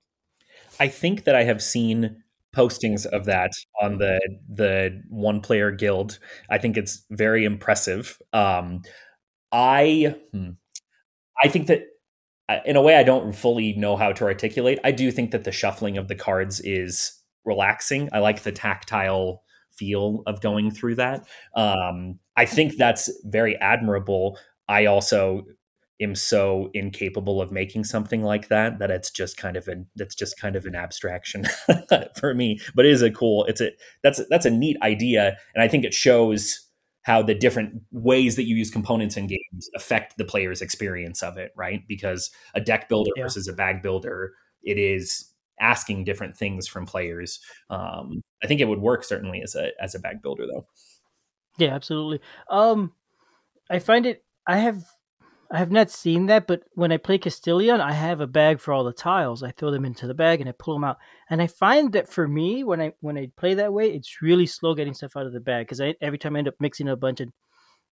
I 0.79 0.89
think 0.89 1.25
that 1.25 1.35
I 1.35 1.45
have 1.45 1.63
seen 1.63 2.23
postings 2.57 3.07
of 3.07 3.27
that 3.27 3.53
on 3.81 3.99
the 3.99 4.19
the 4.49 5.03
one 5.09 5.41
player 5.41 5.71
guild. 5.71 6.19
I 6.51 6.59
think 6.59 6.77
it's 6.77 7.05
very 7.11 7.45
impressive. 7.45 8.19
Um, 8.33 8.83
I 9.53 10.17
hmm, 10.33 10.51
I 11.43 11.49
think 11.49 11.67
that 11.67 11.83
in 12.65 12.77
a 12.77 12.83
way 12.83 12.97
I 12.97 13.03
don't 13.03 13.33
fully 13.33 13.75
know 13.75 13.97
how 13.97 14.13
to 14.13 14.25
articulate. 14.25 14.79
I 14.85 14.93
do 14.93 15.11
think 15.11 15.33
that 15.33 15.45
the 15.45 15.53
shuffling 15.53 15.99
of 15.99 16.09
the 16.09 16.15
cards 16.15 16.61
is 16.61 17.13
relaxing. 17.45 18.09
I 18.13 18.21
like 18.21 18.43
the 18.43 18.53
tactile 18.53 19.43
feel 19.73 20.23
of 20.27 20.41
going 20.41 20.71
through 20.71 20.97
that. 20.97 21.27
Um, 21.55 22.19
I 22.37 22.47
think 22.47 22.77
that's 22.77 23.11
very 23.25 23.57
admirable. 23.57 24.39
I 24.69 24.87
also 24.87 25.43
am 26.01 26.15
so 26.15 26.71
incapable 26.75 27.41
of 27.41 27.51
making 27.51 27.85
something 27.85 28.23
like 28.23 28.49
that 28.49 28.79
that 28.79 28.91
it's 28.91 29.11
just 29.11 29.37
kind 29.37 29.57
of 29.57 29.67
an 29.69 29.87
that's 29.97 30.15
just 30.15 30.39
kind 30.39 30.57
of 30.57 30.67
an 30.67 30.75
abstraction 30.75 31.45
for 32.17 32.35
me. 32.35 32.61
But 32.75 32.87
it 32.87 32.93
is 32.93 33.03
a 33.03 33.11
cool. 33.11 33.45
It's 33.45 33.61
a 33.61 33.73
that's 34.03 34.21
that's 34.29 34.47
a 34.47 34.51
neat 34.51 34.77
idea, 34.83 35.37
and 35.55 35.63
I 35.63 35.69
think 35.69 35.85
it 35.85 35.95
shows 35.95 36.67
how 37.03 37.23
the 37.23 37.35
different 37.35 37.83
ways 37.93 38.35
that 38.35 38.47
you 38.47 38.57
use 38.57 38.71
components 38.71 39.17
in 39.17 39.29
games 39.29 39.71
affect 39.77 40.19
the 40.19 40.25
player's 40.25 40.61
experience 40.61 41.23
of 41.23 41.39
it, 41.39 41.53
right? 41.57 41.83
Because 41.87 42.31
a 42.53 42.61
deck 42.61 42.89
builder 42.89 43.13
yeah. 43.15 43.23
versus 43.23 43.47
a 43.47 43.53
bag 43.53 43.81
builder, 43.81 44.33
it 44.65 44.77
is 44.77 45.33
asking 45.61 46.03
different 46.03 46.37
things 46.37 46.67
from 46.67 46.85
players. 46.85 47.39
Um, 47.71 48.23
I 48.43 48.49
think 48.49 48.61
it 48.61 48.67
would 48.67 48.81
work 48.81 49.05
certainly 49.05 49.41
as 49.41 49.55
a 49.55 49.71
as 49.81 49.95
a 49.95 50.01
bag 50.01 50.21
builder 50.21 50.47
though. 50.47 50.67
Yeah, 51.59 51.75
absolutely. 51.75 52.21
Um, 52.51 52.93
I 53.71 53.79
find 53.79 54.05
it. 54.05 54.25
I 54.47 54.59
have 54.59 54.85
I 55.51 55.59
have 55.59 55.71
not 55.71 55.91
seen 55.91 56.27
that, 56.27 56.47
but 56.47 56.63
when 56.75 56.91
I 56.91 56.97
play 56.97 57.19
Castellion, 57.19 57.81
I 57.81 57.93
have 57.93 58.21
a 58.21 58.27
bag 58.27 58.59
for 58.59 58.73
all 58.73 58.85
the 58.85 58.93
tiles. 58.93 59.43
I 59.43 59.53
throw 59.53 59.71
them 59.71 59.85
into 59.85 60.07
the 60.07 60.15
bag 60.15 60.41
and 60.41 60.49
I 60.49 60.53
pull 60.53 60.75
them 60.75 60.85
out. 60.85 60.99
And 61.31 61.41
I 61.41 61.47
find 61.47 61.93
that 61.93 62.09
for 62.09 62.27
me, 62.27 62.65
when 62.65 62.81
I 62.81 62.93
when 63.01 63.17
I 63.17 63.31
play 63.37 63.55
that 63.55 63.73
way, 63.73 63.93
it's 63.93 64.21
really 64.21 64.47
slow 64.47 64.75
getting 64.75 64.95
stuff 64.95 65.17
out 65.17 65.27
of 65.27 65.33
the 65.33 65.41
bag 65.41 65.67
because 65.67 65.81
every 66.01 66.19
time 66.19 66.37
I 66.37 66.41
end 66.41 66.49
up 66.49 66.55
mixing 66.59 66.89
a 66.89 66.97
bunch 66.97 67.21
of, 67.21 67.29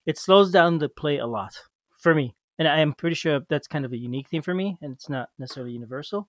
it 0.07 0.19
slows 0.19 0.51
down 0.51 0.79
the 0.79 0.89
play 0.89 1.19
a 1.19 1.27
lot 1.27 1.55
for 2.01 2.15
me. 2.15 2.35
And 2.59 2.69
I 2.69 2.81
am 2.81 2.93
pretty 2.93 3.15
sure 3.17 3.41
that's 3.49 3.69
kind 3.69 3.85
of 3.85 3.93
a 3.93 3.97
unique 3.97 4.29
thing 4.29 4.43
for 4.43 4.55
me, 4.55 4.79
and 4.81 4.93
it's 4.93 5.09
not 5.09 5.29
necessarily 5.39 5.73
universal. 5.73 6.29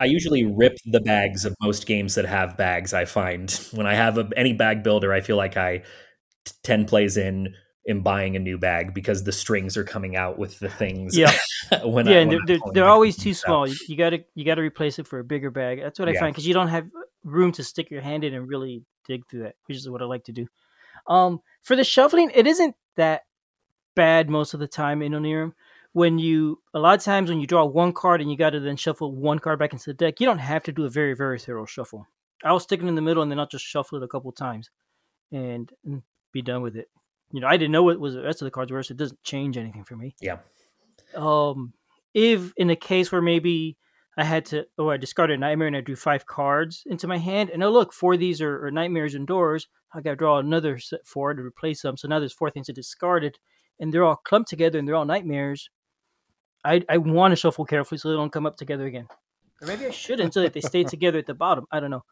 I 0.00 0.06
usually 0.06 0.44
rip 0.44 0.76
the 0.84 1.00
bags 1.00 1.44
of 1.44 1.54
most 1.60 1.86
games 1.86 2.16
that 2.16 2.24
have 2.24 2.56
bags. 2.56 2.92
I 2.92 3.04
find 3.04 3.50
when 3.72 3.86
I 3.86 3.94
have 3.94 4.18
a, 4.18 4.28
any 4.36 4.52
bag 4.52 4.82
builder, 4.82 5.12
I 5.12 5.20
feel 5.20 5.36
like 5.36 5.56
I 5.56 5.82
ten 6.64 6.84
plays 6.84 7.16
in 7.16 7.54
in 7.84 8.00
buying 8.00 8.36
a 8.36 8.38
new 8.38 8.58
bag 8.58 8.94
because 8.94 9.24
the 9.24 9.32
strings 9.32 9.76
are 9.76 9.84
coming 9.84 10.16
out 10.16 10.38
with 10.38 10.58
the 10.60 10.68
things. 10.68 11.16
Yeah, 11.16 11.32
when 11.84 12.06
yeah, 12.06 12.12
I, 12.12 12.20
and 12.20 12.30
they're, 12.30 12.40
they're, 12.46 12.58
they're 12.72 12.88
always 12.88 13.16
too 13.16 13.34
small. 13.34 13.66
You, 13.66 13.96
gotta 13.96 14.24
you 14.34 14.44
gotta 14.44 14.62
replace 14.62 14.98
it 14.98 15.06
for 15.06 15.18
a 15.18 15.24
bigger 15.24 15.50
bag. 15.50 15.80
That's 15.80 15.98
what 15.98 16.08
I 16.08 16.12
yeah. 16.12 16.20
find 16.20 16.34
because 16.34 16.46
you 16.46 16.54
don't 16.54 16.68
have 16.68 16.88
room 17.24 17.52
to 17.52 17.64
stick 17.64 17.90
your 17.90 18.00
hand 18.00 18.24
in 18.24 18.34
and 18.34 18.48
really 18.48 18.82
dig 19.06 19.26
through 19.28 19.44
that, 19.44 19.56
which 19.66 19.76
is 19.76 19.88
what 19.88 20.02
I 20.02 20.04
like 20.04 20.24
to 20.24 20.32
do. 20.32 20.46
Um, 21.08 21.40
for 21.62 21.74
the 21.74 21.84
shuffling, 21.84 22.30
it 22.34 22.46
isn't 22.46 22.76
that 22.96 23.22
bad 23.94 24.30
most 24.30 24.54
of 24.54 24.60
the 24.60 24.68
time 24.68 25.02
in 25.02 25.12
Onirim. 25.12 25.52
When 25.92 26.18
you 26.18 26.62
a 26.72 26.78
lot 26.78 26.96
of 26.96 27.04
times 27.04 27.28
when 27.28 27.40
you 27.40 27.46
draw 27.46 27.64
one 27.64 27.92
card 27.92 28.20
and 28.22 28.30
you 28.30 28.36
got 28.36 28.50
to 28.50 28.60
then 28.60 28.76
shuffle 28.76 29.12
one 29.12 29.38
card 29.38 29.58
back 29.58 29.72
into 29.72 29.86
the 29.86 29.94
deck, 29.94 30.20
you 30.20 30.26
don't 30.26 30.38
have 30.38 30.62
to 30.64 30.72
do 30.72 30.84
a 30.84 30.90
very 30.90 31.14
very 31.14 31.38
thorough 31.38 31.66
shuffle. 31.66 32.06
I'll 32.44 32.60
stick 32.60 32.80
it 32.80 32.86
in 32.86 32.94
the 32.94 33.02
middle 33.02 33.22
and 33.22 33.30
then 33.30 33.38
I'll 33.38 33.46
just 33.46 33.64
shuffle 33.64 33.98
it 33.98 34.04
a 34.04 34.08
couple 34.08 34.32
times 34.32 34.70
and, 35.30 35.70
and 35.84 36.02
be 36.32 36.42
done 36.42 36.62
with 36.62 36.76
it 36.76 36.88
you 37.32 37.40
know, 37.40 37.48
I 37.48 37.56
didn't 37.56 37.72
know 37.72 37.82
what 37.82 37.98
was 37.98 38.14
the 38.14 38.22
rest 38.22 38.42
of 38.42 38.46
the 38.46 38.50
cards 38.50 38.70
were, 38.70 38.82
so 38.82 38.92
it 38.92 38.98
doesn't 38.98 39.22
change 39.22 39.56
anything 39.56 39.84
for 39.84 39.96
me. 39.96 40.14
Yeah. 40.20 40.38
Um, 41.16 41.72
if 42.14 42.52
in 42.56 42.70
a 42.70 42.76
case 42.76 43.10
where 43.10 43.22
maybe 43.22 43.78
I 44.16 44.24
had 44.24 44.44
to, 44.46 44.66
oh, 44.78 44.90
I 44.90 44.98
discarded 44.98 45.38
a 45.38 45.40
nightmare 45.40 45.68
and 45.68 45.76
I 45.76 45.80
drew 45.80 45.96
five 45.96 46.26
cards 46.26 46.82
into 46.86 47.08
my 47.08 47.16
hand, 47.16 47.50
and 47.50 47.62
oh 47.64 47.70
look, 47.70 47.92
four 47.92 48.14
of 48.14 48.20
these 48.20 48.42
are, 48.42 48.66
are 48.66 48.70
nightmares 48.70 49.14
and 49.14 49.26
doors. 49.26 49.66
I 49.94 50.00
got 50.02 50.10
to 50.10 50.16
draw 50.16 50.38
another 50.38 50.78
set 50.78 51.06
four 51.06 51.32
to 51.34 51.42
replace 51.42 51.82
them. 51.82 51.96
So 51.96 52.08
now 52.08 52.18
there's 52.18 52.32
four 52.32 52.50
things 52.50 52.68
I 52.68 52.74
discarded, 52.74 53.38
and 53.80 53.92
they're 53.92 54.04
all 54.04 54.16
clumped 54.16 54.50
together 54.50 54.78
and 54.78 54.86
they're 54.86 54.94
all 54.94 55.06
nightmares. 55.06 55.70
I 56.64 56.82
I 56.88 56.98
want 56.98 57.32
to 57.32 57.36
shuffle 57.36 57.64
carefully 57.64 57.98
so 57.98 58.10
they 58.10 58.16
don't 58.16 58.32
come 58.32 58.46
up 58.46 58.56
together 58.58 58.86
again, 58.86 59.08
or 59.60 59.66
maybe 59.66 59.86
I 59.86 59.90
shouldn't 59.90 60.34
so 60.34 60.42
that 60.42 60.52
they 60.52 60.60
stay 60.60 60.84
together 60.94 61.18
at 61.18 61.26
the 61.26 61.34
bottom. 61.34 61.64
I 61.70 61.80
don't 61.80 61.90
know, 61.90 62.04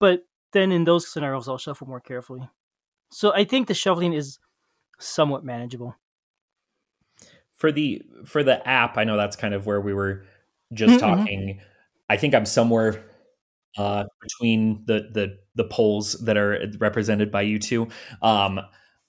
but 0.00 0.22
then 0.52 0.72
in 0.72 0.84
those 0.84 1.06
scenarios 1.06 1.48
I'll 1.48 1.58
shuffle 1.58 1.86
more 1.86 2.00
carefully. 2.00 2.48
So 3.10 3.34
I 3.34 3.44
think 3.44 3.68
the 3.68 3.74
shuffling 3.74 4.14
is 4.14 4.38
somewhat 4.98 5.44
manageable. 5.44 5.96
For 7.56 7.70
the 7.70 8.02
for 8.24 8.42
the 8.42 8.66
app, 8.66 8.98
I 8.98 9.04
know 9.04 9.16
that's 9.16 9.36
kind 9.36 9.54
of 9.54 9.66
where 9.66 9.80
we 9.80 9.94
were 9.94 10.24
just 10.72 10.94
mm-hmm. 10.94 11.06
talking. 11.06 11.60
I 12.08 12.16
think 12.16 12.34
I'm 12.34 12.46
somewhere 12.46 13.04
uh, 13.78 14.04
between 14.20 14.84
the 14.86 15.08
the 15.12 15.38
the 15.54 15.64
poles 15.64 16.14
that 16.24 16.36
are 16.36 16.66
represented 16.78 17.30
by 17.30 17.42
you 17.42 17.58
two. 17.58 17.88
Um, 18.20 18.60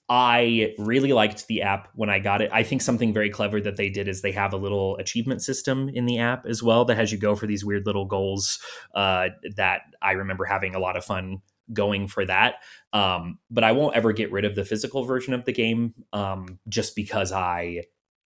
I 0.09 0.75
really 0.77 1.13
liked 1.13 1.47
the 1.47 1.61
app 1.61 1.87
when 1.95 2.09
I 2.09 2.19
got 2.19 2.41
it. 2.41 2.49
I 2.53 2.63
think 2.63 2.81
something 2.81 3.13
very 3.13 3.29
clever 3.29 3.61
that 3.61 3.77
they 3.77 3.89
did 3.89 4.07
is 4.07 4.21
they 4.21 4.33
have 4.33 4.53
a 4.53 4.57
little 4.57 4.97
achievement 4.97 5.41
system 5.41 5.89
in 5.89 6.05
the 6.05 6.19
app 6.19 6.45
as 6.45 6.61
well 6.61 6.83
that 6.85 6.95
has 6.95 7.11
you 7.11 7.17
go 7.17 7.35
for 7.35 7.47
these 7.47 7.63
weird 7.63 7.85
little 7.85 8.05
goals 8.05 8.59
uh, 8.93 9.29
that 9.55 9.81
I 10.01 10.11
remember 10.11 10.45
having 10.45 10.75
a 10.75 10.79
lot 10.79 10.97
of 10.97 11.05
fun 11.05 11.41
going 11.71 12.07
for 12.07 12.25
that. 12.25 12.55
Um, 12.91 13.39
but 13.49 13.63
I 13.63 13.71
won't 13.71 13.95
ever 13.95 14.11
get 14.11 14.31
rid 14.31 14.45
of 14.45 14.55
the 14.55 14.65
physical 14.65 15.03
version 15.03 15.33
of 15.33 15.45
the 15.45 15.53
game 15.53 15.93
um, 16.11 16.59
just 16.67 16.95
because 16.95 17.31
I 17.31 17.83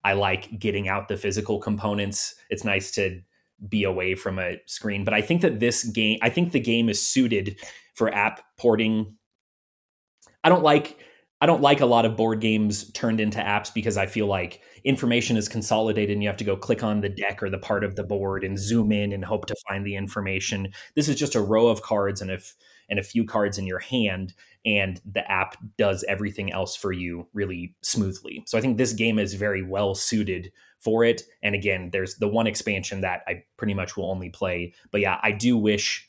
I 0.04 0.12
like 0.12 0.58
getting 0.58 0.88
out 0.88 1.08
the 1.08 1.16
physical 1.16 1.58
components. 1.58 2.34
It's 2.50 2.64
nice 2.64 2.90
to 2.92 3.22
be 3.68 3.84
away 3.84 4.14
from 4.14 4.38
a 4.38 4.60
screen, 4.66 5.04
but 5.04 5.14
I 5.14 5.22
think 5.22 5.40
that 5.40 5.60
this 5.60 5.84
game, 5.84 6.18
I 6.22 6.28
think 6.28 6.52
the 6.52 6.60
game 6.60 6.88
is 6.88 7.04
suited 7.04 7.58
for 7.94 8.12
app 8.12 8.42
porting. 8.58 9.16
I 10.42 10.50
don't 10.50 10.62
like 10.62 10.98
I 11.40 11.46
don't 11.46 11.60
like 11.60 11.80
a 11.80 11.86
lot 11.86 12.06
of 12.06 12.16
board 12.16 12.40
games 12.40 12.90
turned 12.92 13.20
into 13.20 13.38
apps 13.38 13.72
because 13.72 13.98
I 13.98 14.06
feel 14.06 14.26
like 14.26 14.62
information 14.84 15.36
is 15.36 15.46
consolidated 15.46 16.14
and 16.14 16.22
you 16.22 16.28
have 16.28 16.38
to 16.38 16.44
go 16.44 16.56
click 16.56 16.82
on 16.82 17.00
the 17.02 17.10
deck 17.10 17.42
or 17.42 17.50
the 17.50 17.58
part 17.58 17.84
of 17.84 17.96
the 17.96 18.02
board 18.02 18.44
and 18.44 18.58
zoom 18.58 18.92
in 18.92 19.12
and 19.12 19.24
hope 19.24 19.44
to 19.46 19.56
find 19.68 19.84
the 19.84 19.96
information. 19.96 20.72
This 20.96 21.06
is 21.06 21.16
just 21.16 21.34
a 21.34 21.42
row 21.42 21.66
of 21.68 21.82
cards 21.82 22.22
and 22.22 22.30
if 22.30 22.54
and 22.88 22.98
a 22.98 23.02
few 23.02 23.24
cards 23.24 23.58
in 23.58 23.66
your 23.66 23.78
hand 23.78 24.34
and 24.64 25.00
the 25.04 25.30
app 25.30 25.56
does 25.76 26.04
everything 26.08 26.52
else 26.52 26.74
for 26.74 26.92
you 26.92 27.28
really 27.34 27.74
smoothly. 27.82 28.42
So 28.46 28.56
I 28.56 28.60
think 28.60 28.78
this 28.78 28.92
game 28.92 29.18
is 29.18 29.34
very 29.34 29.62
well 29.62 29.94
suited 29.94 30.52
for 30.80 31.04
it. 31.04 31.22
And 31.42 31.54
again, 31.54 31.90
there's 31.92 32.16
the 32.16 32.28
one 32.28 32.46
expansion 32.46 33.00
that 33.02 33.22
I 33.26 33.44
pretty 33.56 33.74
much 33.74 33.96
will 33.96 34.10
only 34.10 34.30
play. 34.30 34.74
But 34.90 35.00
yeah, 35.00 35.18
I 35.22 35.32
do 35.32 35.56
wish 35.56 36.08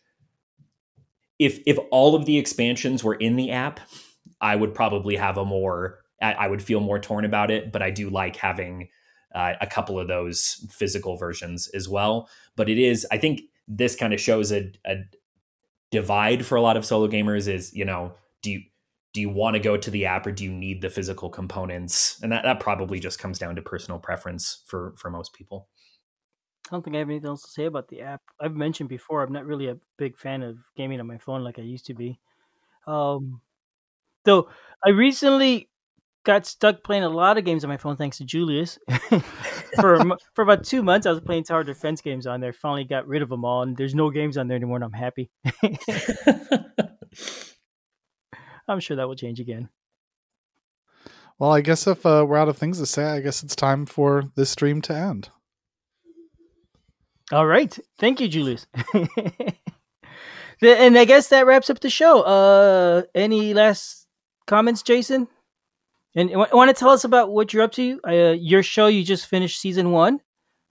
if 1.37 1.59
if 1.65 1.77
all 1.91 2.15
of 2.15 2.25
the 2.25 2.37
expansions 2.37 3.03
were 3.03 3.15
in 3.15 3.35
the 3.35 3.51
app, 3.51 3.79
I 4.39 4.55
would 4.55 4.73
probably 4.73 5.15
have 5.15 5.37
a 5.37 5.45
more 5.45 5.99
I 6.21 6.47
would 6.47 6.63
feel 6.63 6.79
more 6.79 6.97
torn 6.97 7.25
about 7.25 7.51
it, 7.51 7.71
but 7.73 7.81
I 7.81 7.91
do 7.91 8.09
like 8.09 8.37
having 8.37 8.87
uh, 9.35 9.53
a 9.59 9.67
couple 9.67 9.99
of 9.99 10.07
those 10.07 10.65
physical 10.71 11.17
versions 11.17 11.67
as 11.73 11.89
well. 11.89 12.29
But 12.55 12.69
it 12.69 12.79
is, 12.79 13.05
I 13.11 13.17
think, 13.17 13.41
this 13.67 13.95
kind 13.95 14.13
of 14.13 14.21
shows 14.21 14.51
a, 14.51 14.71
a, 14.85 15.03
divide 15.95 16.45
for 16.45 16.55
a 16.55 16.61
lot 16.61 16.77
of 16.77 16.85
solo 16.85 17.07
gamers 17.07 17.47
is 17.47 17.73
you 17.73 17.85
know 17.85 18.13
do 18.41 18.51
you 18.51 18.61
do 19.15 19.21
you 19.21 19.29
want 19.29 19.53
to 19.53 19.61
go 19.61 19.77
to 19.77 19.89
the 19.89 20.05
app 20.05 20.27
or 20.27 20.31
do 20.33 20.43
you 20.43 20.51
need 20.51 20.81
the 20.81 20.89
physical 20.89 21.29
components? 21.29 22.19
And 22.21 22.33
that, 22.33 22.43
that 22.43 22.59
probably 22.59 22.99
just 22.99 23.17
comes 23.17 23.39
down 23.39 23.55
to 23.55 23.61
personal 23.61 23.97
preference 23.97 24.61
for 24.65 24.93
for 24.97 25.09
most 25.09 25.33
people. 25.33 25.69
I 26.67 26.75
don't 26.75 26.83
think 26.83 26.97
I 26.97 26.99
have 26.99 27.09
anything 27.09 27.29
else 27.29 27.43
to 27.43 27.49
say 27.49 27.65
about 27.65 27.87
the 27.87 28.01
app. 28.01 28.21
I've 28.41 28.55
mentioned 28.55 28.89
before 28.89 29.23
I'm 29.23 29.31
not 29.31 29.45
really 29.45 29.69
a 29.69 29.77
big 29.97 30.17
fan 30.17 30.43
of 30.43 30.57
gaming 30.75 30.99
on 30.99 31.07
my 31.07 31.17
phone 31.17 31.45
like 31.45 31.57
I 31.57 31.61
used 31.61 31.85
to 31.85 31.93
be. 31.93 32.19
Um, 32.87 33.39
though 34.25 34.49
I 34.85 34.89
recently 34.89 35.69
got 36.25 36.45
stuck 36.45 36.83
playing 36.83 37.03
a 37.03 37.09
lot 37.09 37.37
of 37.37 37.45
games 37.45 37.63
on 37.63 37.69
my 37.69 37.77
phone 37.77 37.95
thanks 37.95 38.17
to 38.17 38.25
Julius. 38.25 38.77
for 39.79 40.17
for 40.33 40.41
about 40.41 40.65
two 40.65 40.83
months, 40.83 41.07
I 41.07 41.11
was 41.11 41.21
playing 41.21 41.45
tower 41.45 41.63
defense 41.63 42.01
games 42.01 42.27
on 42.27 42.41
there. 42.41 42.51
Finally, 42.51 42.83
got 42.85 43.07
rid 43.07 43.21
of 43.21 43.29
them 43.29 43.45
all, 43.45 43.61
and 43.61 43.77
there's 43.77 43.95
no 43.95 44.09
games 44.09 44.37
on 44.37 44.47
there 44.47 44.57
anymore. 44.57 44.77
And 44.77 44.85
I'm 44.85 44.91
happy. 44.91 45.29
I'm 48.67 48.79
sure 48.79 48.97
that 48.97 49.07
will 49.07 49.15
change 49.15 49.39
again. 49.39 49.69
Well, 51.37 51.51
I 51.51 51.61
guess 51.61 51.85
if 51.85 52.05
uh, 52.05 52.25
we're 52.27 52.37
out 52.37 52.49
of 52.49 52.57
things 52.57 52.79
to 52.79 52.85
say, 52.85 53.05
I 53.05 53.19
guess 53.19 53.43
it's 53.43 53.55
time 53.55 53.85
for 53.85 54.31
this 54.35 54.49
stream 54.49 54.81
to 54.83 54.95
end. 54.95 55.29
All 57.31 57.45
right. 57.45 57.77
Thank 57.99 58.21
you, 58.21 58.27
Julius. 58.27 58.67
and 60.61 60.97
I 60.97 61.05
guess 61.05 61.27
that 61.29 61.45
wraps 61.45 61.69
up 61.69 61.79
the 61.81 61.89
show. 61.89 62.21
Uh, 62.21 63.03
any 63.13 63.53
last 63.53 64.07
comments, 64.47 64.81
Jason? 64.81 65.27
And 66.15 66.31
I 66.31 66.47
want 66.53 66.69
to 66.69 66.79
tell 66.79 66.89
us 66.89 67.03
about 67.03 67.31
what 67.31 67.53
you're 67.53 67.63
up 67.63 67.73
to? 67.73 67.99
Uh, 68.07 68.35
your 68.37 68.63
show, 68.63 68.87
you 68.87 69.03
just 69.03 69.27
finished 69.27 69.59
season 69.59 69.91
one 69.91 70.21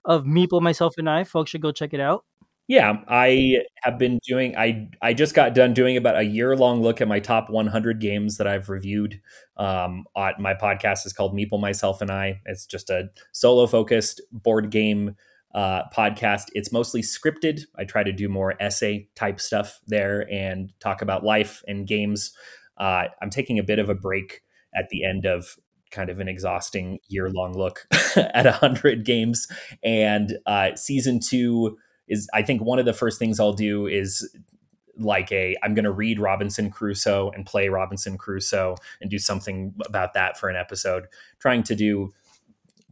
of 0.05 0.25
Meeple, 0.25 0.63
Myself, 0.63 0.95
and 0.97 1.09
I. 1.09 1.25
Folks 1.25 1.51
should 1.51 1.61
go 1.61 1.71
check 1.71 1.93
it 1.93 2.01
out. 2.01 2.25
Yeah, 2.67 3.01
I 3.09 3.59
have 3.83 3.99
been 3.99 4.19
doing. 4.27 4.57
I 4.57 4.89
I 5.03 5.13
just 5.13 5.35
got 5.35 5.55
done 5.55 5.75
doing 5.75 5.99
about 5.99 6.17
a 6.17 6.23
year 6.23 6.57
long 6.57 6.81
look 6.81 7.03
at 7.03 7.09
my 7.09 7.21
top 7.21 7.51
100 7.51 8.01
games 8.01 8.39
that 8.39 8.47
I've 8.47 8.71
reviewed. 8.71 9.21
Um, 9.59 10.07
on, 10.17 10.33
my 10.39 10.55
podcast 10.55 11.05
is 11.05 11.13
called 11.13 11.35
Meeple, 11.37 11.61
Myself, 11.61 12.01
and 12.01 12.11
I. 12.11 12.41
It's 12.47 12.65
just 12.65 12.89
a 12.89 13.11
solo 13.33 13.67
focused 13.67 14.23
board 14.33 14.71
game 14.71 15.15
uh, 15.55 15.83
podcast. 15.95 16.45
It's 16.55 16.73
mostly 16.73 17.03
scripted. 17.03 17.65
I 17.77 17.85
try 17.85 18.03
to 18.03 18.13
do 18.13 18.31
more 18.31 18.55
essay 18.59 19.09
type 19.15 19.41
stuff 19.41 19.79
there 19.87 20.27
and 20.33 20.73
talk 20.81 21.03
about 21.03 21.23
life 21.23 21.63
and 21.69 21.87
games. 21.87 22.33
Uh, 22.79 23.05
I'm 23.21 23.31
taking 23.31 23.59
a 23.59 23.63
bit 23.63 23.79
of 23.79 23.91
a 23.91 23.95
break 23.95 24.41
at 24.75 24.89
the 24.91 25.05
end 25.05 25.25
of 25.25 25.57
kind 25.91 26.11
of 26.11 26.21
an 26.21 26.29
exhausting 26.29 26.99
year 27.09 27.31
long 27.31 27.57
look 27.57 27.87
at 28.17 28.45
100 28.45 29.05
games. 29.05 29.47
And 29.83 30.39
uh, 30.47 30.75
season 30.75 31.21
two 31.21 31.79
is, 32.09 32.29
I 32.35 32.43
think, 32.43 32.63
one 32.63 32.79
of 32.79 32.85
the 32.85 32.93
first 32.93 33.19
things 33.19 33.39
I'll 33.39 33.53
do 33.53 33.87
is 33.87 34.29
like 34.97 35.33
a 35.33 35.57
I'm 35.63 35.75
going 35.75 35.85
to 35.85 35.91
read 35.91 36.21
Robinson 36.21 36.71
Crusoe 36.71 37.31
and 37.31 37.45
play 37.45 37.69
Robinson 37.69 38.17
Crusoe 38.17 38.77
and 39.01 39.11
do 39.11 39.19
something 39.19 39.75
about 39.87 40.15
that 40.15 40.39
for 40.39 40.49
an 40.49 40.57
episode. 40.57 41.07
Trying 41.41 41.63
to 41.65 41.75
do 41.75 42.13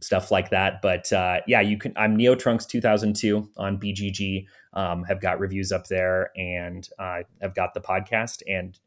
stuff 0.01 0.31
like 0.31 0.49
that. 0.49 0.81
But 0.81 1.11
uh, 1.11 1.39
yeah, 1.47 1.61
you 1.61 1.77
can. 1.77 1.93
I'm 1.95 2.15
Neo 2.15 2.35
Trunks 2.35 2.65
2002 2.65 3.49
on 3.57 3.77
BGG. 3.77 4.45
Um, 4.73 5.03
have 5.03 5.21
got 5.21 5.39
reviews 5.39 5.71
up 5.71 5.87
there 5.87 6.31
and 6.35 6.87
uh, 6.99 7.19
have 7.41 7.55
got 7.55 7.73
the 7.73 7.81
podcast. 7.81 8.41
And 8.47 8.77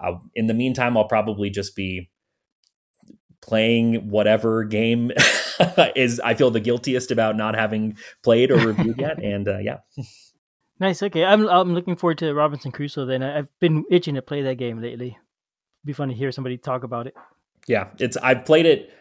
uh, 0.00 0.18
in 0.34 0.46
the 0.46 0.54
meantime, 0.54 0.96
I'll 0.96 1.08
probably 1.08 1.50
just 1.50 1.74
be 1.74 2.10
playing 3.42 4.08
whatever 4.08 4.64
game 4.64 5.12
is 5.96 6.20
I 6.20 6.34
feel 6.34 6.50
the 6.50 6.60
guiltiest 6.60 7.10
about 7.10 7.36
not 7.36 7.54
having 7.54 7.98
played 8.22 8.50
or 8.50 8.56
reviewed 8.56 8.98
yet. 8.98 9.18
And 9.22 9.46
uh, 9.46 9.58
yeah. 9.58 9.78
Nice. 10.80 11.02
Okay, 11.02 11.24
I'm 11.24 11.48
I'm 11.48 11.74
looking 11.74 11.96
forward 11.96 12.18
to 12.18 12.32
Robinson 12.32 12.72
Crusoe. 12.72 13.04
Then 13.06 13.22
I've 13.22 13.48
been 13.60 13.84
itching 13.90 14.14
to 14.14 14.22
play 14.22 14.42
that 14.42 14.56
game 14.56 14.80
lately. 14.80 15.08
It'd 15.08 15.86
be 15.86 15.92
fun 15.92 16.08
to 16.08 16.14
hear 16.14 16.32
somebody 16.32 16.56
talk 16.56 16.82
about 16.82 17.06
it. 17.06 17.14
Yeah, 17.66 17.88
it's 17.98 18.16
I've 18.16 18.44
played 18.44 18.66
it 18.66 18.92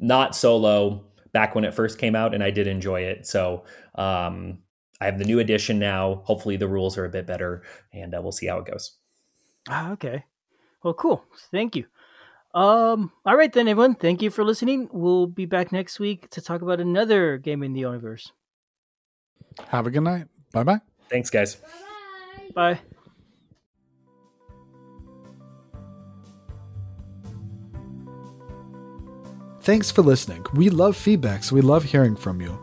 not 0.00 0.34
solo 0.34 1.04
back 1.32 1.54
when 1.54 1.64
it 1.64 1.74
first 1.74 1.98
came 1.98 2.16
out, 2.16 2.34
and 2.34 2.42
I 2.42 2.50
did 2.50 2.66
enjoy 2.66 3.02
it. 3.02 3.26
So 3.26 3.64
um, 3.94 4.58
I 5.00 5.04
have 5.04 5.18
the 5.18 5.24
new 5.24 5.38
edition 5.38 5.78
now. 5.78 6.22
Hopefully, 6.24 6.56
the 6.56 6.68
rules 6.68 6.98
are 6.98 7.04
a 7.04 7.10
bit 7.10 7.26
better, 7.26 7.62
and 7.92 8.14
uh, 8.14 8.20
we'll 8.22 8.32
see 8.32 8.46
how 8.46 8.58
it 8.58 8.66
goes. 8.66 8.96
Ah, 9.68 9.92
okay. 9.92 10.24
Well, 10.82 10.94
cool. 10.94 11.24
Thank 11.50 11.76
you. 11.76 11.86
Um, 12.54 13.10
all 13.26 13.36
right 13.36 13.52
then, 13.52 13.66
everyone. 13.66 13.96
Thank 13.96 14.22
you 14.22 14.30
for 14.30 14.44
listening. 14.44 14.88
We'll 14.92 15.26
be 15.26 15.44
back 15.44 15.72
next 15.72 15.98
week 15.98 16.30
to 16.30 16.40
talk 16.40 16.62
about 16.62 16.80
another 16.80 17.36
game 17.36 17.64
in 17.64 17.72
the 17.72 17.82
Oniverse. 17.82 18.30
Have 19.68 19.88
a 19.88 19.90
good 19.90 20.02
night. 20.02 20.26
Bye 20.52 20.62
bye. 20.62 20.80
Thanks, 21.10 21.30
guys. 21.30 21.56
Bye 22.54 22.74
bye. 22.74 22.80
Thanks 29.62 29.90
for 29.90 30.02
listening. 30.02 30.44
We 30.52 30.68
love 30.68 30.94
feedback, 30.94 31.42
so 31.42 31.54
we 31.54 31.62
love 31.62 31.84
hearing 31.84 32.16
from 32.16 32.40
you. 32.40 32.62